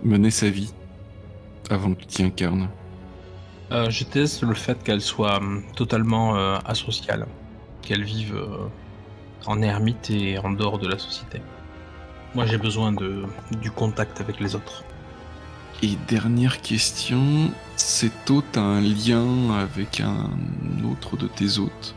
menait 0.02 0.30
sa 0.30 0.50
vie 0.50 0.74
avant 1.70 1.94
que 1.94 2.00
tu 2.00 2.06
t'y 2.06 2.22
incarnes 2.24 2.70
Euh, 3.72 3.90
je 3.90 4.04
teste 4.04 4.42
le 4.42 4.54
fait 4.54 4.82
qu'elle 4.82 5.00
soit 5.02 5.36
hum, 5.38 5.64
totalement 5.74 6.36
euh, 6.36 6.58
asociale, 6.64 7.28
qu'elle 7.82 8.04
vive 8.04 8.34
euh, 8.34 8.68
en 9.46 9.62
ermite 9.62 10.10
et 10.10 10.38
en 10.38 10.50
dehors 10.50 10.78
de 10.78 10.88
la 10.88 10.98
société. 10.98 11.44
Moi, 12.34 12.46
j'ai 12.46 12.58
besoin 12.58 12.92
de, 12.92 13.36
du 13.50 13.70
contact 13.70 14.20
avec 14.20 14.40
les 14.40 14.54
autres. 14.54 14.86
Et 15.82 15.96
dernière 15.96 16.60
question, 16.60 17.56
cet 17.76 18.30
hôte 18.30 18.56
a 18.56 18.62
un 18.62 18.80
lien 18.80 19.50
avec 19.56 20.00
un 20.00 20.30
autre 20.84 21.16
de 21.16 21.28
tes 21.28 21.58
hôtes? 21.58 21.96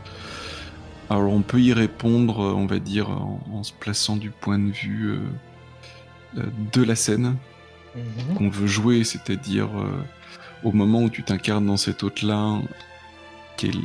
Alors 1.08 1.32
on 1.32 1.42
peut 1.42 1.60
y 1.60 1.72
répondre, 1.72 2.38
on 2.38 2.66
va 2.66 2.78
dire, 2.80 3.10
en, 3.10 3.44
en 3.50 3.62
se 3.62 3.72
plaçant 3.72 4.16
du 4.16 4.30
point 4.30 4.58
de 4.58 4.70
vue 4.72 5.10
euh, 6.36 6.50
de 6.72 6.82
la 6.82 6.94
scène 6.96 7.38
qu'on 8.36 8.48
veut 8.48 8.66
jouer, 8.66 9.04
c'est-à-dire 9.04 9.68
euh, 9.76 10.04
au 10.62 10.72
moment 10.72 11.02
où 11.02 11.10
tu 11.10 11.22
t'incarnes 11.22 11.66
dans 11.66 11.76
cet 11.76 12.02
hôte-là, 12.02 12.60
quel 13.56 13.76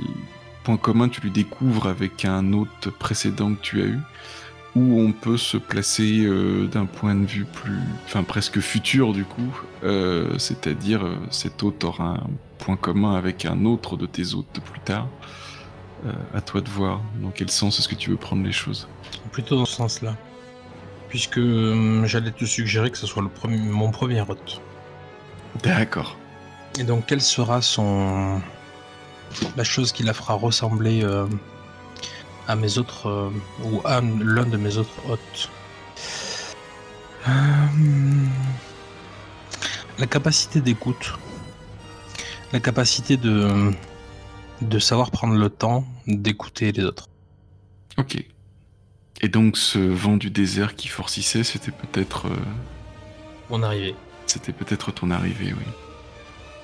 point 0.63 0.77
commun 0.77 1.09
tu 1.09 1.21
lui 1.21 1.31
découvres 1.31 1.87
avec 1.87 2.25
un 2.25 2.53
hôte 2.53 2.89
précédent 2.99 3.53
que 3.53 3.61
tu 3.61 3.81
as 3.81 3.85
eu, 3.85 3.99
ou 4.75 4.99
on 4.99 5.11
peut 5.11 5.37
se 5.37 5.57
placer 5.57 6.25
euh, 6.25 6.67
d'un 6.67 6.85
point 6.85 7.15
de 7.15 7.25
vue 7.25 7.45
plus, 7.45 7.79
enfin 8.05 8.23
presque 8.23 8.59
futur 8.59 9.13
du 9.13 9.23
coup, 9.23 9.59
euh, 9.83 10.37
c'est-à-dire 10.37 11.05
euh, 11.05 11.15
cet 11.31 11.63
hôte 11.63 11.83
aura 11.83 12.09
un 12.09 12.29
point 12.59 12.75
commun 12.75 13.15
avec 13.15 13.45
un 13.45 13.65
autre 13.65 13.97
de 13.97 14.05
tes 14.05 14.33
hôtes 14.33 14.53
de 14.53 14.59
plus 14.59 14.79
tard. 14.81 15.07
Euh, 16.05 16.11
à 16.35 16.41
toi 16.41 16.61
de 16.61 16.69
voir 16.69 17.01
dans 17.23 17.31
quel 17.31 17.49
sens 17.49 17.79
est-ce 17.79 17.87
que 17.87 17.95
tu 17.95 18.11
veux 18.11 18.17
prendre 18.17 18.43
les 18.43 18.51
choses. 18.51 18.87
Plutôt 19.31 19.55
dans 19.55 19.65
ce 19.65 19.75
sens-là. 19.75 20.15
Puisque 21.09 21.37
hum, 21.37 22.05
j'allais 22.05 22.31
te 22.31 22.45
suggérer 22.45 22.91
que 22.91 22.97
ce 22.97 23.07
soit 23.07 23.21
le 23.23 23.29
premier, 23.29 23.57
mon 23.57 23.91
premier 23.91 24.21
hôte. 24.21 24.61
D'accord. 25.63 26.17
Et 26.79 26.83
donc, 26.83 27.05
quelle 27.07 27.21
sera 27.21 27.61
son. 27.61 28.41
la 29.55 29.63
chose 29.63 29.91
qui 29.91 30.03
la 30.03 30.13
fera 30.13 30.33
ressembler 30.35 31.03
euh, 31.03 31.25
à 32.47 32.55
mes 32.55 32.77
autres. 32.77 33.07
euh, 33.07 33.29
ou 33.63 33.81
à 33.85 34.01
l'un 34.01 34.45
de 34.45 34.57
mes 34.57 34.77
autres 34.77 35.09
hôtes? 35.09 35.49
Hum, 37.25 38.29
La 39.97 40.07
capacité 40.07 40.61
d'écoute. 40.61 41.13
La 42.53 42.59
capacité 42.59 43.17
de. 43.17 43.71
de 44.61 44.79
savoir 44.79 45.11
prendre 45.11 45.35
le 45.35 45.49
temps 45.49 45.85
d'écouter 46.05 46.71
les 46.71 46.83
autres. 46.83 47.07
Ok. 47.97 48.23
Et 49.21 49.29
donc 49.29 49.57
ce 49.57 49.79
vent 49.79 50.17
du 50.17 50.29
désert 50.29 50.75
qui 50.75 50.87
forcissait, 50.87 51.43
c'était 51.43 51.71
peut-être, 51.71 52.27
euh, 52.27 52.35
Mon 53.49 53.63
arrivée. 53.63 53.95
c'était 54.27 54.53
peut-être 54.53 54.91
ton 54.91 55.09
arrivée, 55.11 55.53
oui. 55.53 55.65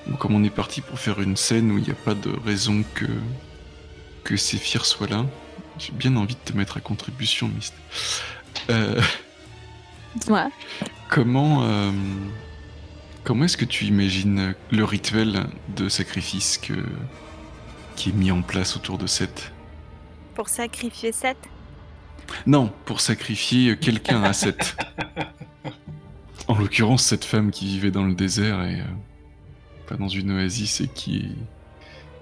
Bon, 0.06 0.16
comme 0.16 0.34
on 0.34 0.44
est 0.44 0.50
parti 0.50 0.80
pour 0.80 0.98
faire 0.98 1.20
une 1.20 1.36
scène 1.36 1.70
où 1.72 1.78
il 1.78 1.84
n'y 1.84 1.90
a 1.90 1.94
pas 1.94 2.14
de 2.14 2.30
raison 2.44 2.84
que 2.94 3.06
que 4.22 4.36
Séphir 4.38 4.86
soit 4.86 5.10
là, 5.10 5.26
j'ai 5.78 5.92
bien 5.92 6.16
envie 6.16 6.34
de 6.34 6.40
te 6.50 6.56
mettre 6.56 6.78
à 6.78 6.80
contribution, 6.80 7.48
Mist. 7.48 7.74
Euh, 8.70 9.00
Dis-moi. 10.14 10.48
comment 11.10 11.64
euh, 11.64 11.90
comment 13.24 13.44
est-ce 13.44 13.56
que 13.58 13.64
tu 13.66 13.84
imagines 13.86 14.54
le 14.70 14.84
rituel 14.84 15.46
de 15.76 15.88
sacrifice 15.88 16.56
que 16.58 16.74
qui 17.96 18.10
est 18.10 18.12
mis 18.12 18.30
en 18.30 18.42
place 18.42 18.76
autour 18.76 18.96
de 18.98 19.06
Seth? 19.06 19.52
Pour 20.34 20.48
sacrifier 20.48 21.12
Seth? 21.12 21.36
Non, 22.46 22.72
pour 22.84 23.00
sacrifier 23.00 23.76
quelqu'un 23.78 24.22
à 24.22 24.32
Seth. 24.32 24.76
En 26.46 26.58
l'occurrence, 26.58 27.02
cette 27.04 27.24
femme 27.24 27.50
qui 27.50 27.64
vivait 27.66 27.90
dans 27.90 28.04
le 28.04 28.14
désert 28.14 28.62
et 28.64 28.80
euh, 28.80 28.84
pas 29.88 29.96
dans 29.96 30.08
une 30.08 30.30
oasis 30.32 30.82
et 30.82 30.88
qui 30.88 31.34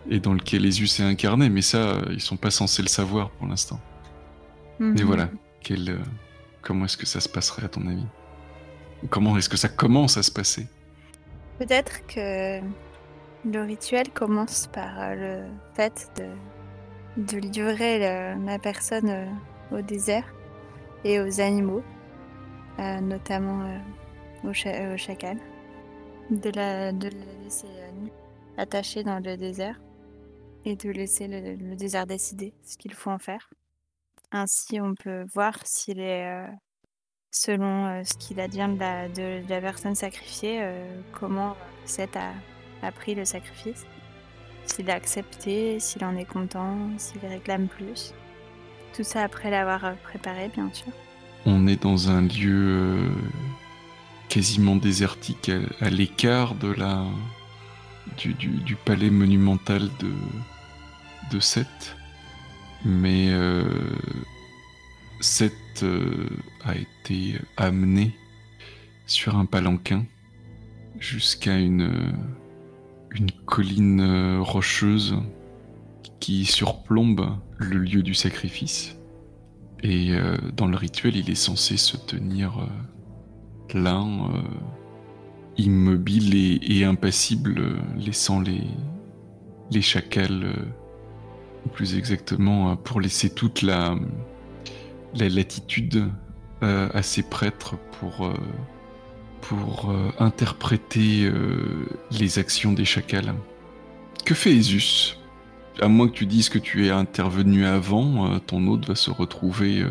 et 0.08 0.20
dans 0.20 0.32
lequel 0.32 0.62
Jésus 0.62 0.86
s'est 0.86 1.02
incarné, 1.02 1.48
mais 1.48 1.60
ça, 1.62 1.78
euh, 1.78 2.02
ils 2.12 2.20
sont 2.20 2.36
pas 2.36 2.50
censés 2.52 2.82
le 2.82 2.88
savoir 2.88 3.30
pour 3.30 3.48
l'instant. 3.48 3.80
Mais 4.78 5.00
Mhm. 5.00 5.06
voilà, 5.06 5.28
quel, 5.60 5.90
euh, 5.90 5.98
comment 6.60 6.84
est-ce 6.84 6.96
que 6.96 7.06
ça 7.06 7.18
se 7.20 7.28
passerait 7.28 7.64
à 7.64 7.68
ton 7.68 7.84
avis? 7.88 8.06
Comment 9.10 9.36
est-ce 9.36 9.48
que 9.48 9.56
ça 9.56 9.68
commence 9.68 10.16
à 10.16 10.22
se 10.22 10.30
passer? 10.30 10.68
Peut-être 11.58 12.06
que 12.06 12.60
le 13.44 13.62
rituel 13.62 14.08
commence 14.10 14.68
par 14.72 15.16
le 15.16 15.42
fait 15.74 16.10
de, 16.16 17.24
de 17.24 17.38
livrer 17.38 17.98
le- 17.98 18.44
la 18.46 18.58
personne 18.60 19.08
euh, 19.10 19.26
au 19.70 19.80
désert 19.80 20.32
et 21.04 21.20
aux 21.20 21.40
animaux, 21.40 21.82
euh, 22.78 23.00
notamment 23.00 23.62
euh, 23.64 24.48
au, 24.48 24.52
cha- 24.52 24.92
au 24.92 24.96
chacal, 24.96 25.38
de 26.30 26.50
la, 26.50 26.92
de 26.92 27.08
la 27.08 27.44
laisser 27.44 27.66
euh, 27.68 28.06
attachée 28.56 29.02
dans 29.02 29.18
le 29.18 29.36
désert 29.36 29.80
et 30.64 30.76
de 30.76 30.90
laisser 30.90 31.28
le, 31.28 31.74
désert 31.76 32.06
décider 32.06 32.54
ce 32.62 32.76
qu'il 32.76 32.94
faut 32.94 33.10
en 33.10 33.18
faire. 33.18 33.50
Ainsi, 34.30 34.80
on 34.80 34.94
peut 34.94 35.24
voir 35.34 35.58
s'il 35.64 36.00
est, 36.00 36.26
euh, 36.26 36.46
selon 37.30 37.86
euh, 37.86 38.04
ce 38.04 38.14
qu'il 38.14 38.40
advient 38.40 38.70
de 38.72 38.78
la, 38.78 39.08
de, 39.08 39.44
de 39.44 39.50
la 39.50 39.60
personne 39.60 39.94
sacrifiée, 39.94 40.60
euh, 40.62 41.00
comment 41.12 41.56
Seth 41.84 42.16
a, 42.16 42.32
a 42.86 42.92
pris 42.92 43.14
le 43.14 43.24
sacrifice, 43.24 43.84
s'il 44.64 44.88
a 44.90 44.94
accepté, 44.94 45.80
s'il 45.80 46.04
en 46.04 46.16
est 46.16 46.24
content, 46.24 46.78
s'il 46.96 47.20
réclame 47.26 47.66
plus. 47.66 48.14
Tout 48.94 49.04
ça 49.04 49.22
après 49.22 49.50
l'avoir 49.50 49.84
euh, 49.84 49.92
préparé, 50.02 50.50
bien 50.52 50.70
sûr. 50.72 50.92
On 51.46 51.66
est 51.66 51.82
dans 51.82 52.10
un 52.10 52.22
lieu 52.22 52.68
euh, 52.68 53.08
quasiment 54.28 54.76
désertique, 54.76 55.50
à, 55.80 55.90
l'écart 55.90 56.54
du, 58.16 58.76
palais 58.84 59.10
monumental 59.10 59.88
de 59.98 60.12
de 61.30 61.40
Seth. 61.40 61.96
Mais 62.84 63.28
euh, 63.30 63.64
Seth 65.20 65.82
euh, 65.82 66.28
a 66.64 66.74
été 66.76 67.36
amené 67.56 68.14
sur 69.06 69.36
un 69.36 69.46
palanquin 69.46 70.04
jusqu'à 70.98 71.58
une 71.58 72.02
colline 73.46 74.38
rocheuse 74.40 75.16
qui 76.22 76.44
surplombe 76.44 77.36
le 77.58 77.78
lieu 77.78 78.04
du 78.04 78.14
sacrifice. 78.14 78.96
Et 79.82 80.12
euh, 80.12 80.36
dans 80.56 80.68
le 80.68 80.76
rituel, 80.76 81.16
il 81.16 81.28
est 81.28 81.34
censé 81.34 81.76
se 81.76 81.96
tenir 81.96 82.60
euh, 82.60 83.78
là, 83.80 84.00
euh, 84.00 84.40
immobile 85.58 86.60
et, 86.62 86.84
impassible, 86.84 87.58
euh, 87.58 87.76
laissant 87.96 88.40
les, 88.40 88.62
les 89.72 89.82
chacals, 89.82 90.46
ou 91.66 91.70
plus 91.70 91.96
exactement, 91.96 92.76
pour 92.76 93.00
laisser 93.00 93.28
toute 93.28 93.62
la, 93.62 93.96
la 95.16 95.28
latitude 95.28 96.08
à 96.60 97.02
ses 97.02 97.24
prêtres 97.24 97.74
pour, 97.98 98.32
pour 99.40 99.92
interpréter 100.20 101.28
les 102.12 102.38
actions 102.38 102.72
des 102.72 102.84
chacals. 102.84 103.34
Que 104.24 104.34
fait 104.34 104.54
Esus 104.54 105.16
À 105.80 105.88
moins 105.88 106.08
que 106.08 106.12
tu 106.12 106.26
dises 106.26 106.48
que 106.48 106.58
tu 106.58 106.86
es 106.86 106.90
intervenu 106.90 107.64
avant, 107.64 108.30
euh, 108.30 108.38
ton 108.38 108.66
hôte 108.66 108.86
va 108.86 108.94
se 108.94 109.10
retrouver 109.10 109.80
euh, 109.80 109.90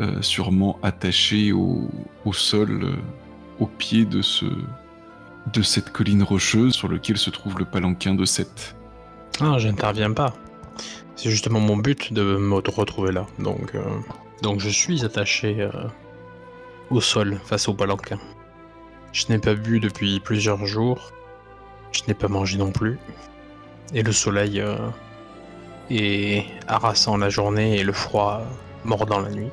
euh, 0.00 0.22
sûrement 0.22 0.78
attaché 0.82 1.52
au, 1.52 1.88
sol, 2.32 2.96
au 3.58 3.66
pied 3.66 4.04
de, 4.04 4.20
ce, 4.20 4.44
de 5.52 5.62
cette 5.62 5.90
colline 5.90 6.22
rocheuse 6.22 6.74
sur 6.74 6.88
laquelle 6.88 7.16
se 7.16 7.30
trouve 7.30 7.58
le 7.58 7.64
palanquin 7.64 8.14
de 8.14 8.24
Seth. 8.24 8.76
Ah, 9.40 9.56
j'interviens 9.58 10.12
pas. 10.12 10.34
C'est 11.16 11.30
justement 11.30 11.60
mon 11.60 11.76
but 11.76 12.12
de 12.12 12.36
me 12.36 12.54
retrouver 12.54 13.12
là. 13.12 13.26
Donc, 13.38 13.74
donc 14.42 14.60
je 14.60 14.68
suis 14.68 15.04
attaché 15.04 15.68
au 16.90 17.00
sol 17.00 17.40
face 17.44 17.66
au 17.68 17.74
palanquin. 17.74 18.18
Je 19.12 19.24
n'ai 19.30 19.38
pas 19.38 19.54
bu 19.54 19.80
depuis 19.80 20.20
plusieurs 20.20 20.66
jours. 20.66 21.12
Je 21.92 22.02
n'ai 22.06 22.14
pas 22.14 22.28
mangé 22.28 22.58
non 22.58 22.70
plus. 22.70 22.98
Et 23.94 24.02
le 24.02 24.12
soleil 24.12 24.60
euh, 24.60 24.76
est 25.90 26.44
harassant 26.66 27.16
la 27.16 27.30
journée 27.30 27.78
et 27.78 27.84
le 27.84 27.92
froid 27.92 28.42
mordant 28.84 29.20
la 29.20 29.30
nuit. 29.30 29.50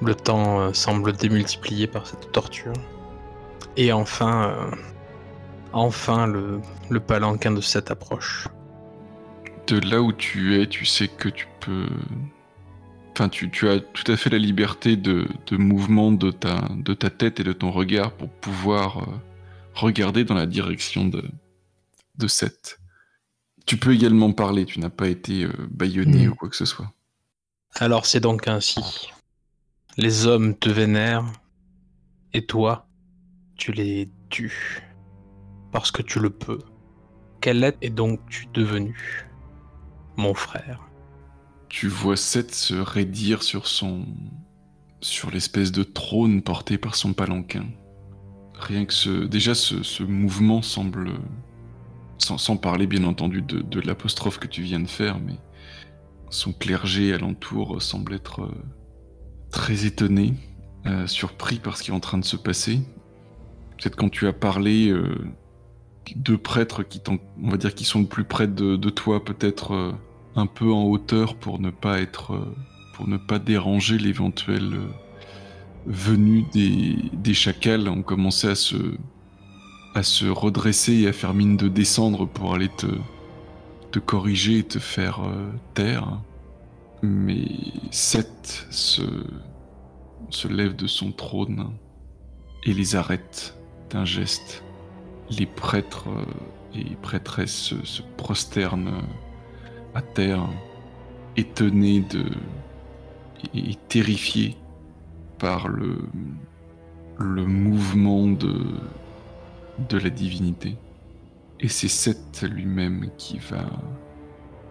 Le 0.00 0.14
temps 0.14 0.60
euh, 0.60 0.72
semble 0.72 1.12
démultiplié 1.12 1.86
par 1.86 2.06
cette 2.06 2.30
torture. 2.32 2.72
Et 3.76 3.92
enfin, 3.92 4.50
euh, 4.50 4.76
enfin 5.72 6.26
le, 6.26 6.60
le 6.88 7.00
palanquin 7.00 7.50
de 7.50 7.60
cette 7.60 7.90
approche. 7.90 8.46
De 9.66 9.80
là 9.88 10.00
où 10.00 10.12
tu 10.12 10.60
es, 10.60 10.66
tu 10.66 10.84
sais 10.84 11.08
que 11.08 11.28
tu 11.28 11.46
peux... 11.60 11.88
Enfin, 13.12 13.28
tu, 13.28 13.50
tu 13.50 13.68
as 13.68 13.78
tout 13.78 14.10
à 14.10 14.16
fait 14.16 14.30
la 14.30 14.38
liberté 14.38 14.96
de, 14.96 15.26
de 15.46 15.56
mouvement 15.56 16.12
de 16.12 16.30
ta, 16.30 16.62
de 16.76 16.94
ta 16.94 17.10
tête 17.10 17.40
et 17.40 17.44
de 17.44 17.52
ton 17.52 17.70
regard 17.70 18.12
pour 18.12 18.30
pouvoir 18.30 19.00
euh, 19.00 19.12
regarder 19.74 20.24
dans 20.24 20.34
la 20.34 20.46
direction 20.46 21.04
de, 21.04 21.22
de. 22.18 22.28
Tu 23.66 23.76
peux 23.76 23.94
également 23.94 24.32
parler, 24.32 24.64
tu 24.66 24.80
n'as 24.80 24.90
pas 24.90 25.08
été 25.08 25.44
euh, 25.44 25.52
bâillonné 25.70 26.26
Mm. 26.26 26.32
ou 26.32 26.34
quoi 26.34 26.48
que 26.48 26.56
ce 26.56 26.64
soit. 26.64 26.92
Alors 27.74 28.06
c'est 28.06 28.20
donc 28.20 28.48
ainsi. 28.48 29.08
Les 29.96 30.26
hommes 30.26 30.56
te 30.56 30.68
vénèrent, 30.68 31.30
et 32.32 32.44
toi, 32.46 32.86
tu 33.56 33.72
les 33.72 34.10
tues. 34.30 34.82
Parce 35.70 35.90
que 35.90 36.02
tu 36.02 36.18
le 36.18 36.30
peux. 36.30 36.58
Quel 37.40 37.62
être 37.64 37.78
es 37.82 37.90
donc 37.90 38.20
tu 38.28 38.46
devenu 38.52 39.26
Mon 40.16 40.34
frère? 40.34 40.80
Tu 41.68 41.88
vois 41.88 42.16
Seth 42.16 42.54
se 42.54 42.74
raidir 42.74 43.42
sur 43.42 43.66
son. 43.66 44.04
sur 45.00 45.30
l'espèce 45.30 45.72
de 45.72 45.82
trône 45.82 46.42
porté 46.42 46.78
par 46.78 46.94
son 46.94 47.12
palanquin. 47.14 47.66
Rien 48.54 48.84
que 48.84 48.92
ce. 48.92 49.24
Déjà, 49.24 49.54
ce, 49.54 49.82
ce 49.82 50.02
mouvement 50.02 50.62
semble. 50.62 51.12
Sans, 52.22 52.38
sans 52.38 52.56
parler, 52.56 52.86
bien 52.86 53.04
entendu, 53.04 53.42
de, 53.42 53.60
de 53.60 53.80
l'apostrophe 53.80 54.38
que 54.38 54.46
tu 54.46 54.62
viens 54.62 54.80
de 54.80 54.88
faire, 54.88 55.18
mais. 55.18 55.34
Son 56.30 56.54
clergé 56.54 57.12
alentour 57.12 57.82
semble 57.82 58.14
être 58.14 58.40
euh, 58.40 58.54
très 59.50 59.84
étonné, 59.84 60.32
euh, 60.86 61.06
surpris 61.06 61.58
par 61.58 61.76
ce 61.76 61.82
qui 61.82 61.90
est 61.90 61.94
en 61.94 62.00
train 62.00 62.16
de 62.16 62.24
se 62.24 62.36
passer. 62.36 62.80
Peut-être 63.76 63.96
quand 63.96 64.08
tu 64.08 64.26
as 64.26 64.32
parlé, 64.32 64.88
euh, 64.88 65.14
deux 66.16 66.38
prêtres 66.38 66.84
qui, 66.84 67.02
on 67.06 67.50
va 67.50 67.58
dire, 67.58 67.74
qui 67.74 67.84
sont 67.84 68.00
le 68.00 68.06
plus 68.06 68.24
près 68.24 68.48
de, 68.48 68.76
de 68.76 68.88
toi, 68.88 69.22
peut-être 69.22 69.74
euh, 69.74 69.92
un 70.34 70.46
peu 70.46 70.72
en 70.72 70.84
hauteur 70.84 71.34
pour 71.34 71.58
ne 71.58 71.68
pas 71.68 72.00
être, 72.00 72.54
pour 72.94 73.06
ne 73.08 73.18
pas 73.18 73.38
déranger 73.38 73.98
l'éventuelle 73.98 74.72
venue 75.84 76.46
des, 76.54 76.96
des 77.12 77.34
chacals, 77.34 77.88
ont 77.88 78.02
commencé 78.02 78.48
à 78.48 78.54
se, 78.54 78.76
à 79.94 80.02
se 80.02 80.26
redresser 80.26 81.00
et 81.00 81.08
à 81.08 81.12
faire 81.12 81.34
mine 81.34 81.56
de 81.56 81.68
descendre 81.68 82.26
pour 82.26 82.54
aller 82.54 82.70
te, 82.70 83.98
corriger 83.98 84.58
et 84.58 84.64
te 84.64 84.78
faire 84.78 85.20
euh, 85.24 85.50
taire. 85.74 86.20
Mais 87.02 87.44
Seth 87.90 88.66
se, 88.70 89.02
lève 90.48 90.76
de 90.76 90.86
son 90.86 91.12
trône 91.12 91.72
et 92.64 92.72
les 92.72 92.96
arrête 92.96 93.56
d'un 93.90 94.04
geste. 94.04 94.62
Les 95.30 95.46
prêtres 95.46 96.08
euh, 96.08 96.24
et 96.74 96.96
prêtresses 97.02 97.74
se, 97.84 98.02
prosternent 98.16 99.02
à 99.94 100.00
terre, 100.00 100.48
étonnés 101.36 102.00
de 102.00 102.24
et, 103.54 103.74
terrifiés 103.88 104.56
par 105.38 105.68
le 105.68 105.98
mouvement 107.18 108.28
de, 108.28 108.54
de 109.78 109.98
la 109.98 110.10
divinité. 110.10 110.76
Et 111.60 111.68
c'est 111.68 111.88
Seth 111.88 112.42
lui-même 112.42 113.10
qui 113.16 113.38
va 113.38 113.64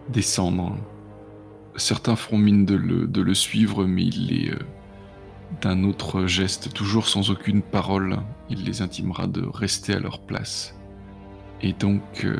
descendre. 0.08 0.76
Certains 1.76 2.16
feront 2.16 2.38
mine 2.38 2.66
de 2.66 2.74
le, 2.74 3.06
de 3.06 3.22
le 3.22 3.34
suivre, 3.34 3.86
mais 3.86 4.04
il 4.04 4.26
les, 4.26 4.50
euh, 4.50 4.58
d'un 5.60 5.84
autre 5.84 6.26
geste, 6.26 6.72
toujours 6.74 7.08
sans 7.08 7.30
aucune 7.30 7.62
parole, 7.62 8.18
il 8.50 8.64
les 8.64 8.82
intimera 8.82 9.26
de 9.26 9.42
rester 9.42 9.94
à 9.94 10.00
leur 10.00 10.20
place. 10.20 10.74
Et 11.62 11.72
donc, 11.72 12.24
euh, 12.24 12.36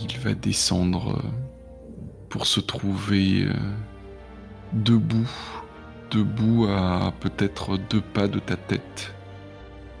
il 0.00 0.16
va 0.18 0.34
descendre 0.34 1.18
euh, 1.18 1.28
pour 2.30 2.46
se 2.46 2.60
trouver 2.60 3.48
debout, 4.72 5.28
debout 6.10 6.66
à 6.70 7.12
peut-être 7.20 7.76
deux 7.76 8.00
pas 8.00 8.28
de 8.28 8.38
ta 8.38 8.56
tête. 8.56 9.12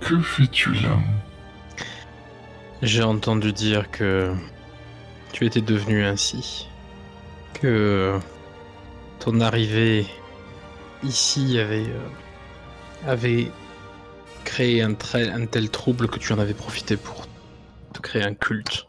Que 0.00 0.18
fais-tu 0.20 0.72
là 0.74 0.98
J'ai 2.82 3.02
entendu 3.02 3.52
dire 3.52 3.90
que 3.90 4.34
tu 5.32 5.46
étais 5.46 5.60
devenu 5.60 6.02
ainsi. 6.04 6.68
Que 7.54 8.18
ton 9.18 9.40
arrivée 9.40 10.06
ici 11.02 11.58
avait, 11.58 11.86
euh, 11.88 12.08
avait 13.06 13.50
créé 14.44 14.82
un, 14.82 14.94
tel 14.94 15.70
trouble 15.70 16.08
que 16.08 16.18
tu 16.18 16.32
en 16.32 16.38
avais 16.38 16.54
profité 16.54 16.96
pour 16.96 17.26
te 17.92 18.00
créer 18.00 18.22
un 18.22 18.34
culte, 18.34 18.86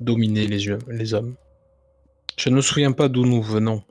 dominer 0.00 0.46
les, 0.46 0.66
yeux- 0.66 0.78
les 0.88 1.14
hommes. 1.14 1.34
Je 2.38 2.48
ne 2.48 2.56
me 2.56 2.60
souviens 2.62 2.92
pas 2.92 3.08
d'où 3.08 3.24
nous 3.24 3.42
venons, 3.42 3.84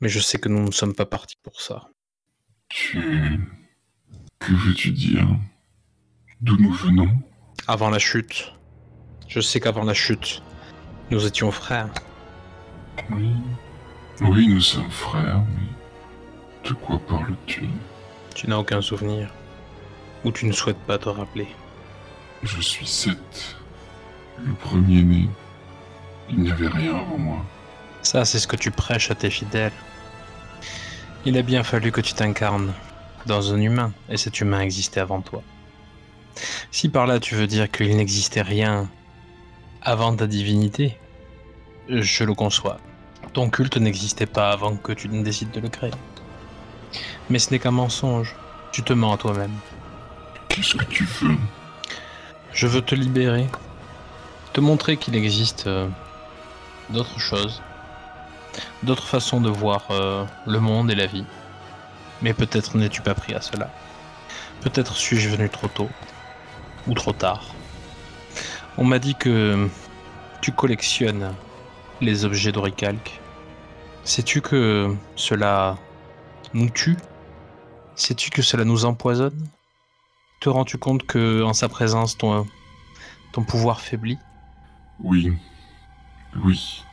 mais 0.00 0.08
je 0.08 0.18
sais 0.18 0.38
que 0.38 0.48
nous 0.48 0.64
ne 0.64 0.70
sommes 0.72 0.94
pas 0.94 1.06
partis 1.06 1.36
pour 1.42 1.60
ça. 1.60 1.88
Tu... 2.68 2.98
Que 4.40 4.52
veux-tu 4.52 4.90
dire 4.92 5.26
D'où 6.40 6.56
nous 6.56 6.72
venons 6.72 7.10
Avant 7.66 7.90
la 7.90 7.98
chute, 7.98 8.52
je 9.26 9.40
sais 9.40 9.58
qu'avant 9.58 9.82
la 9.82 9.92
chute, 9.92 10.40
nous 11.10 11.26
étions 11.26 11.50
frères. 11.50 11.88
Oui. 13.10 13.32
Oui, 14.20 14.46
nous 14.46 14.60
sommes 14.60 14.90
frères, 14.90 15.42
mais... 15.56 16.68
De 16.68 16.74
quoi 16.74 17.00
parles-tu? 17.08 17.68
Tu 18.36 18.48
n'as 18.48 18.56
aucun 18.56 18.80
souvenir. 18.80 19.32
Ou 20.24 20.30
tu 20.30 20.46
ne 20.46 20.52
souhaites 20.52 20.78
pas 20.86 20.96
te 20.96 21.08
rappeler. 21.08 21.48
Je 22.44 22.60
suis 22.60 22.86
Seth, 22.86 23.56
le 24.38 24.52
premier-né. 24.54 25.28
Il 26.30 26.38
n'y 26.38 26.52
avait 26.52 26.68
rien 26.68 26.98
avant 26.98 27.18
moi. 27.18 27.44
Ça, 28.02 28.24
c'est 28.24 28.38
ce 28.38 28.46
que 28.46 28.54
tu 28.54 28.70
prêches 28.70 29.10
à 29.10 29.16
tes 29.16 29.30
fidèles. 29.30 29.72
Il 31.24 31.36
a 31.36 31.42
bien 31.42 31.64
fallu 31.64 31.90
que 31.90 32.00
tu 32.00 32.14
t'incarnes 32.14 32.72
dans 33.26 33.52
un 33.52 33.60
humain, 33.60 33.92
et 34.08 34.16
cet 34.16 34.40
humain 34.40 34.60
existait 34.60 35.00
avant 35.00 35.20
toi. 35.20 35.42
Si 36.70 36.88
par 36.88 37.06
là 37.06 37.18
tu 37.18 37.34
veux 37.34 37.46
dire 37.46 37.70
qu'il 37.70 37.96
n'existait 37.96 38.42
rien 38.42 38.88
avant 39.82 40.14
ta 40.14 40.26
divinité, 40.26 40.98
je 41.88 42.24
le 42.24 42.34
conçois. 42.34 42.78
Ton 43.32 43.50
culte 43.50 43.76
n'existait 43.76 44.26
pas 44.26 44.50
avant 44.50 44.76
que 44.76 44.92
tu 44.92 45.08
ne 45.08 45.22
décides 45.22 45.50
de 45.50 45.60
le 45.60 45.68
créer. 45.68 45.92
Mais 47.30 47.38
ce 47.38 47.50
n'est 47.50 47.58
qu'un 47.58 47.70
mensonge. 47.70 48.34
Tu 48.72 48.82
te 48.82 48.92
mens 48.92 49.14
à 49.14 49.16
toi-même. 49.16 49.54
Qu'est-ce 50.48 50.74
que 50.74 50.84
tu 50.84 51.04
veux? 51.04 51.36
Je 52.52 52.66
veux 52.66 52.82
te 52.82 52.94
libérer. 52.94 53.46
Te 54.52 54.60
montrer 54.60 54.96
qu'il 54.96 55.14
existe 55.16 55.66
euh, 55.66 55.88
d'autres 56.90 57.18
choses. 57.18 57.62
D'autres 58.82 59.06
façons 59.06 59.40
de 59.40 59.50
voir 59.50 59.86
euh, 59.90 60.24
le 60.46 60.60
monde 60.60 60.90
et 60.90 60.94
la 60.94 61.06
vie. 61.06 61.24
Mais 62.22 62.34
peut-être 62.34 62.76
n'es-tu 62.76 63.00
pas 63.02 63.14
pris 63.14 63.34
à 63.34 63.40
cela. 63.40 63.70
Peut-être 64.60 64.96
suis-je 64.96 65.28
venu 65.28 65.48
trop 65.48 65.68
tôt. 65.68 65.88
Ou 66.88 66.94
trop 66.94 67.12
tard. 67.12 67.54
On 68.78 68.84
m'a 68.84 68.98
dit 68.98 69.14
que 69.14 69.68
tu 70.40 70.52
collectionnes 70.52 71.34
les 72.00 72.24
objets 72.24 72.52
d'Oricalque. 72.52 73.20
Sais-tu 74.04 74.40
que 74.40 74.94
cela 75.16 75.76
nous 76.54 76.70
tue? 76.70 76.96
Sais-tu 77.94 78.30
que 78.30 78.40
cela 78.40 78.64
nous 78.64 78.84
empoisonne? 78.84 79.48
Te 80.40 80.48
rends-tu 80.48 80.78
compte 80.78 81.04
que 81.04 81.42
en 81.42 81.52
sa 81.52 81.68
présence 81.68 82.16
ton, 82.16 82.46
pouvoir 83.46 83.80
faiblit? 83.80 84.18
Oui. 85.00 85.32
Oui. 86.36 86.84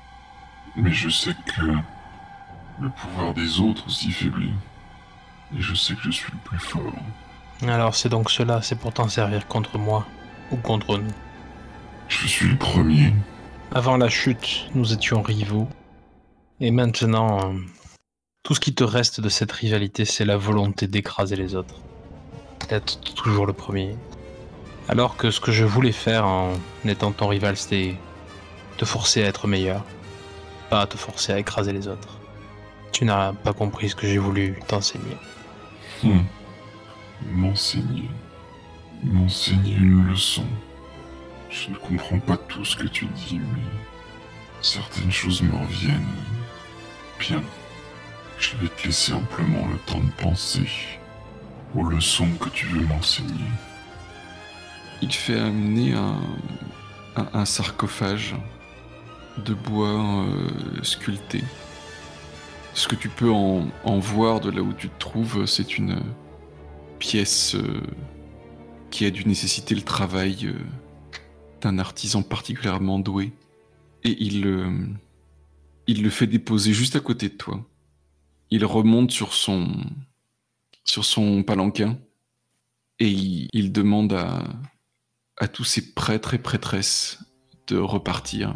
Mais 0.75 0.91
je 0.91 1.09
sais 1.09 1.35
que 1.45 1.61
le 2.81 2.89
pouvoir 2.89 3.33
des 3.33 3.59
autres 3.59 3.87
aussi 3.87 4.11
faiblit. 4.11 4.51
Et 5.55 5.61
je 5.61 5.73
sais 5.73 5.93
que 5.95 6.01
je 6.01 6.11
suis 6.11 6.31
le 6.31 6.39
plus 6.39 6.59
fort. 6.59 6.81
Alors 7.67 7.95
c'est 7.95 8.09
donc 8.09 8.29
cela, 8.29 8.61
c'est 8.61 8.75
pour 8.75 8.93
t'en 8.93 9.09
servir 9.09 9.47
contre 9.47 9.77
moi 9.77 10.05
ou 10.51 10.57
contre 10.57 10.97
nous. 10.97 11.11
Je 12.07 12.27
suis 12.27 12.47
le 12.47 12.57
premier. 12.57 13.13
Avant 13.73 13.97
la 13.97 14.09
chute, 14.09 14.67
nous 14.75 14.93
étions 14.93 15.21
rivaux. 15.21 15.67
Et 16.59 16.71
maintenant, 16.71 17.55
tout 18.43 18.53
ce 18.53 18.59
qui 18.59 18.75
te 18.75 18.83
reste 18.83 19.19
de 19.19 19.29
cette 19.29 19.51
rivalité, 19.51 20.05
c'est 20.05 20.25
la 20.25 20.37
volonté 20.37 20.87
d'écraser 20.87 21.35
les 21.35 21.55
autres. 21.55 21.75
D'être 22.69 22.99
toujours 23.15 23.47
le 23.47 23.53
premier. 23.53 23.95
Alors 24.87 25.17
que 25.17 25.31
ce 25.31 25.39
que 25.39 25.51
je 25.51 25.65
voulais 25.65 25.91
faire 25.91 26.25
en 26.25 26.53
étant 26.85 27.11
ton 27.11 27.27
rival, 27.27 27.57
c'était 27.57 27.95
te 28.77 28.85
forcer 28.85 29.23
à 29.23 29.27
être 29.27 29.47
meilleur. 29.47 29.83
Pas 30.69 30.81
à 30.81 30.87
te 30.87 30.97
forcer 30.97 31.33
à 31.33 31.39
écraser 31.39 31.73
les 31.73 31.87
autres. 31.87 32.19
Tu 32.91 33.05
n'as 33.05 33.33
pas 33.33 33.53
compris 33.53 33.89
ce 33.89 33.95
que 33.95 34.07
j'ai 34.07 34.19
voulu 34.19 34.59
t'enseigner. 34.67 35.17
Hmm. 36.03 36.21
M'enseigner. 37.31 38.09
M'enseigner 39.03 39.75
une 39.75 40.07
leçon. 40.07 40.45
Je 41.49 41.69
ne 41.69 41.75
comprends 41.75 42.19
pas 42.19 42.37
tout 42.37 42.65
ce 42.65 42.75
que 42.75 42.87
tu 42.87 43.05
dis, 43.05 43.39
mais 43.39 43.61
certaines 44.61 45.11
choses 45.11 45.41
me 45.41 45.55
reviennent. 45.55 46.05
Bien. 47.19 47.41
Je 48.37 48.55
vais 48.57 48.67
te 48.67 48.85
laisser 48.87 49.13
amplement 49.13 49.65
le 49.67 49.77
temps 49.79 49.99
de 50.01 50.11
penser 50.21 50.67
aux 51.73 51.83
leçons 51.83 52.29
que 52.39 52.49
tu 52.49 52.65
veux 52.67 52.85
m'enseigner. 52.85 53.49
Il 55.01 55.11
fait 55.13 55.39
amener 55.39 55.93
un, 55.93 56.19
un- 57.33 57.45
sarcophage 57.45 58.35
de 59.37 59.53
bois 59.53 59.87
euh, 60.25 60.49
sculpté. 60.83 61.43
Ce 62.73 62.87
que 62.89 62.95
tu 62.95 63.07
peux 63.07 63.31
en 63.31 63.99
voir 63.99 64.41
de 64.41 64.49
là 64.51 64.61
où 64.61 64.73
tu 64.73 64.89
te 64.89 64.99
trouves, 64.99 65.45
c'est 65.45 65.77
une 65.77 66.01
pièce 66.99 67.55
euh, 67.55 67.81
qui 68.91 69.05
a 69.05 69.11
dû 69.11 69.25
nécessiter 69.25 69.75
le 69.75 69.81
travail 69.81 70.47
euh, 70.47 70.59
d'un 71.61 71.79
artisan 71.79 72.23
particulièrement 72.23 72.99
doué. 72.99 73.33
Et 74.03 74.15
il, 74.23 74.45
euh, 74.47 74.87
il 75.87 76.03
le 76.03 76.09
fait 76.09 76.27
déposer 76.27 76.73
juste 76.73 76.95
à 76.95 76.99
côté 76.99 77.29
de 77.29 77.33
toi. 77.35 77.65
Il 78.51 78.65
remonte 78.65 79.11
sur 79.11 79.33
son, 79.33 79.67
sur 80.83 81.03
son 81.03 81.43
palanquin 81.43 81.97
et 82.99 83.09
il, 83.09 83.71
demande 83.73 84.13
à, 84.13 85.47
tous 85.47 85.65
ces 85.65 85.93
prêtres 85.93 86.33
et 86.33 86.37
prêtresses 86.37 87.19
de 87.67 87.77
repartir. 87.77 88.55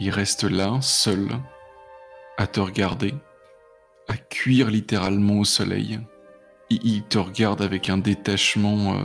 Il 0.00 0.10
reste 0.10 0.44
là, 0.44 0.80
seul, 0.80 1.28
à 2.38 2.46
te 2.46 2.60
regarder, 2.60 3.14
à 4.08 4.16
cuire 4.16 4.70
littéralement 4.70 5.40
au 5.40 5.44
soleil. 5.44 6.00
Il, 6.82 7.02
te 7.04 7.18
regarde 7.18 7.62
avec 7.62 7.88
un 7.90 7.98
détachement 7.98 8.94
euh, 8.94 9.00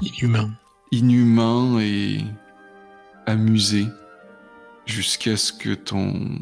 Inhumain. 0.00 0.50
inhumain 0.92 1.80
et 1.80 2.18
amusé 3.26 3.86
jusqu'à 4.86 5.36
ce 5.36 5.52
que 5.52 5.74
ton 5.74 6.38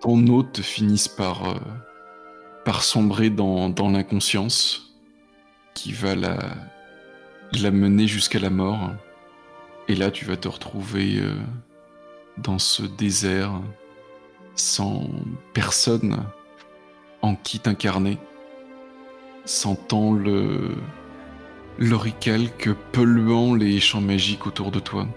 ton 0.00 0.26
hôte 0.28 0.60
finisse 0.60 1.08
par 1.08 1.48
euh, 1.48 1.54
par 2.64 2.82
sombrer 2.82 3.28
dans, 3.30 3.68
dans 3.68 3.90
l'inconscience 3.90 4.94
qui 5.74 5.92
va 5.92 6.14
la 6.14 6.38
la 7.60 7.70
mener 7.70 8.06
jusqu'à 8.06 8.38
la 8.38 8.50
mort 8.50 8.92
et 9.88 9.94
là 9.94 10.10
tu 10.10 10.24
vas 10.24 10.36
te 10.36 10.48
retrouver 10.48 11.18
euh, 11.18 11.34
dans 12.38 12.58
ce 12.58 12.82
désert 12.82 13.60
sans 14.54 15.08
personne 15.52 16.24
en 17.22 17.34
qui 17.34 17.58
t'incarner 17.58 18.18
sentant 19.44 20.12
le 20.12 20.70
l'oricalque 21.78 22.70
polluant 22.92 23.54
les 23.54 23.80
champs 23.80 24.02
magiques 24.02 24.46
autour 24.46 24.70
de 24.70 24.80
toi. 24.80 25.08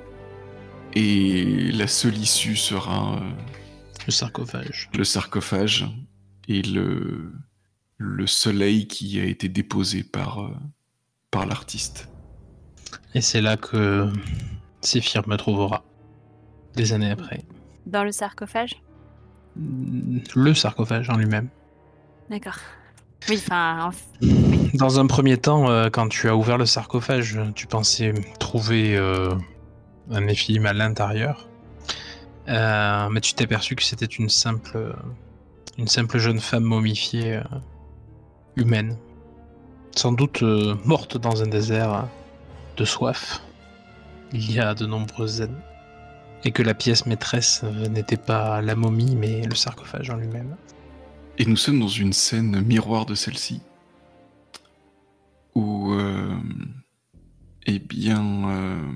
Et 0.96 1.72
la 1.72 1.88
seule 1.88 2.18
issue 2.18 2.56
sera 2.56 3.18
euh, 3.18 3.20
Le 4.06 4.12
sarcophage. 4.12 4.90
le 4.96 5.04
sarcophage 5.04 5.86
et 6.48 6.62
le, 6.62 7.34
le 7.98 8.28
soleil 8.28 8.88
qui 8.88 9.20
a 9.20 9.26
été 9.26 9.50
déposé 9.50 10.04
par, 10.04 10.44
euh, 10.44 10.56
par 11.32 11.46
l'artiste. 11.46 12.10
Et 13.14 13.22
c'est 13.22 13.42
là 13.42 13.58
que 13.58 14.08
Séphir 14.82 15.28
me 15.28 15.36
trouvera. 15.36 15.84
Des 16.76 16.94
années 16.94 17.12
après. 17.12 17.44
Dans 17.86 18.04
le 18.04 18.12
sarcophage? 18.12 18.82
Le 20.36 20.54
sarcophage 20.54 21.10
en 21.10 21.18
lui-même. 21.18 21.50
D'accord. 22.30 22.58
Oui, 23.30 23.36
enfin, 23.46 23.90
en- 23.90 24.78
Dans 24.78 25.00
un 25.00 25.08
premier 25.08 25.38
temps, 25.38 25.70
euh, 25.70 25.90
quand 25.90 26.08
tu 26.10 26.28
as 26.30 26.36
ouvert 26.36 26.58
le 26.58 26.66
sarcophage, 26.66 27.38
tu 27.56 27.68
pensais 27.68 28.14
trouver 28.40 28.96
euh, 28.98 29.34
un 30.12 30.22
Néphilim 30.22 30.66
à 30.66 30.74
l'intérieur. 30.74 31.48
Euh, 32.50 33.08
mais 33.10 33.22
tu 33.22 33.34
t'es 33.34 33.46
aperçu 33.46 33.76
que 33.76 33.84
c'était 33.84 34.06
une 34.06 34.28
simple, 34.30 34.94
une 35.78 35.88
simple 35.88 36.18
jeune 36.18 36.40
femme 36.40 36.64
momifiée 36.64 37.40
humaine. 38.58 38.98
Sans 39.96 40.12
doute 40.12 40.42
morte 40.86 41.18
dans 41.18 41.42
un 41.44 41.48
désert 41.48 42.08
de 42.78 42.84
soif. 42.86 43.42
Il 44.34 44.52
y 44.52 44.60
a 44.60 44.74
de 44.74 44.86
nombreuses 44.86 45.42
années. 45.42 45.54
Et 46.44 46.52
que 46.52 46.64
la 46.64 46.74
pièce 46.74 47.06
maîtresse 47.06 47.64
n'était 47.90 48.18
pas 48.18 48.62
la 48.62 48.76
momie, 48.76 49.16
mais 49.16 49.44
le 49.44 49.56
sarcophage 49.56 50.10
en 50.10 50.16
lui-même. 50.18 50.58
Et 51.40 51.46
nous 51.46 51.58
sommes 51.58 51.80
dans 51.80 51.88
une 51.88 52.14
scène 52.14 52.62
miroir 52.62 53.08
de 53.08 53.16
celle-ci, 53.16 53.60
où, 55.56 55.92
euh, 55.94 56.38
eh 57.66 57.80
bien, 57.80 58.50
euh, 58.50 58.92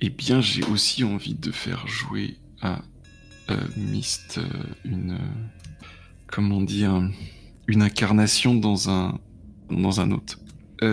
eh 0.00 0.10
bien, 0.10 0.40
j'ai 0.40 0.64
aussi 0.64 1.04
envie 1.04 1.34
de 1.34 1.52
faire 1.52 1.86
jouer 1.86 2.38
à 2.62 2.82
euh, 3.50 3.56
Myst 3.76 4.38
euh, 4.38 4.48
une, 4.84 5.18
comment 6.26 6.60
dire, 6.60 7.08
une 7.68 7.82
incarnation 7.82 8.56
dans 8.56 8.90
un, 8.90 9.20
dans 9.70 10.00
un 10.00 10.10
autre. 10.10 10.40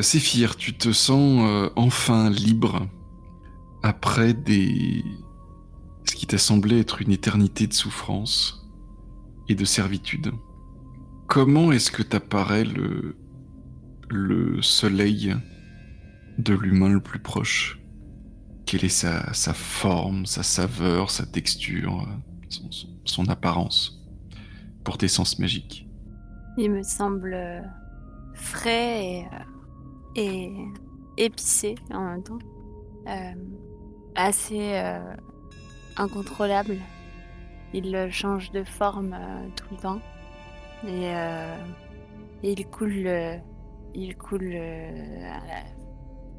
Séphir, 0.02 0.56
tu 0.56 0.74
te 0.74 0.92
sens 0.92 1.72
enfin 1.76 2.32
libre 2.32 2.88
après 3.84 4.34
des, 4.34 5.06
ce 6.06 6.16
qui 6.16 6.26
t'a 6.26 6.40
semblé 6.40 6.80
être 6.80 7.04
une 7.04 7.12
éternité 7.12 7.68
de 7.68 7.74
souffrance 7.74 8.65
et 9.50 9.56
de 9.56 9.66
servitude. 9.66 10.32
Comment 11.28 11.72
est-ce 11.72 11.92
que 11.92 12.04
t'apparaît 12.04 12.66
le, 12.66 13.16
le 14.10 14.62
soleil 14.62 15.36
de 16.38 16.54
l'humain 16.54 16.90
le 16.90 17.02
plus 17.02 17.20
proche? 17.20 17.80
Quelle 18.66 18.86
est 18.86 18.90
sa, 18.90 19.32
sa 19.34 19.54
forme, 19.54 20.26
sa 20.26 20.44
saveur, 20.44 21.12
sa 21.12 21.26
texture, 21.26 22.08
son, 23.06 23.30
apparence 23.30 24.04
pour 24.84 24.98
tes 24.98 25.08
sens 25.08 25.40
magiques? 25.40 25.88
Il 26.58 26.72
me 26.72 26.84
semble 26.84 27.34
euh, 27.34 27.62
frais 28.34 29.06
et, 29.06 29.26
euh, 29.26 29.40
et 30.16 30.52
épicé 31.18 31.76
en 31.92 32.06
même 32.06 32.24
temps. 32.24 32.40
Euh, 33.08 33.34
assez 34.16 34.82
incontrôlable. 35.98 36.78
Il 37.78 38.10
change 38.10 38.52
de 38.52 38.64
forme 38.64 39.14
euh, 39.14 39.50
tout 39.58 39.66
le 39.72 39.78
temps. 39.78 40.00
Et, 40.88 41.10
euh, 41.14 41.58
et 42.42 42.54
il 42.54 42.66
coule, 42.68 43.04
euh, 43.06 43.36
il 43.94 44.16
coule 44.16 44.56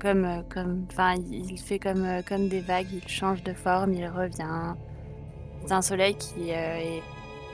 comme, 0.01 0.45
comme, 0.49 0.87
enfin, 0.91 1.15
il 1.31 1.59
fait 1.59 1.79
comme, 1.79 2.23
comme 2.27 2.49
des 2.49 2.61
vagues. 2.61 2.91
Il 2.91 3.07
change 3.07 3.43
de 3.43 3.53
forme, 3.53 3.93
il 3.93 4.07
revient. 4.09 4.75
C'est 5.67 5.73
un 5.73 5.83
soleil 5.83 6.17
qui 6.17 6.51
est 6.51 7.03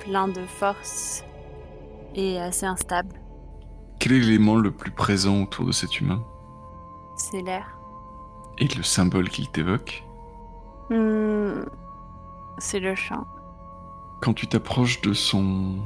plein 0.04 0.28
de 0.28 0.42
force 0.42 1.24
et 2.14 2.38
assez 2.38 2.66
instable. 2.66 3.16
quel 3.98 4.12
est 4.12 4.20
l'élément 4.20 4.56
le 4.56 4.70
plus 4.70 4.90
présent 4.92 5.42
autour 5.42 5.64
de 5.66 5.72
cet 5.72 6.00
humain? 6.00 6.22
C'est 7.16 7.42
l'air. 7.42 7.78
Et 8.58 8.68
le 8.68 8.82
symbole 8.82 9.28
qu'il 9.28 9.50
t'évoque? 9.50 10.04
Hmm, 10.90 11.64
C'est 12.58 12.80
le 12.80 12.94
chant. 12.94 13.26
Quand 14.22 14.34
tu 14.34 14.46
t'approches 14.46 15.00
de 15.00 15.14
son. 15.14 15.78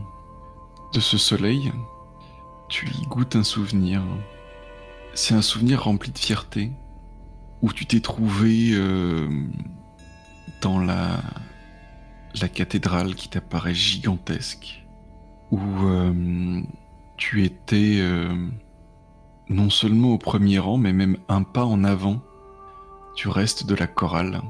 de 0.92 1.00
ce 1.00 1.16
soleil, 1.16 1.72
tu 2.68 2.86
y 2.86 3.06
goûtes 3.06 3.34
un 3.34 3.42
souvenir. 3.42 4.02
C'est 5.14 5.32
un 5.32 5.40
souvenir 5.40 5.84
rempli 5.84 6.12
de 6.12 6.18
fierté, 6.18 6.70
où 7.62 7.72
tu 7.72 7.86
t'es 7.86 8.00
trouvé 8.00 8.72
euh, 8.72 9.26
dans 10.60 10.78
la. 10.78 11.22
la 12.38 12.48
cathédrale 12.50 13.14
qui 13.14 13.30
t'apparaît 13.30 13.72
gigantesque, 13.72 14.84
où 15.50 15.58
euh, 15.86 16.60
tu 17.16 17.42
étais 17.42 17.96
euh, 18.00 18.48
non 19.48 19.70
seulement 19.70 20.12
au 20.12 20.18
premier 20.18 20.58
rang, 20.58 20.76
mais 20.76 20.92
même 20.92 21.16
un 21.30 21.42
pas 21.42 21.64
en 21.64 21.84
avant. 21.84 22.20
Tu 23.14 23.28
restes 23.28 23.64
de 23.64 23.74
la 23.74 23.86
chorale, 23.86 24.42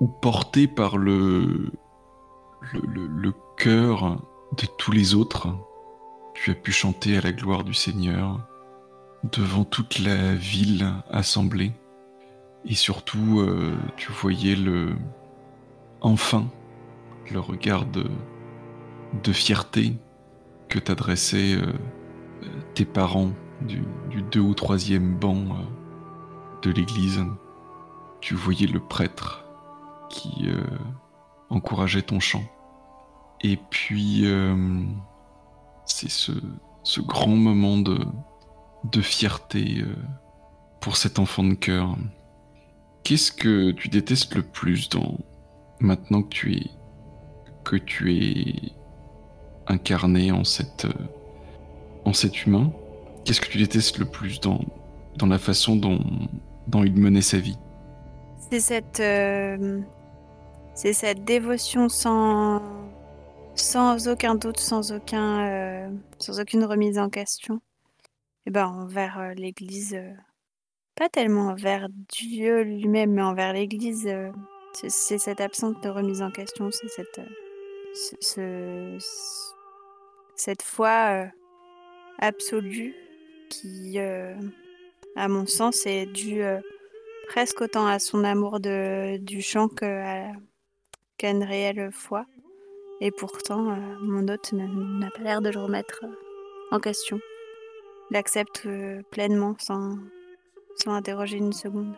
ou 0.00 0.06
porté 0.06 0.66
par 0.66 0.96
le, 0.96 1.70
le, 2.72 3.32
cœur 3.56 4.20
de 4.56 4.66
tous 4.78 4.92
les 4.92 5.14
autres, 5.14 5.48
tu 6.34 6.50
as 6.50 6.54
pu 6.54 6.72
chanter 6.72 7.16
à 7.16 7.20
la 7.20 7.32
gloire 7.32 7.64
du 7.64 7.74
Seigneur 7.74 8.40
devant 9.32 9.64
toute 9.64 9.98
la 10.00 10.34
ville 10.34 10.92
assemblée. 11.10 11.72
Et 12.66 12.74
surtout, 12.74 13.40
euh, 13.40 13.76
tu 13.96 14.10
voyais 14.12 14.56
le 14.56 14.94
enfin 16.00 16.46
le 17.32 17.40
regard 17.40 17.86
de, 17.86 18.04
fierté 19.32 19.96
que 20.68 20.78
t'adressaient 20.78 21.54
euh, 21.54 21.72
tes 22.74 22.84
parents 22.84 23.30
du, 23.62 23.82
du 24.10 24.22
deux 24.22 24.40
ou 24.40 24.54
troisième 24.54 25.14
banc 25.14 25.36
euh, 25.36 26.62
de 26.62 26.70
l'église. 26.70 27.24
Tu 28.20 28.34
voyais 28.34 28.66
le 28.66 28.80
prêtre 28.80 29.44
qui 30.08 30.48
encourageait 31.50 32.02
ton 32.02 32.20
chant. 32.20 32.44
Et 33.44 33.58
puis, 33.58 34.22
euh, 34.24 34.56
c'est 35.84 36.08
ce, 36.08 36.32
ce 36.82 37.02
grand 37.02 37.36
moment 37.36 37.76
de, 37.76 37.98
de 38.90 39.00
fierté 39.02 39.82
euh, 39.82 39.94
pour 40.80 40.96
cet 40.96 41.18
enfant 41.18 41.44
de 41.44 41.52
cœur. 41.52 41.94
Qu'est-ce 43.02 43.30
que 43.30 43.70
tu 43.72 43.88
détestes 43.90 44.34
le 44.34 44.42
plus 44.42 44.88
dans 44.88 45.18
maintenant 45.78 46.22
que 46.22 46.30
tu 46.30 46.56
es 46.56 46.70
que 47.64 47.76
tu 47.76 48.14
es 48.14 48.72
incarné 49.66 50.32
en 50.32 50.44
cette 50.44 50.86
euh, 50.86 51.04
en 52.06 52.14
cet 52.14 52.46
humain? 52.46 52.72
Qu'est-ce 53.26 53.42
que 53.42 53.48
tu 53.48 53.58
détestes 53.58 53.98
le 53.98 54.06
plus 54.06 54.40
dans 54.40 54.60
dans 55.18 55.26
la 55.26 55.38
façon 55.38 55.76
dont 55.76 56.00
dont 56.66 56.82
il 56.82 56.94
menait 56.94 57.20
sa 57.20 57.36
vie? 57.36 57.58
C'est 58.50 58.60
cette, 58.60 59.02
c'est 60.74 60.92
cette 60.92 61.24
dévotion 61.24 61.88
sans, 61.88 62.60
sans 63.54 64.08
aucun 64.08 64.34
doute, 64.34 64.58
sans 64.60 64.92
aucun, 64.92 65.48
euh, 65.48 65.90
sans 66.18 66.40
aucune 66.40 66.64
remise 66.64 66.98
en 66.98 67.08
question. 67.08 67.60
Et 68.46 68.50
ben 68.50 68.66
envers 68.66 69.18
euh, 69.20 69.34
l'Église, 69.34 69.94
euh, 69.94 70.12
pas 70.96 71.08
tellement 71.08 71.48
envers 71.48 71.88
Dieu 71.90 72.62
lui-même, 72.62 73.12
mais 73.12 73.22
envers 73.22 73.52
l'Église. 73.52 74.08
c'est, 74.74 75.18
cette 75.18 75.40
absence 75.40 75.80
de 75.82 75.88
remise 75.88 76.22
en 76.22 76.30
question, 76.30 76.70
c'est 76.70 76.88
cette, 76.88 77.20
ce- 77.94 78.16
ce- 78.20 78.96
ce- 78.98 79.52
cette 80.36 80.62
foi 80.62 81.26
absolue 82.18 82.94
qui, 83.50 83.98
à 83.98 85.28
mon 85.28 85.46
sens, 85.46 85.86
est 85.86 86.06
due 86.06 86.42
presque 87.28 87.60
autant 87.60 87.86
à 87.86 87.98
son 88.00 88.24
amour 88.24 88.58
de, 88.60 89.16
du 89.18 89.42
chant 89.42 89.68
qu'à 89.68 90.32
une 91.22 91.44
réelle 91.44 91.90
foi. 91.92 92.26
Et 93.04 93.10
pourtant, 93.10 93.70
euh, 93.70 93.76
mon 94.00 94.26
hôte 94.28 94.54
n'a- 94.54 95.10
pas 95.10 95.22
l'air 95.22 95.42
de 95.42 95.50
le 95.50 95.60
remettre 95.60 96.00
euh, 96.04 96.08
en 96.70 96.80
question. 96.80 97.20
Il 98.10 98.16
accepte 98.16 98.62
euh, 98.64 99.02
pleinement 99.10 99.54
sans, 99.58 99.98
sans 100.76 100.94
interroger 100.94 101.36
une 101.36 101.52
seconde. 101.52 101.94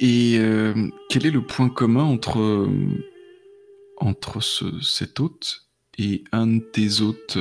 Et 0.00 0.40
quel 1.10 1.26
est 1.26 1.30
le 1.30 1.44
point 1.44 1.68
commun 1.68 2.04
entre, 2.04 2.66
entre 3.98 4.40
ce- 4.40 4.80
cet 4.80 5.20
hôte 5.20 5.66
et 5.98 6.24
un 6.32 6.46
de 6.46 6.58
tes 6.60 7.02
hôtes 7.02 7.36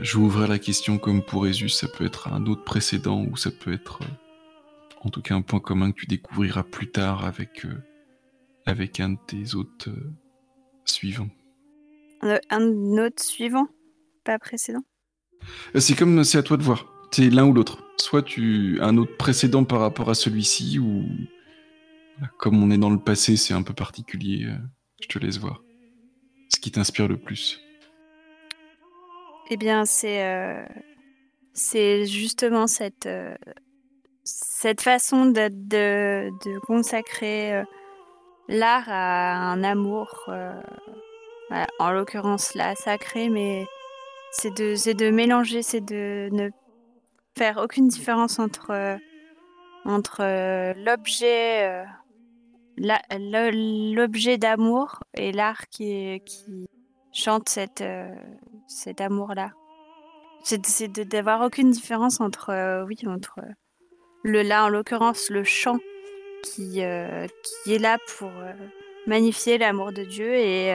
Je 0.00 0.16
vais 0.16 0.24
ouvrir 0.24 0.48
la 0.48 0.58
question 0.58 0.96
comme 0.96 1.22
pour 1.22 1.46
Ésus, 1.46 1.68
ça 1.68 1.86
peut 1.86 2.06
être 2.06 2.28
un 2.28 2.46
autre 2.46 2.64
précédent 2.64 3.26
ou 3.30 3.36
ça 3.36 3.50
peut 3.50 3.74
être 3.74 3.98
en 5.02 5.10
tout 5.10 5.20
cas 5.20 5.34
un 5.34 5.42
point 5.42 5.60
commun 5.60 5.92
que 5.92 6.00
tu 6.00 6.06
découvriras 6.06 6.62
plus 6.62 6.90
tard 6.90 7.26
avec, 7.26 7.66
avec 8.64 8.98
un 8.98 9.10
de 9.10 9.18
tes 9.26 9.54
hôtes 9.54 9.90
suivants. 10.86 11.28
Un, 12.22 12.38
un 12.50 12.68
autre 13.04 13.22
suivant, 13.22 13.66
pas 14.24 14.38
précédent. 14.38 14.82
Euh, 15.74 15.80
C'est 15.80 15.94
comme 15.94 16.24
c'est 16.24 16.38
à 16.38 16.42
toi 16.42 16.56
de 16.56 16.62
voir. 16.62 16.86
C'est 17.10 17.28
l'un 17.30 17.44
ou 17.46 17.52
l'autre. 17.52 17.82
Soit 17.98 18.22
tu 18.22 18.78
as 18.80 18.86
un 18.86 18.96
autre 18.96 19.16
précédent 19.16 19.64
par 19.64 19.80
rapport 19.80 20.08
à 20.08 20.14
celui-ci, 20.14 20.78
ou 20.78 21.04
comme 22.38 22.62
on 22.62 22.70
est 22.70 22.78
dans 22.78 22.90
le 22.90 22.98
passé, 22.98 23.36
c'est 23.36 23.54
un 23.54 23.62
peu 23.62 23.74
particulier. 23.74 24.46
euh, 24.46 24.56
Je 25.00 25.08
te 25.08 25.18
laisse 25.18 25.38
voir. 25.38 25.62
Ce 26.48 26.60
qui 26.60 26.70
t'inspire 26.70 27.08
le 27.08 27.16
plus. 27.18 27.60
Eh 29.50 29.56
bien, 29.56 29.84
c'est 29.84 30.24
euh, 30.24 30.64
c'est 31.52 32.06
justement 32.06 32.66
cette, 32.66 33.06
euh, 33.06 33.34
cette 34.24 34.80
façon 34.80 35.26
de, 35.26 35.48
de, 35.48 36.30
de 36.44 36.58
consacrer 36.60 37.56
euh, 37.56 37.64
l'art 38.48 38.88
à 38.88 39.50
un 39.52 39.62
amour, 39.64 40.08
euh, 40.28 40.52
en 41.78 41.90
l'occurrence 41.92 42.54
là, 42.54 42.74
sacré, 42.74 43.28
mais 43.28 43.66
c'est 44.32 44.54
de, 44.56 44.74
c'est 44.74 44.94
de 44.94 45.10
mélanger, 45.10 45.62
c'est 45.62 45.80
de 45.84 46.28
ne 46.32 46.48
faire 47.36 47.58
aucune 47.58 47.88
différence 47.88 48.38
entre, 48.38 48.70
euh, 48.70 48.96
entre 49.84 50.22
euh, 50.22 50.72
l'objet 50.76 51.68
euh, 51.68 51.84
la- 52.78 53.02
l'objet 53.52 54.38
d'amour 54.38 55.00
et 55.14 55.32
l'art 55.32 55.68
qui, 55.68 56.20
qui 56.24 56.66
chante 57.12 57.48
cette, 57.48 57.84
cet 58.66 59.00
amour-là. 59.00 59.50
C'est 60.44 60.88
de- 60.88 61.02
d'avoir 61.04 61.42
aucune 61.42 61.70
différence 61.70 62.20
entre, 62.20 62.84
oui, 62.86 62.96
entre 63.06 63.38
le 64.24 64.42
là, 64.42 64.64
en 64.64 64.68
l'occurrence, 64.68 65.28
le 65.30 65.44
chant 65.44 65.78
qui, 66.42 66.80
qui 67.64 67.72
est 67.74 67.78
là 67.78 67.98
pour 68.18 68.30
magnifier 69.06 69.58
l'amour 69.58 69.92
de 69.92 70.02
Dieu 70.04 70.34
et, 70.34 70.70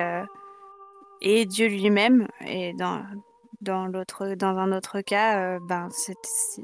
et 1.22 1.46
Dieu 1.46 1.68
lui-même. 1.68 2.28
Et 2.46 2.74
dans, 2.74 3.04
dans, 3.62 3.88
l'autre, 3.88 4.36
dans 4.36 4.58
un 4.58 4.72
autre 4.72 5.02
cas, 5.02 5.40
euh, 5.40 5.60
ben, 5.62 5.90
c'est 5.92 6.18
c'est, 6.24 6.64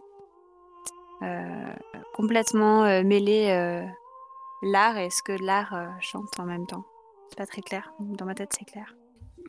euh, 1.24 1.74
complètement 2.14 2.84
euh, 2.84 3.04
mêlé 3.04 3.48
l'art 4.62 4.98
et 4.98 5.10
ce 5.10 5.22
que 5.24 5.34
l'art 5.34 5.98
chante 6.02 6.40
en 6.40 6.46
même 6.46 6.66
temps. 6.68 6.86
C'est 7.30 7.38
pas 7.38 7.46
très 7.46 7.62
clair. 7.62 7.94
Dans 8.00 8.26
ma 8.26 8.36
tête, 8.36 8.54
c'est 8.58 8.66
clair. 8.66 8.96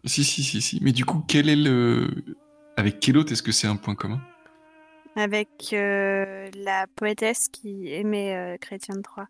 Si, 0.04 0.24
si, 0.24 0.42
si, 0.42 0.60
si. 0.60 0.80
Mais 0.82 0.92
du 0.92 1.04
coup, 1.04 1.22
quel 1.26 1.48
est 1.48 1.56
le. 1.56 2.10
Avec 2.76 2.98
quel 2.98 3.16
autre 3.16 3.32
est-ce 3.32 3.42
que 3.42 3.52
c'est 3.52 3.68
un 3.68 3.76
point 3.76 3.94
commun? 3.94 4.20
Avec 5.16 5.68
la 5.72 6.86
poétesse 6.96 7.48
qui 7.48 7.92
aimait 7.92 8.58
Chrétien 8.60 8.96
de 8.96 9.02
Troyes. 9.02 9.28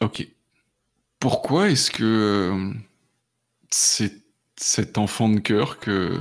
Ok. 0.00 0.28
Pourquoi 1.18 1.70
est-ce 1.70 1.90
que 1.90 2.72
c'est 3.70 4.23
cet 4.56 4.98
enfant 4.98 5.28
de 5.28 5.38
cœur 5.40 5.78
que 5.78 6.18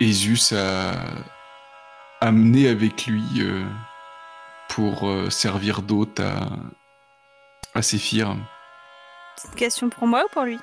Jésus 0.00 0.54
a 0.54 0.94
amené 2.20 2.68
avec 2.68 3.06
lui 3.06 3.22
euh, 3.40 3.64
pour 4.68 5.08
euh, 5.08 5.30
servir 5.30 5.82
d'hôte 5.82 6.20
à, 6.20 6.48
à 7.74 7.82
Séphir 7.82 8.36
C'est 9.36 9.48
une 9.48 9.54
question 9.54 9.88
pour 9.90 10.06
moi 10.06 10.24
ou 10.24 10.28
pour 10.32 10.44
lui? 10.44 10.58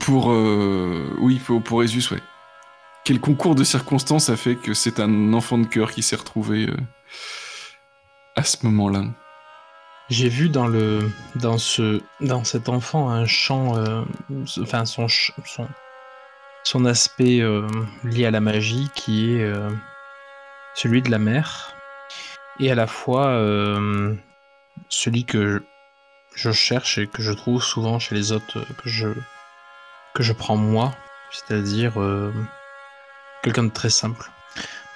Pour. 0.00 0.30
euh, 0.30 1.14
oui, 1.20 1.38
pour, 1.38 1.62
pour 1.62 1.82
Jésus, 1.82 2.14
ouais. 2.14 2.20
Quel 3.04 3.20
concours 3.20 3.54
de 3.54 3.64
circonstances 3.64 4.28
a 4.30 4.36
fait 4.36 4.54
que 4.54 4.74
c'est 4.74 5.00
un 5.00 5.32
enfant 5.32 5.58
de 5.58 5.66
cœur 5.66 5.90
qui 5.90 6.02
s'est 6.02 6.16
retrouvé 6.16 6.68
euh, 6.68 6.76
à 8.36 8.44
ce 8.44 8.64
moment-là? 8.64 9.04
J'ai 10.08 10.28
vu 10.28 10.48
dans 10.48 10.66
le 10.66 11.10
dans 11.36 11.58
ce 11.58 12.00
dans 12.20 12.44
cet 12.44 12.68
enfant 12.68 13.10
un 13.10 13.24
euh, 13.24 14.04
enfin 14.60 14.84
son 14.84 15.08
son 16.64 16.84
aspect 16.84 17.40
euh, 17.40 17.66
lié 18.04 18.26
à 18.26 18.30
la 18.30 18.40
magie 18.40 18.90
qui 18.94 19.32
est 19.32 19.42
euh, 19.42 19.70
celui 20.74 21.02
de 21.02 21.10
la 21.10 21.18
mer 21.18 21.74
et 22.60 22.70
à 22.70 22.74
la 22.74 22.86
fois 22.86 23.28
euh, 23.28 24.14
celui 24.88 25.24
que 25.24 25.64
je 26.34 26.52
cherche 26.52 26.98
et 26.98 27.06
que 27.06 27.22
je 27.22 27.32
trouve 27.32 27.62
souvent 27.62 27.98
chez 27.98 28.14
les 28.14 28.32
autres 28.32 28.64
que 30.14 30.22
je 30.22 30.32
prends 30.32 30.56
moi, 30.56 30.94
c'est-à-dire 31.30 31.92
quelqu'un 33.42 33.64
de 33.64 33.70
très 33.70 33.90
simple. 33.90 34.30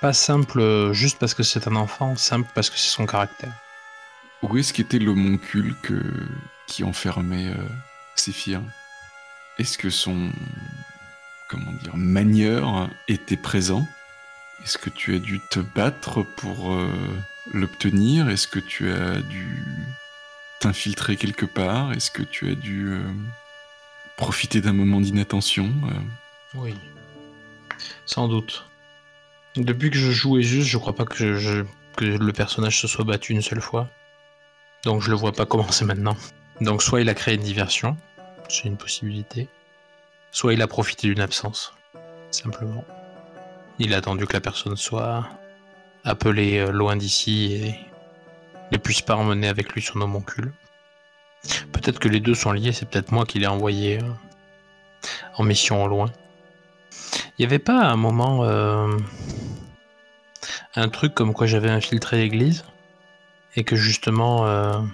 Pas 0.00 0.14
simple 0.14 0.92
juste 0.92 1.18
parce 1.18 1.34
que 1.34 1.42
c'est 1.42 1.68
un 1.68 1.76
enfant, 1.76 2.16
simple 2.16 2.48
parce 2.54 2.70
que 2.70 2.78
c'est 2.78 2.88
son 2.88 3.04
caractère. 3.04 3.52
Où 4.42 4.56
est-ce 4.56 4.72
qu'était 4.72 4.98
l'homoncule 4.98 5.74
que... 5.82 6.00
qui 6.66 6.84
enfermait 6.84 7.52
Séphir 8.14 8.62
Est-ce 9.58 9.76
que 9.76 9.90
son 9.90 10.30
comment 11.48 11.72
dire 11.82 11.96
manieur 11.96 12.90
était 13.08 13.36
présent 13.36 13.86
Est-ce 14.64 14.78
que 14.78 14.90
tu 14.90 15.14
as 15.14 15.18
dû 15.18 15.40
te 15.50 15.60
battre 15.60 16.22
pour 16.22 16.72
euh, 16.72 16.88
l'obtenir? 17.52 18.28
Est-ce 18.28 18.48
que 18.48 18.58
tu 18.58 18.90
as 18.90 19.20
dû 19.20 19.64
t'infiltrer 20.60 21.16
quelque 21.16 21.46
part? 21.46 21.92
Est-ce 21.92 22.10
que 22.10 22.22
tu 22.22 22.50
as 22.50 22.54
dû 22.54 22.88
euh, 22.88 23.00
profiter 24.16 24.60
d'un 24.60 24.72
moment 24.72 25.00
d'inattention 25.00 25.72
euh? 25.84 26.00
Oui. 26.54 26.74
Sans 28.06 28.28
doute. 28.28 28.66
Depuis 29.56 29.90
que 29.90 29.98
je 29.98 30.10
joue 30.10 30.40
juste, 30.40 30.68
je 30.68 30.78
crois 30.78 30.94
pas 30.94 31.04
que, 31.04 31.64
le 31.98 32.32
personnage 32.32 32.80
se 32.80 32.86
soit 32.86 33.04
battu 33.04 33.32
une 33.32 33.42
seule 33.42 33.60
fois. 33.60 33.88
Donc 34.84 35.00
je 35.00 35.10
le 35.10 35.16
vois 35.16 35.32
pas 35.32 35.46
commencer 35.46 35.84
maintenant. 35.84 36.16
Donc 36.60 36.82
soit 36.82 37.00
il 37.00 37.08
a 37.08 37.14
créé 37.14 37.34
une 37.34 37.42
diversion, 37.42 37.96
c'est 38.48 38.64
une 38.64 38.76
possibilité. 38.76 39.48
Soit 40.36 40.52
il 40.52 40.60
a 40.60 40.66
profité 40.66 41.08
d'une 41.08 41.22
absence, 41.22 41.72
simplement. 42.30 42.84
Il 43.78 43.94
a 43.94 43.96
attendu 43.96 44.26
que 44.26 44.34
la 44.34 44.42
personne 44.42 44.76
soit 44.76 45.26
appelée 46.04 46.58
euh, 46.58 46.70
loin 46.72 46.94
d'ici 46.94 47.54
et 47.54 47.74
ne 48.70 48.76
puisse 48.76 49.00
pas 49.00 49.16
emmener 49.16 49.48
avec 49.48 49.72
lui 49.72 49.80
son 49.80 49.98
homoncule. 49.98 50.52
Peut-être 51.72 51.98
que 51.98 52.08
les 52.08 52.20
deux 52.20 52.34
sont 52.34 52.52
liés, 52.52 52.72
c'est 52.72 52.86
peut-être 52.86 53.12
moi 53.12 53.24
qui 53.24 53.38
l'ai 53.38 53.46
envoyé 53.46 53.98
euh, 54.02 55.08
en 55.38 55.42
mission 55.42 55.82
au 55.82 55.88
loin. 55.88 56.12
Il 57.38 57.40
n'y 57.40 57.46
avait 57.46 57.58
pas 57.58 57.86
un 57.86 57.96
moment 57.96 58.44
euh, 58.44 58.94
un 60.74 60.88
truc 60.90 61.14
comme 61.14 61.32
quoi 61.32 61.46
j'avais 61.46 61.70
infiltré 61.70 62.18
l'église 62.18 62.66
et 63.54 63.64
que 63.64 63.74
justement 63.74 64.84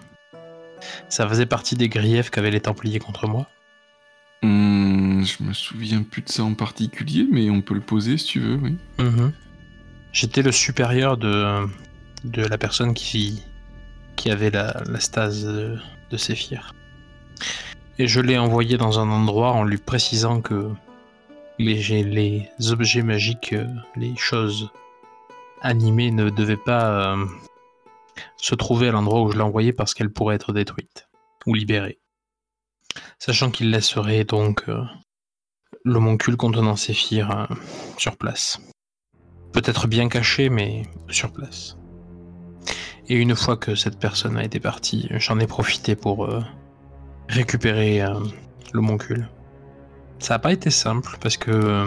ça 1.09 1.28
faisait 1.28 1.47
partie 1.47 1.74
des 1.74 1.88
griefs 1.88 2.30
qu'avaient 2.30 2.53
les 2.53 2.61
Templiers 2.61 3.01
contre 3.01 3.26
moi? 3.26 3.49
Hum, 4.45 5.12
Je 5.25 5.43
me 5.43 5.53
souviens 5.53 6.03
plus 6.03 6.23
de 6.23 6.29
ça 6.29 6.45
en 6.45 6.55
particulier, 6.55 7.27
mais 7.31 7.51
on 7.51 7.62
peut 7.62 7.75
le 7.75 7.81
poser 7.81 8.18
si 8.18 8.27
tu 8.27 8.41
veux, 8.41 8.57
oui. 8.57 8.77
Mhm. 8.99 9.33
J'étais 10.12 10.43
le 10.43 10.53
supérieur 10.53 11.16
de, 11.16 11.66
de 12.25 12.43
la 12.43 12.59
personne 12.59 12.93
qui, 12.95 13.43
qui 14.16 14.31
avait 14.31 14.51
la, 14.51 14.83
stase 15.01 15.45
de, 15.45 15.79
de 16.11 16.16
Séphir. 16.16 16.75
Et 17.99 18.07
je 18.07 18.20
l'ai 18.20 18.39
envoyé 18.39 18.77
dans 18.77 18.99
un 18.99 19.11
endroit 19.11 19.53
en 19.53 19.64
lui 19.64 19.79
précisant 19.79 20.41
que 20.41 20.70
les, 21.59 22.49
objets 22.70 23.03
magiques, 23.03 23.55
les 23.97 24.16
choses 24.16 24.70
animées 25.61 26.11
ne 26.11 26.31
devaient 26.31 26.57
pas 26.57 27.14
euh, 27.14 27.27
se 28.37 28.55
trouver 28.55 28.89
à 28.89 28.93
l'endroit 28.93 29.23
où 29.23 29.31
je 29.31 29.37
l'ai 29.37 29.43
envoyé 29.43 29.73
parce 29.73 29.95
qu'elles 29.95 30.12
pourraient 30.12 30.37
être 30.37 30.53
détruites 30.53 31.09
ou 31.47 31.55
libérées. 31.55 31.99
Sachant 33.18 33.51
qu'il 33.51 33.70
laisserait 33.70 34.25
donc 34.25 34.64
euh, 34.68 34.83
l'homoncule 35.85 36.37
contenant 36.37 36.76
Séphir 36.76 37.30
euh, 37.30 37.55
sur 37.99 38.16
place. 38.16 38.61
Peut-être 39.53 39.87
bien 39.87 40.09
caché, 40.09 40.49
mais 40.49 40.83
sur 41.09 41.33
place. 41.33 41.76
Et 43.09 43.16
une 43.16 43.35
fois 43.35 43.57
que 43.57 43.74
cette 43.74 43.99
personne 43.99 44.37
a 44.37 44.45
été 44.45 44.61
partie, 44.61 45.09
j'en 45.12 45.39
ai 45.39 45.47
profité 45.47 45.97
pour 45.97 46.24
euh, 46.24 46.41
récupérer 47.28 48.03
euh, 48.03 48.14
l'homoncule. 48.72 49.28
Ça 50.18 50.35
n'a 50.35 50.39
pas 50.39 50.53
été 50.53 50.70
simple 50.70 51.16
parce 51.20 51.37
que 51.37 51.51
euh, 51.51 51.87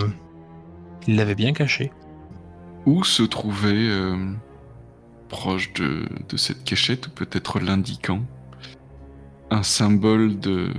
il 1.07 1.15
l'avait 1.15 1.35
bien 1.35 1.53
caché. 1.53 1.91
Où 2.85 3.03
se 3.03 3.23
trouvait, 3.23 3.89
proche 5.27 5.73
de, 5.73 6.07
de 6.29 6.37
cette 6.37 6.63
cachette, 6.63 7.07
ou 7.07 7.09
peut-être 7.09 7.59
l'indiquant, 7.59 8.21
un 9.49 9.63
symbole 9.63 10.39
de, 10.39 10.71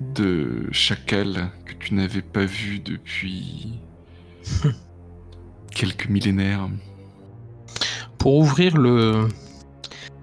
de 0.00 0.68
chacal 0.72 1.50
que 1.64 1.74
tu 1.74 1.94
n'avais 1.94 2.22
pas 2.22 2.44
vu 2.44 2.80
depuis 2.80 3.78
quelques 5.70 6.08
millénaires 6.08 6.68
Pour 8.18 8.36
ouvrir 8.36 8.76
le, 8.76 9.28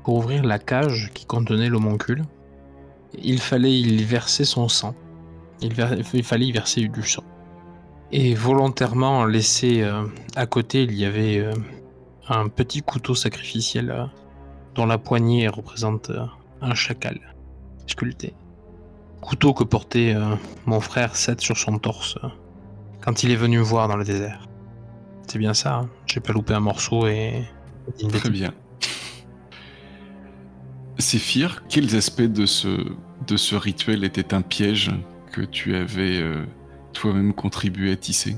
pour 0.04 0.16
ouvrir 0.16 0.44
la 0.44 0.60
cage 0.60 1.10
qui 1.14 1.26
contenait 1.26 1.70
l'homoncule, 1.70 2.24
il 3.18 3.40
fallait 3.40 3.74
y 3.74 4.04
verser 4.04 4.46
son 4.46 4.68
sang. 4.68 4.96
Il, 5.62 5.74
ver- 5.74 5.98
il 6.14 6.24
fallait 6.24 6.48
y 6.48 6.52
verser 6.52 6.88
du 6.88 7.04
sang. 7.04 7.24
Et 8.12 8.36
volontairement 8.36 9.26
laissé 9.26 9.82
euh, 9.82 10.04
à 10.36 10.46
côté, 10.46 10.84
il 10.84 10.94
y 10.94 11.06
avait 11.06 11.40
euh, 11.40 11.54
un 12.28 12.48
petit 12.48 12.82
couteau 12.82 13.16
sacrificiel 13.16 13.90
euh, 13.90 14.06
dont 14.76 14.86
la 14.86 14.98
poignée 14.98 15.48
représente 15.48 16.12
un 16.62 16.76
chacal 16.76 17.20
sculpté. 17.88 18.34
Couteau 19.24 19.54
que 19.54 19.64
portait 19.64 20.14
euh, 20.14 20.36
mon 20.66 20.80
frère 20.80 21.16
Seth 21.16 21.42
sur 21.42 21.58
son 21.58 21.80
torse 21.80 22.18
euh, 22.24 22.28
quand 23.02 23.24
il 23.24 23.32
est 23.32 23.36
venu 23.36 23.58
me 23.58 23.64
voir 23.64 23.88
dans 23.88 23.98
le 23.98 24.04
désert. 24.04 24.48
C'est 25.28 25.40
bien 25.40 25.54
ça, 25.54 25.76
hein 25.76 25.90
j'ai 26.06 26.20
pas 26.20 26.34
loupé 26.34 26.54
un 26.54 26.60
morceau 26.60 27.08
et. 27.08 27.44
une 28.02 28.12
Très 28.12 28.30
bien. 28.30 28.54
Séphir, 31.00 31.64
quels 31.70 31.96
aspects 31.96 32.22
de 32.22 32.46
ce, 32.46 32.94
de 33.28 33.38
ce 33.38 33.56
rituel 33.56 34.04
étaient 34.04 34.34
un 34.34 34.42
piège 34.42 34.92
que 35.32 35.42
tu 35.42 35.76
avais 35.76 36.20
euh, 36.22 36.46
toi-même 36.94 37.34
contribué 37.34 37.92
à 37.92 37.96
tisser? 37.96 38.38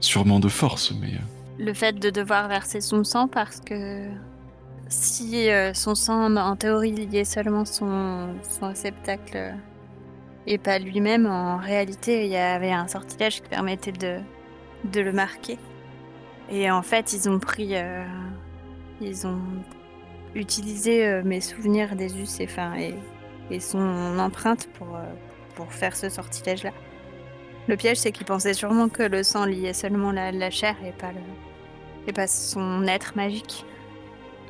Sûrement 0.00 0.40
de 0.40 0.48
force, 0.48 0.92
mais... 1.00 1.14
euh, 1.14 1.64
Le 1.64 1.74
fait 1.74 1.98
de 1.98 2.08
devoir 2.10 2.48
verser 2.48 2.80
son 2.80 3.04
sang 3.04 3.28
parce 3.28 3.60
que 3.60 4.08
si 4.88 5.50
euh, 5.50 5.74
son 5.74 5.94
sang, 5.94 6.34
en 6.36 6.56
théorie, 6.56 6.92
liait 6.92 7.24
seulement 7.24 7.64
son, 7.64 8.34
son 8.48 8.68
réceptacle 8.68 9.36
euh, 9.36 9.52
et 10.46 10.58
pas 10.58 10.78
lui-même, 10.78 11.26
en 11.26 11.56
réalité, 11.58 12.24
il 12.24 12.30
y 12.30 12.36
avait 12.36 12.72
un 12.72 12.88
sortilège 12.88 13.42
qui 13.42 13.48
permettait 13.48 13.92
de, 13.92 14.18
de 14.84 15.00
le 15.00 15.12
marquer. 15.12 15.58
Et 16.50 16.70
en 16.70 16.82
fait, 16.82 17.12
ils 17.12 17.28
ont 17.28 17.38
pris. 17.38 17.76
euh, 17.76 18.04
ils 19.00 19.26
ont 19.26 19.40
utilisé 20.34 21.06
euh, 21.06 21.22
mes 21.24 21.40
souvenirs 21.40 21.96
d'Esus 21.96 22.40
et, 22.40 22.44
enfin, 22.44 22.74
et, 22.76 22.94
et 23.50 23.60
son 23.60 24.18
empreinte 24.18 24.68
pour, 24.74 24.96
euh, 24.96 25.02
pour 25.54 25.72
faire 25.72 25.96
ce 25.96 26.08
sortilège-là. 26.08 26.72
Le 27.68 27.76
piège, 27.76 27.98
c'est 27.98 28.12
qu'ils 28.12 28.26
pensaient 28.26 28.54
sûrement 28.54 28.88
que 28.88 29.02
le 29.02 29.22
sang 29.22 29.44
liait 29.44 29.72
seulement 29.72 30.12
la, 30.12 30.32
la 30.32 30.50
chair 30.50 30.76
et 30.84 30.92
pas, 30.92 31.12
le, 31.12 31.20
et 32.06 32.12
pas 32.12 32.26
son 32.26 32.86
être 32.86 33.16
magique. 33.16 33.64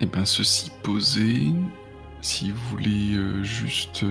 Eh 0.01 0.07
bien, 0.07 0.25
ceci 0.25 0.71
posé, 0.83 1.53
si 2.23 2.51
vous 2.51 2.69
voulez 2.71 3.43
juste 3.45 4.05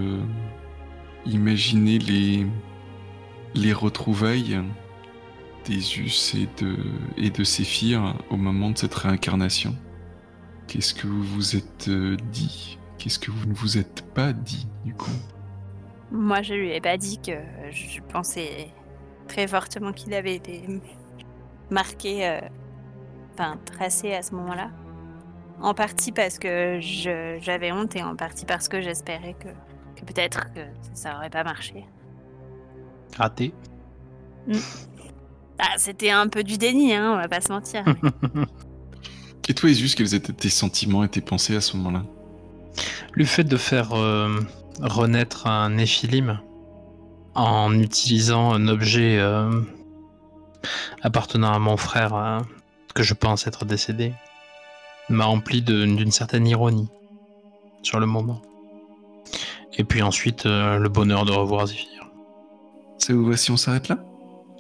imaginer 1.30 2.00
les, 2.00 2.46
les 3.56 3.74
retrouvailles 3.74 4.60
d'Esus 5.66 6.36
et 6.36 6.48
de, 6.62 6.78
et 7.18 7.30
de 7.30 7.44
Séphir 7.44 8.16
au 8.30 8.38
moment 8.38 8.72
de 8.72 8.78
cette 8.78 8.96
réincarnation, 8.96 9.76
qu'est-ce 10.68 10.94
que 10.94 11.08
vous 11.08 11.24
vous 11.24 11.56
êtes 11.56 11.88
euh, 11.88 12.18
dit? 12.32 12.78
Qu'est-ce 12.98 13.20
que 13.20 13.32
vous 13.32 13.48
ne 13.48 13.54
vous 13.54 13.78
êtes 13.78 14.04
pas 14.14 14.34
dit, 14.34 14.68
du 14.84 14.94
coup? 14.94 15.12
Moi, 16.12 16.42
je 16.42 16.54
lui 16.54 16.72
ai 16.72 16.82
pas 16.82 16.98
dit 16.98 17.20
que 17.20 17.32
je 17.72 18.02
pensais 18.02 18.70
très 19.28 19.48
fortement 19.48 19.94
qu'il 19.94 20.14
avait 20.14 20.36
été 20.36 20.64
marqué, 21.70 22.28
euh, 22.28 22.42
enfin 23.34 23.58
tracé 23.66 24.14
à 24.14 24.24
ce 24.24 24.34
moment-là. 24.36 24.72
En 25.62 25.74
partie 25.74 26.12
parce 26.12 26.40
que 26.40 26.80
j'avais 26.82 27.72
honte 27.72 27.96
et 27.96 28.02
en 28.02 28.16
partie 28.16 28.46
parce 28.46 28.70
que 28.70 28.82
j'espérais 28.82 29.36
que, 29.40 29.50
que 30.00 30.06
peut-être 30.06 30.46
que 30.54 30.62
ça 30.94 31.16
aurait 31.16 31.30
pas 31.30 31.44
marché. 31.44 31.86
Raté. 33.18 33.54
Ah, 35.60 35.74
c'était 35.78 36.10
un 36.12 36.28
peu 36.28 36.44
du 36.44 36.58
déni, 36.58 36.94
hein, 36.94 37.14
on 37.14 37.18
va 37.18 37.28
pas 37.28 37.42
se 37.42 37.52
mentir. 37.52 37.84
Et 39.50 39.54
toi, 39.56 39.68
Esus, 39.70 39.96
quels 39.96 40.14
étaient 40.14 40.32
tes 40.32 40.50
sentiments 40.50 41.04
et 41.04 41.10
tes 41.10 41.22
pensées 41.22 41.56
à 41.56 41.62
ce 41.62 41.76
moment-là? 41.78 42.04
Le 43.14 43.26
fait 43.26 43.44
de 43.44 43.58
faire 43.58 43.94
euh, 43.94 44.40
renaître 44.80 45.48
un 45.48 45.72
Néphilim 45.72 46.40
en 47.34 47.74
utilisant 47.74 48.54
un 48.54 48.68
objet 48.68 49.18
euh, 49.18 49.50
appartenant 51.02 51.52
à 51.52 51.58
mon 51.58 51.78
frère 51.78 52.14
euh, 52.14 52.40
que 52.94 53.02
je 53.02 53.16
pense 53.16 53.48
être 53.48 53.66
décédé 53.66 54.14
m'a 55.10 55.26
rempli 55.26 55.64
de- 55.64 55.84
d'une 55.86 56.12
certaine 56.12 56.46
ironie 56.46 56.88
sur 57.82 58.00
le 58.00 58.06
moment. 58.06 58.44
Et 59.80 59.86
puis 59.86 60.02
ensuite, 60.02 60.46
euh, 60.46 60.78
le 60.78 60.90
bonheur 60.90 61.24
de 61.24 61.32
revoir 61.32 61.66
Zephyr. 61.68 62.12
Ça 62.98 63.14
vous 63.14 63.26
va 63.26 63.38
si 63.38 63.50
on 63.50 63.56
s'arrête 63.58 63.88
là? 63.88 63.98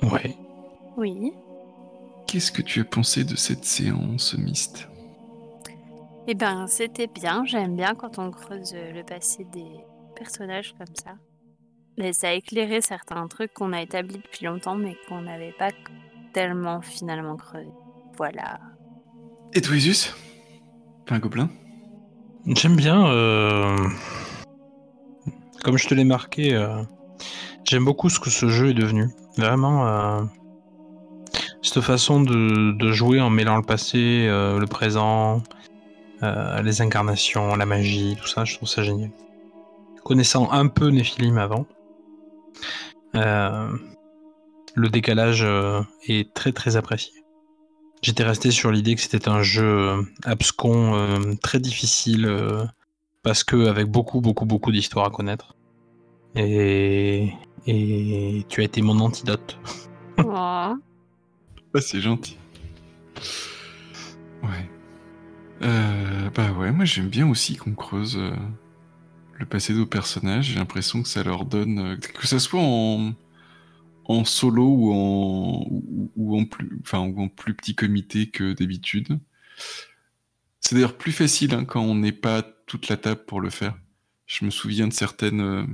Ouais. 0.02 0.36
oui. 0.96 1.34
Qu'est-ce 2.26 2.54
que 2.54 2.62
tu 2.62 2.80
as 2.80 2.86
pensé 2.86 3.26
de 3.26 3.36
cette 3.36 3.66
séance, 3.66 4.34
Myst 4.38 4.88
Eh 6.28 6.36
ben, 6.36 6.68
c'était 6.68 7.08
bien. 7.08 7.44
J'aime 7.44 7.76
bien 7.76 7.96
quand 7.96 8.18
on 8.18 8.32
creuse 8.32 8.74
le 8.74 9.04
passé 9.04 9.46
des 9.52 9.84
personnages 10.16 10.74
comme 10.78 10.96
ça. 10.96 11.16
Mais 11.98 12.14
ça 12.14 12.30
a 12.30 12.34
éclairé 12.34 12.80
certains 12.80 13.28
trucs 13.28 13.54
qu'on 13.54 13.74
a 13.74 13.82
établis 13.82 14.20
depuis 14.24 14.46
longtemps, 14.46 14.76
mais 14.76 14.96
qu'on 15.10 15.24
n'avait 15.24 15.56
pas 15.60 15.72
tellement 16.32 16.82
finalement 16.82 17.36
creusé. 17.36 17.68
voilà. 18.16 18.60
Et 19.54 19.60
toi, 19.60 19.76
Isus? 19.76 20.14
T'es 21.06 21.14
un 21.14 21.20
gobelin? 21.20 21.50
J'aime 22.46 22.78
bien, 22.78 23.06
euh, 23.08 23.76
comme 25.64 25.78
je 25.78 25.88
te 25.88 25.94
l'ai 25.94 26.04
marqué, 26.04 26.54
euh, 26.54 26.82
j'aime 27.64 27.86
beaucoup 27.86 28.10
ce 28.10 28.20
que 28.20 28.30
ce 28.30 28.48
jeu 28.48 28.70
est 28.70 28.74
devenu. 28.74 29.10
Vraiment, 29.38 29.88
euh, 29.88 30.22
cette 31.62 31.82
façon 31.82 32.22
de, 32.22 32.92
jouer 32.92 33.22
en 33.22 33.30
mêlant 33.30 33.58
le 33.58 33.64
passé, 33.64 34.28
euh, 34.28 34.60
le 34.60 34.68
présent, 34.68 35.44
les 36.22 36.82
incarnations, 36.82 37.56
la 37.56 37.66
magie, 37.66 38.18
tout 38.20 38.28
ça, 38.28 38.44
je 38.44 38.56
trouve 38.56 38.68
ça 38.68 38.84
génial. 38.84 39.12
Connaissant 40.04 40.52
un 40.52 40.68
peu 40.68 40.90
Nephilim 40.90 41.38
avant, 41.38 41.66
le 43.14 44.90
décalage 44.90 45.46
est 46.08 46.34
très 46.34 46.52
très 46.52 46.76
apprécié. 46.76 47.14
J'étais 48.02 48.24
resté 48.24 48.52
sur 48.52 48.72
l'idée 48.72 48.96
que 48.96 49.02
c'était 49.02 49.30
un 49.30 49.42
jeu 49.42 50.06
abscon, 50.26 51.38
très 51.42 51.60
difficile, 51.60 52.28
parce 53.24 53.44
que 53.44 53.68
avec 53.68 53.88
beaucoup 53.88 54.22
beaucoup 54.22 54.46
beaucoup 54.46 54.72
d'histoires 54.72 55.06
à 55.06 55.10
connaître. 55.10 55.56
Et, 56.36 57.34
et 57.66 58.46
tu 58.50 58.62
as 58.62 58.64
été 58.64 58.82
mon 58.82 59.00
antidote. 59.00 59.58
Oh. 60.22 60.76
C'est 61.80 62.02
gentil. 62.02 62.38
Ouais. 64.44 64.70
Euh, 65.62 66.30
bah 66.32 66.52
ouais, 66.52 66.72
moi 66.72 66.84
j'aime 66.84 67.08
bien 67.08 67.30
aussi 67.30 67.56
qu'on 67.56 67.74
creuse 67.74 68.18
euh, 68.18 68.32
le 69.38 69.46
passé 69.46 69.74
de 69.74 69.80
nos 69.80 69.86
personnages. 69.86 70.46
J'ai 70.48 70.60
l'impression 70.60 71.02
que 71.02 71.08
ça 71.08 71.24
leur 71.24 71.46
donne, 71.46 71.80
euh, 71.80 71.96
que 71.98 72.28
ça 72.28 72.40
soit 72.40 72.62
en, 72.62 73.14
en 74.06 74.26
solo 74.26 74.66
ou 74.66 74.92
en, 74.94 75.66
ou, 75.70 76.12
ou 76.16 76.40
en 76.40 76.46
plus, 76.46 76.80
enfin, 76.82 77.00
ou 77.00 77.22
en 77.22 77.28
plus 77.30 77.54
petit 77.54 77.76
comité 77.76 78.28
que 78.30 78.54
d'habitude. 78.54 79.20
C'est 80.62 80.76
d'ailleurs 80.76 80.98
plus 80.98 81.12
facile 81.12 81.54
hein, 81.54 81.66
quand 81.66 81.82
on 81.82 81.96
n'est 81.96 82.12
pas 82.12 82.42
toute 82.68 82.90
la 82.90 82.98
table 82.98 83.24
pour 83.26 83.42
le 83.42 83.50
faire. 83.50 83.78
Je 84.26 84.46
me 84.46 84.50
souviens 84.52 84.88
de 84.88 84.94
certaines. 84.94 85.42
euh, 85.42 85.66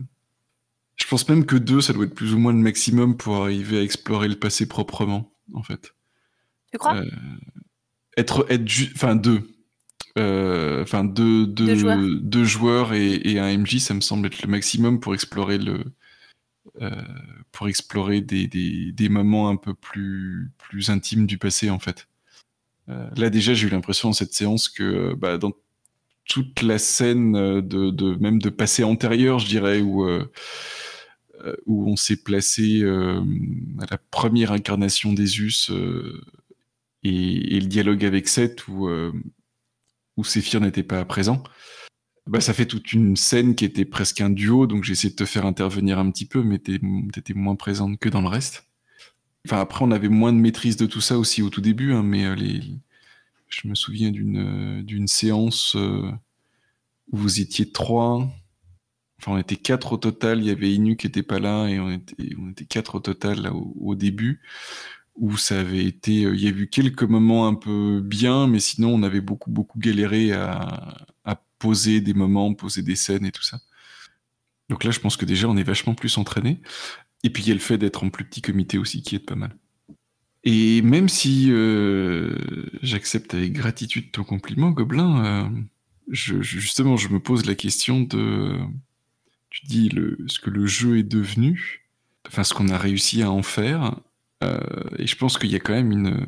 Je 0.95 1.05
pense 1.07 1.27
même 1.27 1.45
que 1.45 1.55
deux, 1.57 1.81
ça 1.81 1.93
doit 1.93 2.05
être 2.05 2.15
plus 2.15 2.33
ou 2.33 2.37
moins 2.39 2.53
le 2.53 2.59
maximum 2.59 3.17
pour 3.17 3.37
arriver 3.43 3.79
à 3.79 3.81
explorer 3.81 4.27
le 4.29 4.35
passé 4.37 4.67
proprement, 4.67 5.33
en 5.53 5.63
fait. 5.63 5.93
Tu 6.71 6.77
crois? 6.77 6.95
Euh, 6.97 7.09
être 8.17 8.45
être 8.49 8.67
ju- 8.67 8.91
enfin 8.95 9.15
deux 9.15 9.41
Euh, 10.17 10.81
enfin 10.83 11.03
deux, 11.03 11.45
deux, 11.45 11.65
Deux 11.65 11.75
joueurs. 11.75 11.99
deux 12.21 12.43
joueurs 12.45 12.93
et, 12.93 13.15
et 13.15 13.39
un 13.39 13.49
MJ 13.57 13.79
ça 13.79 13.93
me 13.93 13.99
semble 13.99 14.27
être 14.27 14.41
le 14.43 14.47
maximum 14.47 15.01
pour 15.01 15.13
explorer 15.13 15.57
le 15.57 15.83
euh, 16.81 16.89
pour 17.51 17.67
explorer 17.67 18.21
des, 18.21 18.47
des, 18.47 18.93
des 18.93 19.09
moments 19.09 19.49
un 19.49 19.57
peu 19.57 19.73
plus 19.73 20.51
plus 20.57 20.89
intimes 20.89 21.25
du 21.27 21.37
passé 21.37 21.69
en 21.69 21.79
fait 21.79 22.07
là 22.87 23.29
déjà 23.29 23.53
j'ai 23.53 23.67
eu 23.67 23.69
l'impression 23.69 24.09
dans 24.09 24.13
cette 24.13 24.33
séance 24.33 24.69
que 24.69 24.83
euh, 24.83 25.15
bah, 25.15 25.37
dans 25.37 25.53
toute 26.25 26.61
la 26.61 26.77
scène 26.77 27.35
euh, 27.35 27.61
de, 27.61 27.89
de 27.89 28.15
même 28.15 28.39
de 28.39 28.49
passé 28.49 28.83
antérieur 28.83 29.39
je 29.39 29.47
dirais 29.47 29.81
où 29.81 30.05
euh, 30.05 30.31
euh, 31.43 31.55
où 31.65 31.89
on 31.89 31.95
s'est 31.95 32.23
placé 32.23 32.81
euh, 32.81 33.21
à 33.79 33.85
la 33.91 33.97
première 33.97 34.51
incarnation 34.51 35.13
d'Esus 35.13 35.69
euh, 35.69 36.21
et, 37.03 37.57
et 37.57 37.59
le 37.59 37.67
dialogue 37.67 38.05
avec 38.05 38.27
Seth 38.27 38.67
où, 38.67 38.87
euh, 38.87 39.11
où 40.17 40.23
Séphir 40.23 40.61
n'était 40.61 40.83
pas 40.83 41.03
présent, 41.05 41.43
bah, 42.27 42.41
ça 42.41 42.53
fait 42.53 42.65
toute 42.65 42.93
une 42.93 43.15
scène 43.15 43.55
qui 43.55 43.65
était 43.65 43.85
presque 43.85 44.21
un 44.21 44.29
duo, 44.29 44.65
donc 44.65 44.83
j'ai 44.83 44.93
essayé 44.93 45.11
de 45.11 45.15
te 45.15 45.25
faire 45.25 45.45
intervenir 45.45 45.99
un 45.99 46.09
petit 46.09 46.25
peu, 46.25 46.41
mais 46.41 46.57
t'étais 46.59 47.33
moins 47.33 47.55
présente 47.55 47.99
que 47.99 48.09
dans 48.09 48.21
le 48.21 48.27
reste. 48.27 48.64
Enfin, 49.45 49.59
après, 49.59 49.85
on 49.85 49.91
avait 49.91 50.09
moins 50.09 50.33
de 50.33 50.39
maîtrise 50.39 50.75
de 50.75 50.87
tout 50.87 51.01
ça 51.01 51.19
aussi 51.19 51.41
au 51.43 51.49
tout 51.49 51.61
début, 51.61 51.93
hein, 51.93 52.01
mais 52.03 52.25
euh, 52.25 52.35
je 53.47 53.67
me 53.67 53.75
souviens 53.75 54.11
d'une 54.11 54.79
euh, 54.79 54.83
d'une 54.83 55.07
séance 55.07 55.75
euh, 55.75 56.11
où 57.11 57.17
vous 57.17 57.41
étiez 57.41 57.71
trois. 57.71 58.27
Enfin, 59.19 59.33
on 59.33 59.37
était 59.37 59.55
quatre 59.55 59.93
au 59.93 59.97
total. 59.97 60.39
Il 60.39 60.47
y 60.47 60.51
avait 60.51 60.73
Inu 60.73 60.97
qui 60.97 61.07
était 61.07 61.23
pas 61.23 61.39
là 61.39 61.67
et 61.67 61.79
on 61.79 61.91
était, 61.91 62.35
on 62.39 62.49
était 62.51 62.65
quatre 62.65 62.95
au 62.95 62.99
total 62.99 63.41
là, 63.41 63.53
au, 63.53 63.95
début 63.95 64.41
où 65.15 65.37
ça 65.37 65.59
avait 65.59 65.85
été. 65.85 66.13
Il 66.13 66.41
y 66.41 66.47
a 66.47 66.51
eu 66.51 66.67
quelques 66.67 67.03
moments 67.03 67.47
un 67.47 67.55
peu 67.55 68.01
bien, 68.03 68.47
mais 68.47 68.59
sinon 68.59 68.93
on 68.95 69.03
avait 69.03 69.21
beaucoup 69.21 69.51
beaucoup 69.51 69.79
galéré 69.79 70.33
à, 70.33 70.95
à 71.25 71.35
poser 71.59 72.01
des 72.01 72.13
moments, 72.13 72.53
poser 72.55 72.81
des 72.83 72.95
scènes 72.95 73.25
et 73.25 73.31
tout 73.31 73.43
ça. 73.43 73.59
Donc 74.69 74.83
là, 74.83 74.91
je 74.91 74.99
pense 74.99 75.17
que 75.17 75.25
déjà 75.25 75.47
on 75.47 75.57
est 75.57 75.63
vachement 75.63 75.93
plus 75.93 76.17
entraîné. 76.17 76.61
Et 77.25 77.31
puis 77.31 77.41
il 77.41 77.47
y 77.47 77.51
a 77.51 77.55
le 77.55 77.59
fait 77.59 77.79
d'être 77.79 78.03
en 78.03 78.09
plus 78.09 78.23
petit 78.23 78.43
comité 78.43 78.77
aussi 78.77 79.01
qui 79.01 79.15
est 79.15 79.19
pas 79.19 79.33
mal. 79.33 79.57
Et 80.43 80.83
même 80.83 81.09
si 81.09 81.47
euh, 81.49 82.35
j'accepte 82.83 83.33
avec 83.33 83.53
gratitude 83.53 84.11
ton 84.11 84.23
compliment, 84.23 84.69
Gobelin, 84.69 85.25
euh, 85.25 85.49
justement, 86.11 86.97
je 86.97 87.09
me 87.09 87.19
pose 87.19 87.47
la 87.47 87.55
question 87.55 88.01
de, 88.01 88.59
tu 89.49 89.65
dis 89.65 89.89
le, 89.89 90.19
ce 90.27 90.39
que 90.39 90.51
le 90.51 90.67
jeu 90.67 90.99
est 90.99 91.03
devenu, 91.03 91.89
enfin 92.27 92.43
ce 92.43 92.53
qu'on 92.53 92.69
a 92.69 92.77
réussi 92.77 93.23
à 93.23 93.31
en 93.31 93.41
faire, 93.41 93.99
euh, 94.43 94.59
et 94.99 95.07
je 95.07 95.15
pense 95.15 95.39
qu'il 95.39 95.49
y 95.49 95.55
a 95.55 95.59
quand 95.59 95.73
même 95.73 95.91
une, 95.91 96.27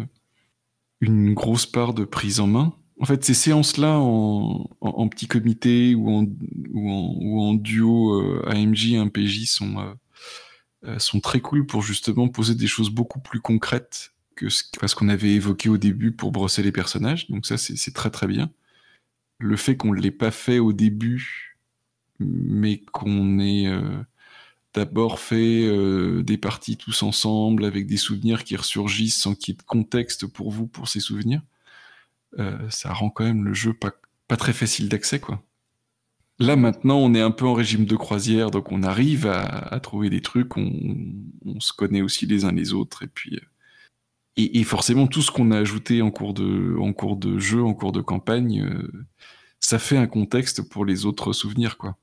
une 1.00 1.36
grosse 1.36 1.68
part 1.68 1.94
de 1.94 2.06
prise 2.06 2.40
en 2.40 2.48
main. 2.48 2.74
En 3.00 3.06
fait, 3.06 3.24
ces 3.24 3.36
séances-là 3.36 4.00
en, 4.00 4.68
en, 4.82 5.08
petit 5.10 5.28
comité 5.28 5.94
ou 5.94 6.10
en, 6.10 6.26
ou 6.74 7.40
en, 7.40 7.54
duo 7.54 8.42
AMJ, 8.48 8.96
un 8.96 9.10
PJ 9.10 9.46
sont, 9.46 9.96
sont 10.98 11.20
très 11.20 11.42
cool 11.42 11.66
pour 11.66 11.82
justement 11.82 12.28
poser 12.30 12.56
des 12.56 12.68
choses 12.68 12.90
beaucoup 12.90 13.20
plus 13.20 13.40
concrètes 13.40 14.14
que 14.36 14.50
ce, 14.50 14.64
que 14.64 14.88
ce 14.88 14.96
qu'on 14.96 15.10
avait 15.10 15.34
évoqué 15.34 15.70
au 15.70 15.78
début 15.78 16.12
pour 16.12 16.32
brosser 16.32 16.64
les 16.64 16.72
personnages. 16.72 17.28
Donc 17.30 17.46
ça, 17.46 17.58
c'est 17.58 17.94
très 17.94 18.10
très 18.10 18.28
bien. 18.28 18.50
Le 19.40 19.58
fait 19.58 19.76
qu'on 19.76 19.94
ne 19.94 20.00
l'ait 20.00 20.12
pas 20.12 20.32
fait 20.32 20.60
au 20.60 20.74
début, 20.74 21.58
mais 22.20 22.80
qu'on 22.92 23.40
ait 23.40 23.68
euh, 23.68 23.98
d'abord 24.74 25.20
fait 25.20 25.66
euh, 25.66 26.24
des 26.24 26.38
parties 26.38 26.78
tous 26.78 27.04
ensemble 27.04 27.66
avec 27.66 27.88
des 27.88 27.98
souvenirs 27.98 28.44
qui 28.44 28.56
ressurgissent 28.56 29.20
sans 29.20 29.36
qu'il 29.36 29.54
y 29.54 29.56
ait 29.56 29.58
de 29.58 29.64
contexte 29.64 30.28
pour 30.28 30.52
vous 30.52 30.68
pour 30.68 30.88
ces 30.88 31.00
souvenirs, 31.00 31.42
euh, 32.40 32.58
ça 32.70 32.94
rend 32.94 33.10
quand 33.10 33.26
même 33.26 33.44
le 33.46 33.54
jeu 33.54 33.74
pas, 33.74 33.92
pas 34.28 34.38
très 34.38 34.54
facile 34.54 34.90
d'accès 34.90 35.20
quoi. 35.20 35.44
Là 36.40 36.56
maintenant 36.56 36.98
on 36.98 37.14
est 37.16 37.22
un 37.22 37.32
peu 37.32 37.46
en 37.46 37.54
régime 37.54 37.86
de 37.86 37.96
croisière 37.96 38.52
donc 38.52 38.72
on 38.72 38.84
arrive 38.84 39.26
à, 39.28 39.80
trouver 39.80 40.10
des 40.10 40.22
trucs, 40.22 40.56
on, 40.58 41.60
se 41.60 41.74
connaît 41.74 42.02
aussi 42.02 42.26
les 42.28 42.46
uns 42.46 42.52
les 42.52 42.74
autres 42.74 43.04
et 43.04 43.08
puis 43.08 43.36
euh, 43.36 43.42
et, 44.36 44.64
forcément 44.64 45.08
tout 45.08 45.24
ce 45.24 45.32
qu'on 45.32 45.50
a 45.50 45.58
ajouté 45.58 46.04
en 46.04 46.12
cours 46.12 46.36
de 46.36 46.78
en 46.80 46.94
cours 46.94 47.18
de 47.18 47.40
jeu, 47.40 47.64
en 47.64 47.74
cours 47.74 47.92
de 47.92 48.02
campagne, 48.02 48.62
euh, 48.62 49.06
ça 49.60 49.80
fait 49.80 49.98
un 49.98 50.06
contexte 50.06 50.62
pour 50.62 50.86
les 50.86 51.06
autres 51.08 51.34
souvenirs 51.34 51.78
quoi. 51.78 51.98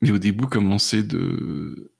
Mais 0.00 0.10
au 0.10 0.18
début, 0.18 0.46
commencer 0.46 1.02
de 1.02 1.90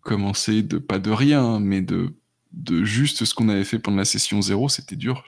commencer 0.00 0.62
de 0.62 0.78
pas 0.78 0.98
de 0.98 1.10
rien, 1.10 1.60
mais 1.60 1.80
de 1.80 2.14
de 2.52 2.84
juste 2.84 3.24
ce 3.24 3.34
qu'on 3.34 3.48
avait 3.48 3.64
fait 3.64 3.78
pendant 3.78 3.98
la 3.98 4.04
session 4.04 4.42
zéro, 4.42 4.68
c'était 4.68 4.96
dur. 4.96 5.24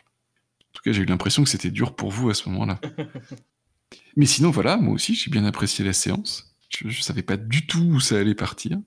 En 0.61 0.73
tout 0.73 0.83
cas, 0.83 0.93
j'ai 0.93 1.03
eu 1.03 1.07
l'impression 1.07 1.43
que 1.43 1.49
c'était 1.49 1.71
dur 1.71 1.95
pour 1.95 2.11
vous 2.11 2.29
à 2.29 2.35
ce 2.35 2.49
moment-là. 2.51 2.81
mais 4.17 4.27
sinon, 4.27 4.51
voilà, 4.51 4.77
moi 4.77 4.95
aussi, 4.95 5.15
j'ai 5.15 5.31
bien 5.31 5.45
apprécié 5.45 5.85
la 5.85 5.93
séance. 5.93 6.55
Je, 6.69 6.89
je 6.89 7.03
savais 7.03 7.23
pas 7.23 7.37
du 7.37 7.67
tout 7.67 7.83
où 7.83 8.01
ça 8.01 8.19
allait 8.19 8.35
partir. 8.35 8.79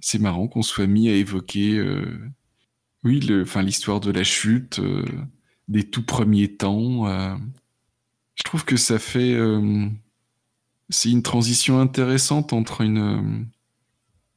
C'est 0.00 0.18
marrant 0.18 0.48
qu'on 0.48 0.62
soit 0.62 0.86
mis 0.86 1.08
à 1.08 1.14
évoquer, 1.14 1.78
euh, 1.78 2.18
l'histoire 3.04 4.00
de 4.00 4.10
la 4.10 4.24
chute, 4.24 4.78
euh, 4.78 5.04
des 5.68 5.84
tout 5.84 6.02
premiers 6.02 6.56
temps. 6.56 7.06
euh. 7.08 7.36
Je 8.34 8.42
trouve 8.42 8.64
que 8.64 8.76
ça 8.76 8.98
fait 8.98 9.36
c'est 10.90 11.10
une 11.10 11.22
transition 11.22 11.80
intéressante 11.80 12.52
entre 12.52 12.80
une, 12.82 13.46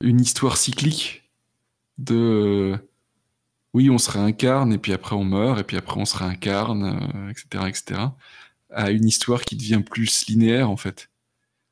une 0.02 0.22
histoire 0.22 0.56
cyclique 0.58 1.30
de 1.98 2.78
oui, 3.74 3.90
on 3.90 3.98
se 3.98 4.12
réincarne 4.12 4.72
et 4.72 4.78
puis 4.78 4.94
après 4.94 5.16
on 5.16 5.24
meurt 5.24 5.60
et 5.60 5.64
puis 5.64 5.78
après 5.78 6.00
on 6.00 6.06
se 6.06 6.16
réincarne, 6.18 7.30
etc., 7.32 7.66
etc., 7.68 8.02
à 8.70 8.92
une 8.92 9.08
histoire 9.08 9.42
qui 9.42 9.56
devient 9.56 9.82
plus 9.84 10.28
linéaire 10.28 10.70
en 10.70 10.78
fait. 10.78 11.10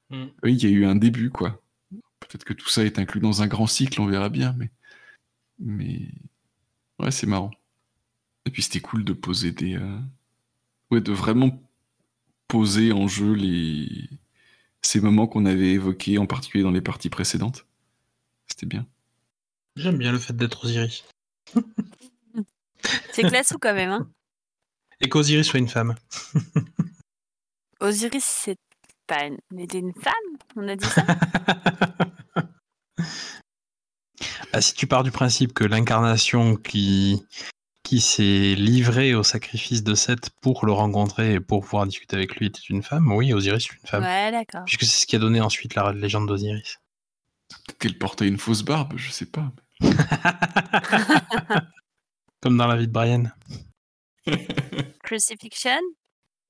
Mm. 0.09 0.25
Oui, 0.43 0.55
il 0.55 0.63
y 0.63 0.67
a 0.67 0.69
eu 0.69 0.85
un 0.85 0.95
début 0.95 1.29
quoi. 1.29 1.61
Peut-être 2.19 2.43
que 2.43 2.53
tout 2.53 2.69
ça 2.69 2.83
est 2.83 2.99
inclus 2.99 3.19
dans 3.19 3.41
un 3.41 3.47
grand 3.47 3.67
cycle, 3.67 4.01
on 4.01 4.07
verra 4.07 4.29
bien, 4.29 4.53
mais 4.57 4.71
mais 5.59 6.09
ouais, 6.99 7.11
c'est 7.11 7.27
marrant. 7.27 7.51
Et 8.45 8.51
puis 8.51 8.63
c'était 8.63 8.81
cool 8.81 9.03
de 9.03 9.13
poser 9.13 9.51
des 9.51 9.75
euh, 9.75 9.99
ouais, 10.91 11.01
de 11.01 11.11
vraiment 11.11 11.61
poser 12.47 12.91
en 12.91 13.07
jeu 13.07 13.33
les 13.33 14.09
ces 14.81 15.01
moments 15.01 15.27
qu'on 15.27 15.45
avait 15.45 15.71
évoqués, 15.71 16.17
en 16.17 16.27
particulier 16.27 16.63
dans 16.63 16.71
les 16.71 16.81
parties 16.81 17.09
précédentes. 17.09 17.65
C'était 18.47 18.67
bien. 18.67 18.85
J'aime 19.75 19.97
bien 19.97 20.11
le 20.11 20.19
fait 20.19 20.35
d'être 20.35 20.65
Osiris. 20.65 21.03
C'est 23.11 23.23
classe 23.23 23.51
ou 23.51 23.57
quand 23.57 23.73
même, 23.73 23.89
hein? 23.89 24.11
Et 25.01 25.09
qu'Osiris 25.09 25.45
soit 25.45 25.59
une 25.59 25.67
femme. 25.67 25.95
Osiris, 27.79 28.23
c'est 28.23 28.57
pas 29.07 29.25
une... 29.25 29.37
était 29.59 29.79
une 29.79 29.93
femme 29.93 30.13
On 30.55 30.67
a 30.67 30.75
dit 30.75 30.85
ça 30.85 31.05
Ah, 34.53 34.61
si 34.61 34.73
tu 34.73 34.87
pars 34.87 35.03
du 35.03 35.11
principe 35.11 35.53
que 35.53 35.65
l'incarnation 35.65 36.55
qui, 36.55 37.21
qui 37.83 37.99
s'est 37.99 38.55
livré 38.55 39.13
au 39.13 39.21
sacrifice 39.21 39.83
de 39.83 39.93
Seth 39.95 40.29
pour 40.41 40.65
le 40.65 40.71
rencontrer 40.71 41.33
et 41.33 41.39
pour 41.41 41.61
pouvoir 41.61 41.85
discuter 41.85 42.15
avec 42.15 42.37
lui 42.37 42.47
était 42.47 42.61
une 42.69 42.81
femme, 42.81 43.11
oui, 43.11 43.33
Osiris 43.33 43.65
est 43.65 43.73
une 43.73 43.87
femme. 43.87 44.03
Ouais, 44.03 44.31
d'accord. 44.31 44.63
Puisque 44.65 44.85
c'est 44.85 45.01
ce 45.01 45.05
qui 45.05 45.17
a 45.17 45.19
donné 45.19 45.41
ensuite 45.41 45.75
la 45.75 45.91
légende 45.91 46.27
d'Osiris. 46.27 46.79
Peut-être 47.49 47.77
qu'elle 47.77 47.97
portait 47.97 48.27
une 48.27 48.37
fausse 48.37 48.63
barbe, 48.63 48.93
je 48.95 49.11
sais 49.11 49.25
pas. 49.25 49.51
Comme 52.41 52.57
dans 52.57 52.67
la 52.67 52.77
vie 52.77 52.87
de 52.87 52.93
Brian. 52.93 53.25
Crucifixion? 55.03 55.81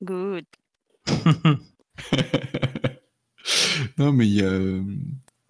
Good. 0.04 0.46
non, 3.98 4.12
mais 4.12 4.28
il 4.28 4.34
y 4.34 4.42
a 4.42 4.46
euh, 4.46 4.84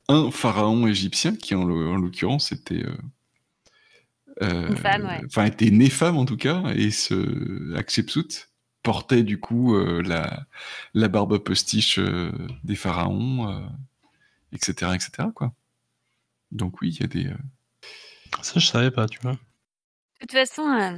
un 0.07 0.31
pharaon 0.31 0.87
égyptien 0.87 1.35
qui, 1.35 1.55
en 1.55 1.63
l'o- 1.65 1.91
en 1.93 1.97
l'occurrence, 1.97 2.51
était. 2.51 2.83
euh, 2.85 2.97
euh, 4.41 4.67
Une 4.69 4.77
femme, 4.77 5.05
ouais. 5.05 5.21
Enfin, 5.25 5.45
était 5.45 5.71
né 5.71 5.89
femme 5.89 6.17
en 6.17 6.25
tout 6.25 6.37
cas, 6.37 6.63
et 6.75 6.91
ce 6.91 7.73
Hatshepsut 7.75 8.49
portait 8.83 9.23
du 9.23 9.39
coup 9.39 9.75
euh, 9.75 10.01
la, 10.03 10.45
la 10.93 11.07
barbe 11.07 11.37
postiche 11.39 11.99
euh, 11.99 12.31
des 12.63 12.75
pharaons, 12.75 13.49
euh, 13.49 13.65
etc., 14.51 14.93
etc. 14.95 15.29
Quoi. 15.33 15.53
Donc 16.51 16.81
oui, 16.81 16.89
il 16.95 17.01
y 17.01 17.03
a 17.03 17.07
des. 17.07 17.27
euh, 17.27 17.37
Ça, 18.41 18.59
je 18.59 18.65
savais 18.67 18.91
pas, 18.91 19.07
tu 19.07 19.19
vois. 19.21 19.33
De 19.33 19.37
toute 20.21 20.31
façon, 20.33 20.63
euh, 20.63 20.97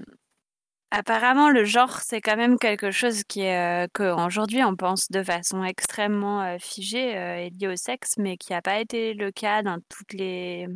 apparemment, 0.91 1.49
le 1.49 1.65
genre, 1.65 1.99
c'est 2.01 2.21
quand 2.21 2.37
même 2.37 2.57
quelque 2.57 2.91
chose 2.91 3.23
qui 3.23 3.41
est 3.41 3.85
euh, 3.85 3.87
qu'aujourd'hui, 3.93 4.63
on 4.63 4.75
pense 4.75 5.09
de 5.11 5.23
façon 5.23 5.63
extrêmement 5.63 6.41
euh, 6.43 6.57
figée 6.59 7.17
euh, 7.17 7.37
et 7.45 7.49
liée 7.49 7.67
au 7.67 7.75
sexe, 7.75 8.15
mais 8.17 8.37
qui 8.37 8.53
n'a 8.53 8.61
pas 8.61 8.79
été 8.79 9.13
le 9.13 9.31
cas 9.31 9.63
dans 9.63 9.79
toutes 9.89 10.13
les 10.13 10.67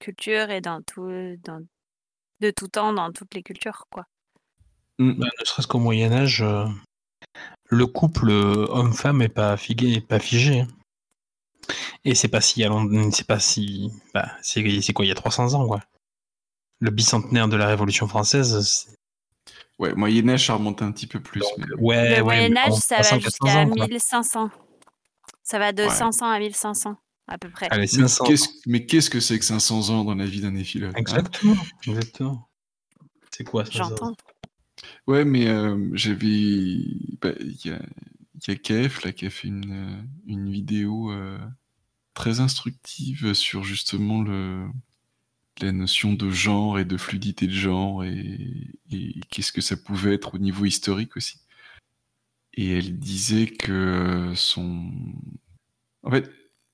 cultures 0.00 0.50
et 0.50 0.60
dans 0.60 0.82
tout, 0.82 1.10
dans, 1.44 1.64
de 2.40 2.50
tout 2.50 2.68
temps, 2.68 2.92
dans 2.92 3.12
toutes 3.12 3.34
les 3.34 3.42
cultures, 3.42 3.86
quoi. 3.90 4.06
hmm, 4.98 5.12
Bah, 5.18 5.26
ne 5.40 5.44
serait-ce 5.44 5.66
qu'au 5.66 5.78
Moyen 5.78 6.12
Âge, 6.12 6.42
euh, 6.42 6.66
le 7.70 7.86
couple 7.86 8.30
homme-femme 8.30 9.22
est 9.22 9.28
pas 9.28 9.56
est 9.56 10.06
pas 10.06 10.18
figé. 10.20 10.60
hein. 10.60 10.68
Et 12.04 12.14
c'est 12.14 12.28
pas 12.28 12.40
si, 12.40 12.64
c'est 13.12 13.26
pas 13.26 13.38
si, 13.38 13.90
bah, 14.14 14.30
c'est 14.42 14.80
c'est 14.80 14.92
quoi, 14.92 15.04
il 15.04 15.08
y 15.08 15.12
a 15.12 15.14
300 15.14 15.54
ans, 15.54 15.66
quoi. 15.66 15.80
Le 16.80 16.90
bicentenaire 16.90 17.48
de 17.48 17.56
la 17.56 17.66
Révolution 17.66 18.08
française, 18.08 18.88
Ouais, 19.82 19.94
Moyen-Âge, 19.94 20.46
ça 20.46 20.54
remonte 20.54 20.80
un 20.82 20.92
petit 20.92 21.06
peu 21.08 21.18
plus. 21.20 21.42
mais- 21.58 21.64
ouais, 21.78 22.08
le 22.10 22.14
ouais, 22.16 22.22
Moyen 22.22 22.56
Âge, 22.56 22.72
ça 22.74 22.96
va 22.98 23.02
300, 23.02 23.18
jusqu'à 23.20 23.46
400 23.46 23.60
ans, 23.62 23.68
quoi. 23.70 23.86
1500. 23.88 24.50
Ça 25.42 25.58
va 25.58 25.72
de 25.72 25.82
Ouais. 25.82 25.88
500 25.90 26.30
à 26.30 26.38
1500, 26.38 26.96
à 27.26 27.36
peu 27.36 27.48
près. 27.50 27.66
Allez, 27.70 27.80
Mais 27.82 27.86
500. 28.08 28.24
qu'est-ce 28.24 29.10
que 29.10 29.18
c'est 29.20 29.38
que 29.38 29.44
500 29.44 29.90
ans 29.90 30.04
dans 30.04 30.14
la 30.14 30.24
vie 30.26 30.40
d'un 30.40 30.54
éphilole 30.54 30.90
hein? 30.90 30.98
Exactement, 30.98 31.56
exactement. 31.86 32.48
C'est 33.36 33.44
quoi 33.44 33.64
ça 33.64 33.72
J'entends. 33.74 34.14
Ouais, 35.08 35.24
mais 35.24 35.48
euh, 35.48 35.90
j'avais. 35.94 36.76
bah, 37.20 37.32
Il 37.40 37.56
y, 37.64 37.70
a, 37.70 37.80
y 38.46 38.50
a 38.52 38.54
KF 38.54 39.02
là, 39.04 39.12
qui 39.12 39.26
a 39.26 39.30
fait 39.30 39.48
une, 39.48 39.72
euh, 39.72 40.02
une 40.26 40.50
vidéo 40.50 41.10
euh, 41.10 41.38
très 42.14 42.38
instructive 42.40 43.34
sur 43.34 43.64
justement 43.64 44.22
le, 44.22 44.66
la 45.60 45.72
notion 45.72 46.12
de 46.14 46.30
genre 46.30 46.78
et 46.78 46.84
de 46.84 46.96
fluidité 46.96 47.46
de 47.46 47.52
genre 47.52 48.04
et, 48.04 48.70
qu'est-ce 49.30 49.52
que 49.52 49.60
ça 49.60 49.76
pouvait 49.76 50.14
être 50.14 50.34
au 50.34 50.38
niveau 50.38 50.64
historique 50.64 51.16
aussi. 51.16 51.38
Et 52.54 52.78
elle 52.78 52.98
disait 52.98 53.46
que 53.46 54.32
son. 54.34 54.92
En 56.02 56.10
fait, 56.10 56.30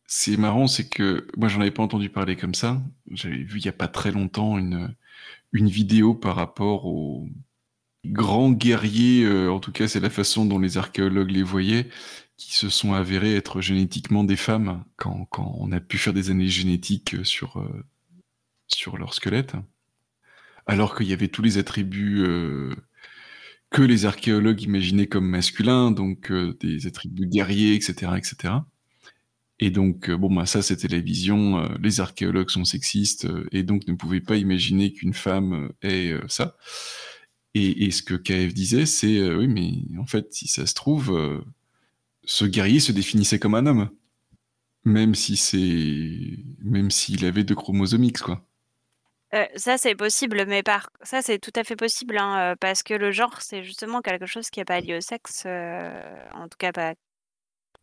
c'est 0.06 0.36
marrant, 0.36 0.66
c'est 0.66 0.88
que 0.88 1.26
moi 1.36 1.48
j'en 1.48 1.60
avais 1.60 1.70
pas 1.70 1.82
entendu 1.82 2.10
parler 2.10 2.36
comme 2.36 2.54
ça. 2.54 2.82
J'avais 3.10 3.36
vu 3.36 3.58
il 3.58 3.64
y 3.66 3.68
a 3.68 3.72
pas 3.72 3.88
très 3.88 4.10
longtemps 4.10 4.58
une, 4.58 4.94
une 5.52 5.68
vidéo 5.68 6.14
par 6.14 6.36
rapport 6.36 6.86
aux 6.86 7.28
grands 8.06 8.50
guerriers, 8.50 9.24
euh, 9.24 9.50
en 9.52 9.60
tout 9.60 9.72
cas 9.72 9.88
c'est 9.88 10.00
la 10.00 10.10
façon 10.10 10.46
dont 10.46 10.58
les 10.58 10.78
archéologues 10.78 11.30
les 11.30 11.42
voyaient, 11.42 11.88
qui 12.36 12.56
se 12.56 12.68
sont 12.68 12.94
avérés 12.94 13.36
être 13.36 13.60
génétiquement 13.60 14.24
des 14.24 14.36
femmes 14.36 14.84
quand, 14.96 15.26
quand 15.26 15.54
on 15.58 15.72
a 15.72 15.80
pu 15.80 15.98
faire 15.98 16.14
des 16.14 16.30
analyses 16.30 16.52
génétiques 16.52 17.16
sur, 17.24 17.58
euh, 17.58 17.84
sur 18.68 18.96
leur 18.96 19.14
squelette. 19.14 19.54
Alors 20.66 20.96
qu'il 20.96 21.08
y 21.08 21.12
avait 21.12 21.28
tous 21.28 21.42
les 21.42 21.58
attributs 21.58 22.24
euh, 22.26 22.74
que 23.70 23.82
les 23.82 24.04
archéologues 24.04 24.62
imaginaient 24.62 25.06
comme 25.06 25.26
masculins, 25.26 25.90
donc 25.90 26.30
euh, 26.30 26.56
des 26.60 26.86
attributs 26.86 27.26
guerriers, 27.26 27.74
etc. 27.74 28.12
etc. 28.16 28.54
Et 29.60 29.70
donc, 29.70 30.08
euh, 30.10 30.16
bon, 30.16 30.32
bah, 30.32 30.46
ça, 30.46 30.62
c'était 30.62 30.88
la 30.88 31.00
vision. 31.00 31.66
les 31.80 32.00
archéologues 32.00 32.50
sont 32.50 32.64
sexistes 32.64 33.26
et 33.50 33.62
donc 33.62 33.88
ne 33.88 33.94
pouvaient 33.94 34.20
pas 34.20 34.36
imaginer 34.36 34.92
qu'une 34.92 35.14
femme 35.14 35.72
ait 35.82 36.14
ça. 36.28 36.56
Et, 37.54 37.90
ce 37.90 38.02
que 38.02 38.14
KF 38.14 38.54
disait, 38.54 38.86
c'est 38.86 39.34
oui, 39.34 39.48
mais 39.48 39.72
en 39.98 40.06
fait, 40.06 40.32
si 40.32 40.46
ça 40.46 40.64
se 40.66 40.74
trouve, 40.74 41.42
ce 42.24 42.44
guerrier 42.44 42.78
se 42.78 42.92
définissait 42.92 43.40
comme 43.40 43.56
un 43.56 43.66
homme, 43.66 43.88
même 44.84 45.14
si 45.14 45.36
c'est, 45.36 46.44
même 46.62 46.90
s'il 46.90 47.24
avait 47.24 47.42
deux 47.42 47.54
chromosomes 47.54 48.12
quoi. 48.12 48.47
Euh, 49.34 49.44
ça, 49.56 49.76
c'est 49.76 49.94
possible, 49.94 50.44
mais 50.46 50.62
par... 50.62 50.90
ça, 51.02 51.20
c'est 51.20 51.38
tout 51.38 51.52
à 51.54 51.64
fait 51.64 51.76
possible, 51.76 52.16
hein, 52.16 52.52
euh, 52.52 52.56
parce 52.58 52.82
que 52.82 52.94
le 52.94 53.12
genre, 53.12 53.42
c'est 53.42 53.62
justement 53.62 54.00
quelque 54.00 54.26
chose 54.26 54.48
qui 54.48 54.60
n'est 54.60 54.64
pas 54.64 54.80
lié 54.80 54.96
au 54.96 55.00
sexe, 55.00 55.42
euh, 55.46 56.00
en 56.32 56.48
tout 56.48 56.56
cas 56.58 56.72
pas 56.72 56.94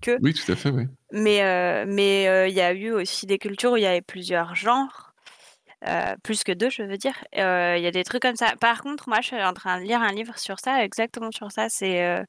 que. 0.02 0.18
Oui, 0.22 0.34
tout 0.34 0.52
à 0.52 0.56
fait, 0.56 0.70
oui. 0.70 0.86
Mais 1.12 1.86
mais 1.86 2.50
il 2.50 2.56
y 2.56 2.62
a 2.62 2.74
eu 2.74 2.92
aussi 2.92 3.26
des 3.28 3.38
cultures 3.38 3.74
où 3.74 3.78
il 3.78 3.84
y 3.84 3.86
avait 3.86 4.02
plusieurs 4.02 4.56
genres, 4.56 5.14
plus 6.24 6.44
que 6.44 6.52
deux, 6.52 6.70
je 6.70 6.82
veux 6.82 6.98
dire. 6.98 7.24
Il 7.32 7.40
y 7.40 7.88
a 7.88 7.92
des 7.92 8.04
trucs 8.04 8.24
comme 8.24 8.36
ça. 8.36 8.56
Par 8.60 8.82
contre, 8.82 9.08
moi, 9.08 9.22
je 9.22 9.28
suis 9.28 9.44
en 9.44 9.54
train 9.54 9.80
de 9.80 9.86
lire 9.86 10.02
un 10.02 10.12
livre 10.12 10.38
sur 10.38 10.60
ça, 10.60 10.84
exactement 10.84 11.32
sur 11.32 11.52
ça. 11.52 11.70
C'est 11.70 12.26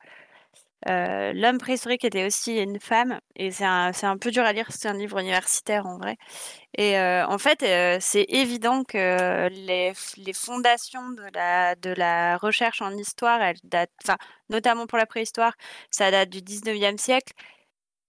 euh, 0.89 1.33
L'homme 1.33 1.59
préhistorique 1.59 2.05
était 2.05 2.27
aussi 2.27 2.57
une 2.59 2.79
femme, 2.79 3.19
et 3.35 3.51
c'est 3.51 3.65
un, 3.65 4.19
peu 4.21 4.31
dur 4.31 4.45
à 4.45 4.53
lire, 4.53 4.67
c'est 4.71 4.89
un 4.89 4.95
livre 4.95 5.19
universitaire 5.19 5.87
en 5.87 5.99
vrai. 5.99 6.17
Et 6.77 6.99
euh, 6.99 7.27
en 7.27 7.39
fait, 7.39 7.63
euh, 7.63 7.99
c'est 8.01 8.27
évident 8.29 8.85
que 8.85 9.49
les, 9.49 9.93
fondations 10.35 11.11
de 11.11 11.95
la, 11.95 12.37
recherche 12.37 12.83
en 12.83 12.93
histoire, 12.97 13.41
datent, 13.65 13.91
notamment 14.51 14.87
pour 14.87 14.99
la 14.99 15.07
préhistoire, 15.07 15.55
ça 15.91 16.11
date 16.11 16.29
du 16.29 16.41
19e 16.41 16.99
siècle. 16.99 17.33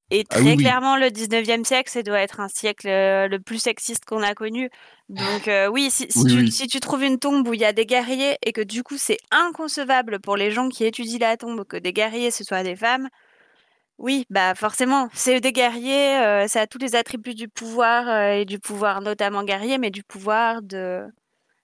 Et 0.10 0.24
Ah 0.30 0.40
très 0.40 0.56
oui. 0.56 0.56
clairement, 0.56 0.96
le 0.96 1.10
19e 1.12 1.66
siècle, 1.66 1.90
ça 1.92 2.02
doit 2.02 2.22
être 2.22 2.40
un 2.40 2.48
siècle 2.48 2.88
euh, 2.88 3.28
le 3.28 3.40
plus 3.42 3.60
sexiste 3.60 4.06
qu'on 4.06 4.24
a 4.24 4.34
connu. 4.36 4.70
Donc 5.10 5.48
euh, 5.50 5.68
oui, 5.68 5.90
si, 5.92 6.08
si 6.10 6.24
Oui, 6.24 6.32
tu, 6.32 6.44
oui. 6.44 6.52
si 6.52 6.68
tu 6.68 6.80
trouves 6.80 7.04
une 7.04 7.20
tombe 7.20 7.48
où 7.48 7.54
il 7.54 7.60
y 7.60 7.66
a 7.66 7.74
des 7.74 7.86
guerriers 7.86 8.38
et 8.42 8.54
que 8.54 8.62
du 8.62 8.84
coup 8.84 8.98
c'est 8.98 9.18
inconcevable 9.32 10.20
pour 10.22 10.38
les 10.38 10.52
gens 10.52 10.70
qui 10.70 10.86
étudient 10.86 11.20
la 11.20 11.36
tombe 11.38 11.66
que 11.66 11.78
des 11.78 11.92
guerriers 11.94 12.32
ce 12.32 12.44
soient 12.46 12.64
des 12.64 12.76
femmes, 12.78 13.10
oui, 13.98 14.26
bah 14.30 14.54
forcément, 14.56 15.10
c'est 15.14 15.42
des 15.42 15.52
guerriers, 15.54 16.18
euh, 16.20 16.48
ça 16.48 16.62
a 16.62 16.68
tous 16.68 16.78
les 16.78 16.96
attributs 16.96 17.34
du 17.36 17.48
pouvoir 17.50 18.32
et 18.34 18.46
du 18.46 18.60
pouvoir 18.60 19.02
notamment 19.02 19.44
guerrier, 19.44 19.78
mais 19.80 19.90
du 19.92 20.04
pouvoir 20.04 20.62
de 20.62 21.08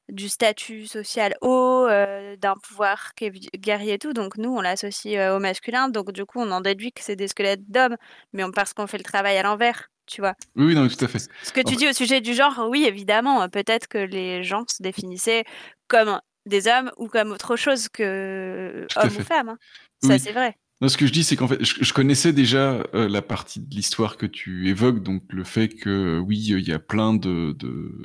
du 0.10 0.30
statut 0.30 0.86
social 0.86 1.36
haut, 1.42 1.88
euh, 1.90 2.36
d'un 2.38 2.56
pouvoir 2.56 3.14
qui 3.16 3.26
est 3.26 3.56
guerrier 3.58 3.94
et 3.94 4.00
tout. 4.00 4.14
Donc 4.14 4.38
nous, 4.38 4.50
on 4.50 4.62
l'associe 4.62 5.16
euh, 5.18 5.36
au 5.36 5.40
masculin, 5.40 5.90
donc 5.90 6.12
du 6.12 6.26
coup, 6.26 6.40
on 6.40 6.52
en 6.52 6.62
déduit 6.62 6.92
que 6.92 7.02
c'est 7.04 7.16
des 7.16 7.28
squelettes 7.28 7.70
d'hommes, 7.72 7.96
mais 8.34 8.44
on, 8.44 8.52
parce 8.52 8.74
qu'on 8.74 8.88
fait 8.88 8.98
le 8.98 9.04
travail 9.04 9.38
à 9.38 9.44
l'envers, 9.44 9.90
tu 10.06 10.22
vois. 10.22 10.34
Oui, 10.56 10.66
oui, 10.68 10.76
non, 10.76 10.88
tout 10.88 11.04
à 11.04 11.08
fait. 11.08 11.20
Ce 11.42 11.52
que 11.52 11.62
tu 11.62 11.74
En 11.74 11.78
dis 11.78 11.88
au 11.88 11.94
sujet 11.94 12.22
du 12.22 12.34
genre, 12.34 12.68
oui, 12.70 12.84
évidemment, 12.86 13.44
euh, 13.44 13.48
peut-être 13.48 13.88
que 13.88 13.98
les 13.98 14.44
gens 14.44 14.66
se 14.68 14.84
définissaient 14.84 15.46
comme 15.88 16.20
des 16.46 16.68
hommes 16.68 16.92
ou 16.98 17.08
comme 17.08 17.32
autre 17.32 17.56
chose 17.56 17.88
que 17.88 18.86
hommes 18.96 19.16
ou 19.18 19.24
femmes. 19.24 19.50
hein. 19.50 19.58
Ça, 20.02 20.10
Oui. 20.14 20.20
c'est 20.20 20.34
vrai. 20.34 20.58
Ce 20.88 20.98
que 20.98 21.08
je 21.08 21.14
dis, 21.14 21.24
c'est 21.24 21.36
qu'en 21.36 21.48
fait, 21.48 21.64
je, 21.64 21.94
connaissais 21.94 22.34
déjà 22.34 22.84
euh, 22.94 23.08
la 23.08 23.22
partie 23.22 23.60
de 23.60 23.74
l'histoire 23.74 24.18
que 24.18 24.26
tu 24.26 24.68
évoques, 24.70 25.02
donc 25.02 25.24
le 25.30 25.44
fait 25.44 25.70
que, 25.70 26.18
euh, 26.18 26.20
oui, 26.20 26.38
il 26.38 26.68
y 26.68 26.74
a 26.74 26.80
plein 26.80 27.14
de... 27.14 27.56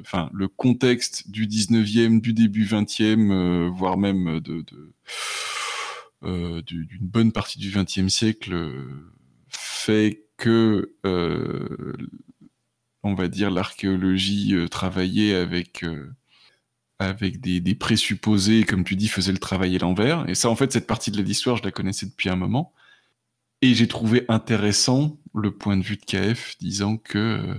Enfin, 0.00 0.30
le 0.32 0.48
contexte 0.48 1.30
du 1.30 1.46
19e, 1.46 2.20
du 2.20 2.34
début 2.34 2.64
20e, 2.64 3.32
euh, 3.32 3.68
voire 3.72 3.96
même 3.96 4.40
de... 4.40 4.62
de 4.62 4.92
du- 6.62 6.86
d'une 6.86 7.06
bonne 7.06 7.32
partie 7.32 7.58
du 7.58 7.70
20e 7.70 8.08
siècle, 8.08 8.52
fait 9.48 10.24
que, 10.36 10.92
on 13.02 13.14
va 13.14 13.28
dire, 13.28 13.50
l'archéologie 13.50 14.54
travaillait 14.70 15.34
avec... 15.34 15.84
avec 16.98 17.40
des, 17.40 17.74
présupposés, 17.74 18.64
comme 18.64 18.84
tu 18.84 18.96
dis, 18.96 19.08
faisait 19.08 19.32
le 19.32 19.38
travail 19.38 19.76
à 19.76 19.78
l'envers. 19.78 20.28
Et 20.28 20.34
ça, 20.34 20.50
en 20.50 20.56
fait, 20.56 20.72
cette 20.72 20.86
partie 20.86 21.10
de 21.10 21.22
l'histoire, 21.22 21.56
je 21.56 21.62
la 21.62 21.70
connaissais 21.70 22.06
depuis 22.06 22.28
un 22.28 22.36
moment. 22.36 22.72
Et 23.62 23.74
j'ai 23.74 23.88
trouvé 23.88 24.24
intéressant 24.28 25.18
le 25.34 25.52
point 25.52 25.76
de 25.76 25.82
vue 25.82 25.96
de 25.96 26.04
KF, 26.04 26.56
disant 26.58 26.96
que, 26.96 27.18
euh, 27.18 27.54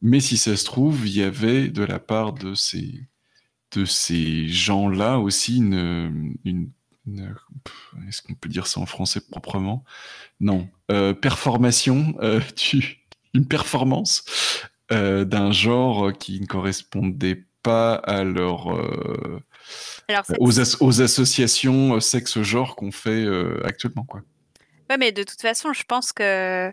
mais 0.00 0.20
si 0.20 0.36
ça 0.36 0.56
se 0.56 0.64
trouve, 0.64 1.06
il 1.06 1.14
y 1.16 1.22
avait 1.22 1.68
de 1.68 1.84
la 1.84 1.98
part 1.98 2.32
de 2.32 2.54
ces, 2.54 3.06
de 3.72 3.84
ces 3.84 4.48
gens-là 4.48 5.18
aussi 5.18 5.58
une, 5.58 6.36
est-ce 8.08 8.22
qu'on 8.22 8.34
peut 8.34 8.48
dire 8.48 8.66
ça 8.66 8.80
en 8.80 8.86
français 8.86 9.20
proprement? 9.20 9.84
Non, 10.40 10.68
euh, 10.90 11.14
performation, 11.14 12.14
euh, 12.20 12.40
une 13.34 13.46
performance 13.46 14.24
euh, 14.92 15.24
d'un 15.24 15.52
genre 15.52 16.12
qui 16.12 16.40
ne 16.40 16.46
correspondait 16.46 17.44
pas 17.62 17.94
à 17.94 18.24
leur, 18.24 18.72
euh, 18.74 19.40
Alors, 20.08 20.24
aux, 20.38 20.60
as- 20.60 20.80
aux 20.80 21.02
associations 21.02 21.96
euh, 21.96 22.00
sexe-genre 22.00 22.76
qu'on 22.76 22.92
fait 22.92 23.24
euh, 23.24 23.60
actuellement. 23.64 24.04
Quoi. 24.04 24.22
Ouais, 24.90 24.98
mais 24.98 25.12
de 25.12 25.22
toute 25.22 25.40
façon, 25.40 25.72
je 25.72 25.84
pense 25.84 26.12
que 26.12 26.72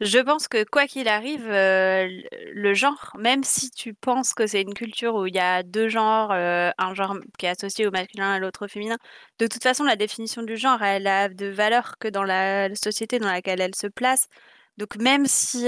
je 0.00 0.18
pense 0.18 0.46
que 0.46 0.62
quoi 0.64 0.86
qu'il 0.86 1.08
arrive, 1.08 1.48
euh, 1.48 2.06
le 2.52 2.74
genre, 2.74 3.16
même 3.18 3.42
si 3.44 3.70
tu 3.70 3.94
penses 3.94 4.34
que 4.34 4.46
c'est 4.46 4.60
une 4.60 4.74
culture 4.74 5.14
où 5.14 5.26
il 5.26 5.34
y 5.34 5.38
a 5.38 5.62
deux 5.62 5.88
genres, 5.88 6.32
un 6.32 6.94
genre 6.94 7.16
qui 7.38 7.46
est 7.46 7.48
associé 7.50 7.86
au 7.86 7.90
masculin 7.90 8.36
et 8.36 8.38
l'autre 8.38 8.66
au 8.66 8.68
féminin, 8.68 8.98
de 9.38 9.46
toute 9.46 9.62
façon, 9.62 9.84
la 9.84 9.96
définition 9.96 10.42
du 10.42 10.58
genre, 10.58 10.82
elle 10.82 11.06
a 11.06 11.30
de 11.30 11.46
valeur 11.46 11.94
que 11.98 12.08
dans 12.08 12.24
la 12.24 12.74
société 12.74 13.18
dans 13.18 13.30
laquelle 13.30 13.62
elle 13.62 13.74
se 13.74 13.86
place. 13.86 14.26
Donc 14.76 14.96
même 14.96 15.24
si, 15.26 15.66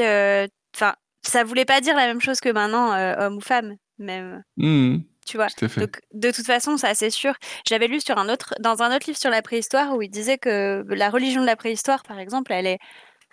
enfin, 0.75 0.95
ça 1.23 1.45
voulait 1.45 1.65
pas 1.65 1.81
dire 1.81 1.97
la 1.97 2.07
même 2.07 2.21
chose 2.21 2.41
que 2.41 2.51
maintenant, 2.51 2.93
euh, 2.93 3.15
homme 3.19 3.37
ou 3.39 3.41
femme, 3.41 3.77
même, 3.99 4.43
Mhm, 4.57 5.03
tu 5.27 5.37
vois. 5.37 5.49
tout 5.49 5.65
à 5.65 5.69
fait. 5.69 5.81
Donc, 5.83 6.01
de 6.15 6.31
toute 6.31 6.47
façon, 6.47 6.77
ça 6.77 6.95
c'est 6.95 7.11
sûr. 7.11 7.35
J'avais 7.69 7.89
lu 7.89 8.01
sur 8.01 8.19
un 8.19 8.29
autre, 8.29 8.55
dans 8.61 8.83
un 8.83 8.95
autre 8.95 9.07
livre 9.07 9.19
sur 9.19 9.31
la 9.31 9.43
préhistoire 9.43 9.95
où 9.97 10.03
il 10.03 10.09
disait 10.11 10.39
que 10.39 10.85
la 10.89 11.11
religion 11.11 11.41
de 11.43 11.47
la 11.47 11.57
préhistoire, 11.57 12.03
par 12.05 12.19
exemple, 12.19 12.53
elle 12.53 12.67
est, 12.67 12.79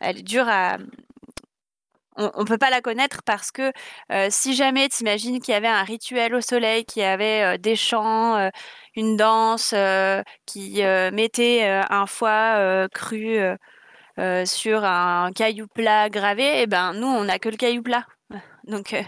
elle 0.02 0.20
est 0.20 0.24
dure 0.24 0.48
à. 0.50 0.78
On, 2.18 2.32
on 2.36 2.46
peut 2.46 2.58
pas 2.58 2.70
la 2.70 2.80
connaître 2.82 3.22
parce 3.26 3.52
que 3.52 3.72
euh, 4.12 4.28
si 4.30 4.56
jamais 4.56 4.88
t'imagines 4.88 5.42
qu'il 5.42 5.54
y 5.54 5.56
avait 5.58 5.68
un 5.68 5.84
rituel 5.84 6.34
au 6.34 6.40
soleil, 6.42 6.86
qu'il 6.86 7.02
y 7.02 7.06
avait 7.06 7.56
euh, 7.56 7.58
des 7.58 7.76
chants, 7.76 8.38
euh, 8.38 8.50
une 8.96 9.18
danse, 9.18 9.74
euh, 9.76 10.22
qui 10.46 10.82
euh, 10.84 11.12
mettait 11.12 11.66
euh, 11.66 11.82
un 11.90 12.06
foie 12.06 12.56
euh, 12.58 12.88
cru 12.94 13.38
euh, 13.38 13.58
euh, 14.20 14.46
sur 14.46 14.86
un 14.86 15.32
caillou 15.34 15.68
plat 15.68 16.10
gravé, 16.10 16.62
et 16.62 16.68
ben 16.68 16.94
nous 16.94 17.08
on 17.08 17.26
n'a 17.26 17.40
que 17.40 17.50
le 17.50 17.58
caillou 17.58 17.84
plat. 17.84 18.06
Donc 18.66 18.94
euh, 18.94 19.02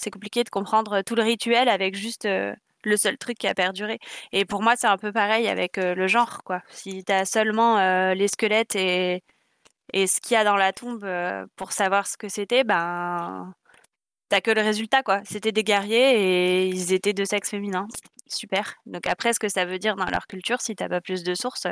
c'est 0.00 0.10
compliqué 0.10 0.44
de 0.44 0.48
comprendre 0.48 1.02
tout 1.02 1.14
le 1.14 1.22
rituel 1.22 1.68
avec 1.68 1.94
juste 1.94 2.24
euh, 2.24 2.54
le 2.84 2.96
seul 2.96 3.18
truc 3.18 3.36
qui 3.38 3.46
a 3.46 3.54
perduré. 3.54 3.98
Et 4.32 4.46
pour 4.46 4.62
moi, 4.62 4.74
c'est 4.76 4.86
un 4.86 4.96
peu 4.96 5.12
pareil 5.12 5.46
avec 5.46 5.76
euh, 5.76 5.94
le 5.94 6.08
genre, 6.08 6.42
quoi. 6.42 6.62
Si 6.70 7.04
tu 7.04 7.12
as 7.12 7.26
seulement 7.26 7.78
euh, 7.78 8.14
les 8.14 8.28
squelettes 8.28 8.74
et, 8.76 9.22
et 9.92 10.06
ce 10.06 10.20
qu'il 10.20 10.34
y 10.34 10.36
a 10.36 10.44
dans 10.44 10.56
la 10.56 10.72
tombe 10.72 11.06
pour 11.56 11.72
savoir 11.72 12.06
ce 12.06 12.16
que 12.16 12.28
c'était, 12.28 12.64
ben 12.64 13.52
t'as 14.30 14.40
que 14.40 14.50
le 14.50 14.62
résultat, 14.62 15.02
quoi. 15.02 15.20
C'était 15.24 15.52
des 15.52 15.64
guerriers 15.64 16.64
et 16.64 16.68
ils 16.68 16.92
étaient 16.92 17.12
de 17.12 17.24
sexe 17.24 17.50
féminin. 17.50 17.86
Super. 18.26 18.76
Donc 18.86 19.06
après, 19.06 19.34
ce 19.34 19.40
que 19.40 19.48
ça 19.48 19.66
veut 19.66 19.78
dire 19.78 19.96
dans 19.96 20.06
leur 20.06 20.26
culture, 20.26 20.60
si 20.60 20.74
t'as 20.74 20.88
pas 20.88 21.00
plus 21.00 21.24
de 21.24 21.34
sources, 21.34 21.66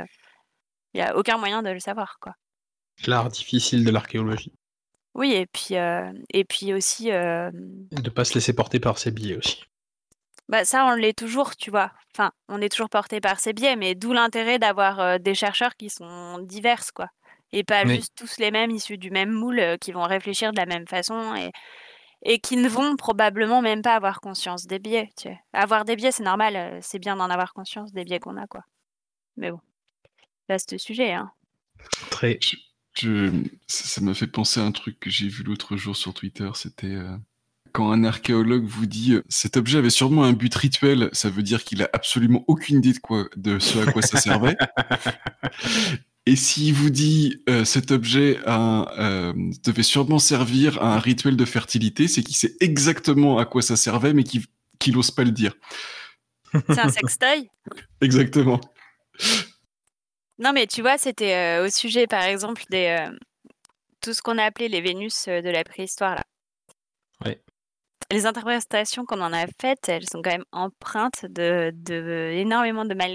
il 0.93 0.99
y 0.99 1.03
a 1.03 1.17
aucun 1.17 1.39
moyen 1.39 1.63
de 1.63 1.71
le 1.71 1.81
savoir, 1.81 2.19
quoi. 2.21 2.35
L'art 3.07 3.29
difficile 3.29 3.85
de 3.85 3.91
l'archéologie. 3.91 4.53
Oui, 5.15 5.33
et 5.33 5.47
puis, 5.47 5.77
euh, 5.77 6.13
et 6.33 6.45
puis 6.45 6.73
aussi, 6.75 7.11
euh, 7.11 7.51
Et 7.97 8.01
De 8.01 8.11
pas 8.11 8.25
se 8.25 8.35
laisser 8.35 8.53
porter 8.53 8.79
par 8.81 8.99
ses 8.99 9.11
biais 9.11 9.37
aussi. 9.37 9.65
Bah, 10.49 10.65
ça, 10.65 10.87
on 10.87 10.95
l'est 10.95 11.17
toujours, 11.17 11.57
tu 11.57 11.71
vois. 11.71 11.93
Enfin, 12.15 12.33
on 12.49 12.61
est 12.63 12.69
toujours 12.71 12.89
porté 12.89 13.21
par 13.21 13.39
ces 13.39 13.53
biais, 13.53 13.77
mais 13.77 13.95
d'où 13.95 14.13
l'intérêt 14.13 14.59
d'avoir 14.59 14.99
euh, 15.01 15.19
des 15.19 15.35
chercheurs 15.35 15.77
qui 15.77 15.91
sont 15.91 16.39
divers, 16.39 16.93
quoi. 16.95 17.09
Et 17.53 17.65
pas 17.65 17.85
Oui. 17.85 17.97
juste 17.97 18.13
tous 18.17 18.39
les 18.39 18.51
mêmes, 18.51 18.71
issus 18.71 18.99
du 18.99 19.11
même 19.11 19.31
moule, 19.31 19.59
euh, 19.61 19.77
qui 19.77 19.93
vont 19.93 20.03
réfléchir 20.03 20.53
de 20.53 20.57
la 20.57 20.67
même 20.67 20.87
façon 20.87 21.35
et, 21.35 21.51
et 22.23 22.39
qui 22.41 22.57
ne 22.57 22.69
vont 22.69 22.97
probablement 22.97 23.63
même 23.63 23.83
pas 23.83 23.95
avoir 23.95 24.21
conscience 24.21 24.67
des 24.67 24.79
biais, 24.79 25.11
tu 25.17 25.25
sais. 25.25 25.41
Avoir 25.53 25.85
des 25.85 25.97
biais, 25.97 26.13
c'est 26.13 26.23
normal, 26.25 26.57
euh, 26.57 26.79
c'est 26.83 26.99
bien 26.99 27.17
d'en 27.17 27.31
avoir 27.31 27.53
conscience 27.53 27.93
des 27.93 28.05
biais 28.05 28.19
qu'on 28.21 28.37
a, 28.37 28.47
quoi. 28.47 28.63
Mais 29.37 29.51
bon, 29.51 29.61
vaste 30.49 30.79
sujet, 30.79 31.13
hein. 31.13 31.31
Très. 32.11 32.39
Je, 32.43 32.57
ça 32.95 33.85
ça 33.85 34.01
m'a 34.01 34.15
fait 34.15 34.27
penser 34.27 34.61
à 34.61 34.65
un 34.65 34.73
truc 34.73 34.99
que 34.99 35.11
j'ai 35.11 35.29
vu 35.29 35.43
l'autre 35.45 35.77
jour 35.77 35.97
sur 35.97 36.15
Twitter. 36.15 36.51
C'était 36.55 36.87
euh, 36.89 37.17
quand 37.73 37.93
un 37.93 38.05
archéologue 38.05 38.65
vous 38.65 38.87
dit 38.87 39.15
euh, 39.15 39.23
cet 39.29 39.57
objet 39.57 39.79
avait 39.79 39.91
sûrement 39.91 40.25
un 40.25 40.33
but 40.33 40.55
rituel, 40.55 41.11
ça 41.13 41.31
veut 41.31 41.43
dire 41.43 41.65
qu'il 41.65 41.83
a 41.83 41.89
absolument 41.93 42.45
aucune 42.49 42.79
idée 42.79 42.93
de 42.93 42.99
quoi, 42.99 43.29
de 43.37 43.59
ce 43.59 43.79
à 43.79 43.93
quoi 43.93 44.03
ça 44.03 44.21
servait. 44.21 44.57
Et 46.27 46.37
s'il 46.37 46.75
vous 46.75 46.91
dit 46.91 47.43
euh, 47.49 47.65
cet 47.65 47.91
objet 47.91 48.39
a, 48.45 48.93
euh, 48.99 49.33
devait 49.65 49.83
sûrement 49.83 50.19
servir 50.19 50.83
à 50.83 50.95
un 50.95 50.99
rituel 50.99 51.37
de 51.37 51.45
fertilité, 51.47 52.07
c'est 52.07 52.23
qu'il 52.23 52.37
sait 52.37 52.55
exactement 52.61 53.39
à 53.39 53.47
quoi 53.47 53.63
ça 53.63 53.77
servait, 53.77 54.13
mais 54.13 54.25
qu'il 54.25 54.43
qu'il 54.79 54.95
n'ose 54.95 55.11
pas 55.11 55.25
le 55.25 55.31
dire. 55.31 55.55
C'est 56.53 56.81
un 56.81 56.89
sextoy? 56.91 57.49
Exactement. 58.01 58.61
Non, 60.39 60.53
mais 60.53 60.67
tu 60.67 60.83
vois, 60.83 60.99
c'était 60.99 61.35
euh, 61.35 61.67
au 61.67 61.71
sujet, 61.71 62.07
par 62.07 62.23
exemple, 62.23 62.63
des 62.71 62.97
euh, 63.01 63.17
tout 64.01 64.13
ce 64.15 64.23
qu'on 64.23 64.39
a 64.39 64.45
appelé 64.45 64.69
les 64.69 64.81
Vénus 64.81 65.27
euh, 65.29 65.43
de 65.43 65.51
la 65.51 65.65
préhistoire, 65.65 66.15
là. 66.15 66.25
Ouais. 67.25 67.43
Les 68.11 68.25
interprétations 68.25 69.05
qu'on 69.05 69.21
en 69.21 69.33
a 69.33 69.47
faites, 69.61 69.89
elles 69.89 70.09
sont 70.09 70.23
quand 70.23 70.31
même 70.31 70.45
empreintes 70.53 71.27
de, 71.27 71.73
de 71.75 72.31
énormément 72.35 72.85
de, 72.85 72.95
mal, 72.95 73.11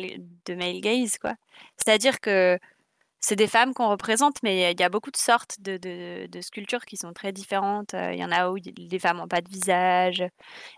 de 0.46 0.54
male 0.56 0.82
gaze, 0.82 1.18
quoi. 1.18 1.34
C'est-à-dire 1.78 2.20
que 2.20 2.60
c'est 3.20 3.38
des 3.38 3.48
femmes 3.48 3.74
qu'on 3.74 3.90
représente, 3.90 4.44
mais 4.44 4.72
il 4.74 4.80
y 4.80 4.84
a 4.84 4.90
beaucoup 4.90 5.10
de 5.12 5.18
sortes 5.18 5.56
de, 5.62 5.78
de, 5.78 6.28
de 6.28 6.42
sculptures 6.42 6.86
qui 6.86 6.98
sont 6.98 7.14
très 7.14 7.32
différentes. 7.32 7.94
Il 7.94 8.18
y 8.20 8.26
en 8.26 8.32
a 8.32 8.50
où 8.50 8.58
les 8.78 9.00
femmes 9.00 9.18
n'ont 9.18 9.28
pas 9.30 9.42
de 9.42 9.50
visage. 9.50 10.24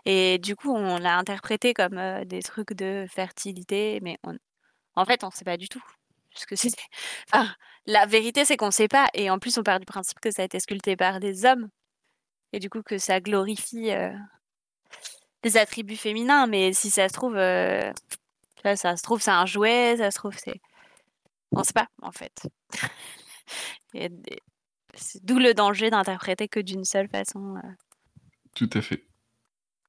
Et 0.06 0.38
du 0.38 0.56
coup, 0.56 0.72
on 0.74 0.98
l'a 0.98 1.18
interprété 1.18 1.74
comme 1.74 2.24
des 2.24 2.42
trucs 2.42 2.72
de 2.74 3.06
fertilité, 3.10 3.98
mais 4.02 4.18
on- 4.24 4.38
en 4.94 5.04
fait, 5.04 5.24
on 5.24 5.28
ne 5.28 5.32
sait 5.32 5.44
pas 5.44 5.56
du 5.58 5.68
tout. 5.68 5.82
Parce 6.36 6.44
que 6.44 6.54
c'est... 6.56 6.70
Enfin, 7.32 7.48
la 7.86 8.04
vérité, 8.04 8.44
c'est 8.44 8.58
qu'on 8.58 8.66
ne 8.66 8.70
sait 8.70 8.88
pas. 8.88 9.08
Et 9.14 9.30
en 9.30 9.38
plus, 9.38 9.56
on 9.56 9.62
part 9.62 9.80
du 9.80 9.86
principe 9.86 10.20
que 10.20 10.30
ça 10.30 10.42
a 10.42 10.44
été 10.44 10.60
sculpté 10.60 10.96
par 10.96 11.18
des 11.18 11.46
hommes. 11.46 11.70
Et 12.52 12.58
du 12.58 12.68
coup, 12.68 12.82
que 12.82 12.98
ça 12.98 13.20
glorifie 13.20 13.90
euh, 13.90 14.12
les 15.44 15.56
attributs 15.56 15.96
féminins. 15.96 16.46
Mais 16.46 16.74
si 16.74 16.90
ça 16.90 17.08
se 17.08 17.14
trouve, 17.14 17.36
euh, 17.36 17.90
ça 18.74 18.96
se 18.98 19.02
trouve, 19.02 19.22
c'est 19.22 19.30
un 19.30 19.46
jouet, 19.46 19.96
ça 19.96 20.10
se 20.10 20.18
trouve, 20.18 20.36
c'est... 20.36 20.60
On 21.52 21.60
ne 21.60 21.64
sait 21.64 21.72
pas, 21.72 21.88
en 22.02 22.12
fait. 22.12 22.46
Des- 23.94 24.10
d'où 25.22 25.38
le 25.38 25.54
danger 25.54 25.88
d'interpréter 25.90 26.48
que 26.48 26.60
d'une 26.60 26.84
seule 26.84 27.08
façon, 27.08 27.56
euh, 27.56 27.68
Tout 28.54 28.68
à 28.74 28.82
fait. 28.82 29.04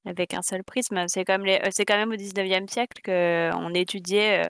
avec 0.06 0.32
un 0.32 0.42
seul 0.42 0.64
prisme. 0.64 1.04
C'est 1.08 1.24
comme 1.26 1.44
les... 1.44 1.56
euh, 1.64 1.68
c'est 1.72 1.84
quand 1.84 1.96
même 1.96 2.12
au 2.12 2.16
19e 2.16 2.68
siècle 2.70 3.02
qu'on 3.04 3.74
étudiait 3.74 4.44
euh, 4.44 4.48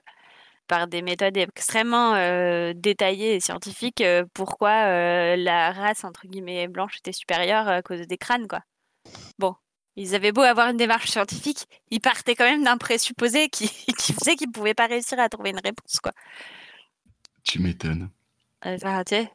par 0.69 0.87
des 0.87 1.01
méthodes 1.01 1.35
extrêmement 1.35 2.13
euh, 2.13 2.73
détaillées 2.75 3.35
et 3.35 3.39
scientifiques 3.41 4.01
euh, 4.01 4.23
pourquoi 4.33 4.85
euh, 4.85 5.35
la 5.35 5.73
race, 5.73 6.05
entre 6.05 6.27
guillemets, 6.27 6.67
blanche 6.69 6.97
était 6.99 7.11
supérieure 7.11 7.67
à 7.67 7.81
cause 7.81 8.07
des 8.07 8.17
crânes, 8.17 8.47
quoi. 8.47 8.61
Bon. 9.37 9.55
Ils 9.95 10.15
avaient 10.15 10.31
beau 10.31 10.43
avoir 10.43 10.69
une 10.69 10.77
démarche 10.77 11.09
scientifique, 11.09 11.65
ils 11.89 11.99
partaient 11.99 12.35
quand 12.35 12.45
même 12.45 12.63
d'un 12.63 12.77
présupposé 12.77 13.49
qui, 13.49 13.67
qui 13.97 14.13
faisait 14.13 14.35
qu'ils 14.37 14.47
ne 14.47 14.53
pouvaient 14.53 14.75
pas 14.75 14.87
réussir 14.87 15.19
à 15.19 15.27
trouver 15.27 15.49
une 15.49 15.59
réponse, 15.59 15.99
quoi. 16.01 16.13
Tu 17.43 17.59
m'étonnes. 17.59 18.09
Euh, 18.65 18.75
Enfin, 18.75 19.03
tu 19.03 19.15
sais, 19.15 19.33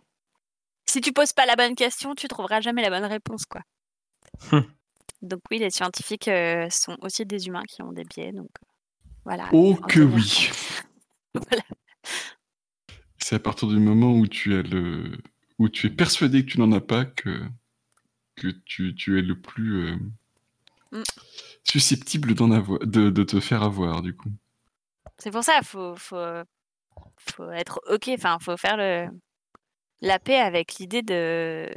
si 0.87 1.01
tu 1.01 1.13
poses 1.13 1.33
pas 1.33 1.45
la 1.45 1.57
bonne 1.57 1.75
question, 1.75 2.15
tu 2.15 2.29
trouveras 2.29 2.61
jamais 2.61 2.81
la 2.81 2.91
bonne 2.91 3.05
réponse, 3.05 3.45
quoi. 3.45 3.61
Hum. 4.53 4.65
Donc 5.21 5.41
oui, 5.51 5.59
les 5.59 5.71
scientifiques 5.71 6.29
euh, 6.29 6.69
sont 6.71 6.97
aussi 7.03 7.27
des 7.27 7.47
humains 7.49 7.65
qui 7.69 7.83
ont 7.83 7.93
des 7.93 8.05
biais, 8.05 8.33
donc 8.33 8.51
voilà. 9.25 9.49
Oh 9.53 9.75
que 9.75 10.01
oui. 10.01 10.51
Voilà. 11.49 11.63
C'est 13.19 13.37
à 13.37 13.39
partir 13.39 13.69
du 13.69 13.79
moment 13.79 14.13
où 14.13 14.27
tu 14.27 14.55
as 14.55 14.63
le, 14.63 15.17
où 15.59 15.69
tu 15.69 15.87
es 15.87 15.91
persuadé 15.91 16.45
que 16.45 16.53
tu 16.53 16.61
n'en 16.61 16.73
as 16.73 16.81
pas 16.81 17.05
que 17.05 17.47
que 18.37 18.49
tu, 18.49 18.95
tu 18.95 19.19
es 19.19 19.23
le 19.23 19.39
plus 19.41 19.87
euh, 19.87 19.97
Mm. 20.95 21.03
susceptible 21.65 22.35
d'en 22.35 22.53
avoir, 22.53 22.79
de, 22.81 23.11
de 23.11 23.25
te 23.25 23.41
faire 23.41 23.65
avoir 23.65 24.01
du 24.01 24.15
coup. 24.15 24.31
C'est 25.19 25.33
pour 25.33 25.43
ça, 25.43 25.61
faut, 25.63 25.97
faut, 25.97 26.43
faut 27.19 27.51
être 27.51 27.81
ok, 27.91 28.11
enfin, 28.15 28.39
faut 28.41 28.57
faire 28.57 28.77
le, 28.77 29.09
la 30.01 30.21
paix 30.21 30.39
avec 30.39 30.75
l'idée 30.77 31.03
de, 31.03 31.69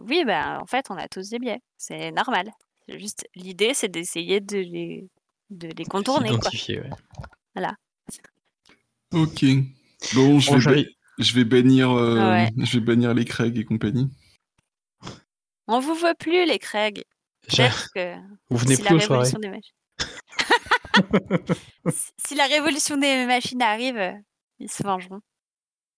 oui, 0.00 0.24
ben, 0.26 0.58
en 0.60 0.66
fait, 0.66 0.90
on 0.90 0.96
a 0.96 1.08
tous 1.08 1.30
des 1.30 1.38
biais, 1.38 1.60
c'est 1.78 2.12
normal. 2.12 2.50
Juste 2.88 3.26
l'idée, 3.34 3.72
c'est 3.72 3.88
d'essayer 3.88 4.40
de 4.40 4.58
les, 4.58 5.08
de 5.48 5.68
les 5.68 5.84
contourner, 5.84 6.28
quoi. 6.38 6.50
Ouais. 6.50 7.70
Ok. 9.12 9.44
Bon, 10.14 10.38
je 10.40 10.48
Bon, 10.50 10.54
vais, 10.56 10.60
j'arrive. 10.60 10.84
ba- 10.86 10.90
je 11.24 11.32
vais 11.34 11.44
bannir, 11.44 11.90
euh, 11.90 12.30
Ouais. 12.30 12.50
je 12.64 12.78
vais 12.78 12.84
bannir 12.84 13.14
les 13.14 13.24
Craig 13.24 13.56
et 13.58 13.64
compagnie. 13.64 14.10
On 15.68 15.80
vous 15.80 15.94
veut 15.94 16.14
plus, 16.18 16.44
les 16.46 16.58
Craig. 16.58 17.04
Peut-être 17.48 17.88
que 17.94 18.14
Vous 18.50 18.56
venez 18.58 18.76
si 18.76 18.82
plus 18.82 18.90
la 18.90 18.96
aux 18.96 19.00
soirées. 19.00 19.28
révolution 19.30 19.38
des 19.38 19.48
machines. 19.48 19.72
si, 22.26 22.34
la 22.34 22.46
révolution 22.46 22.96
des 22.96 23.26
machines 23.26 23.62
arrive, 23.62 24.14
ils 24.58 24.70
se 24.70 24.82
vengeront. 24.82 25.20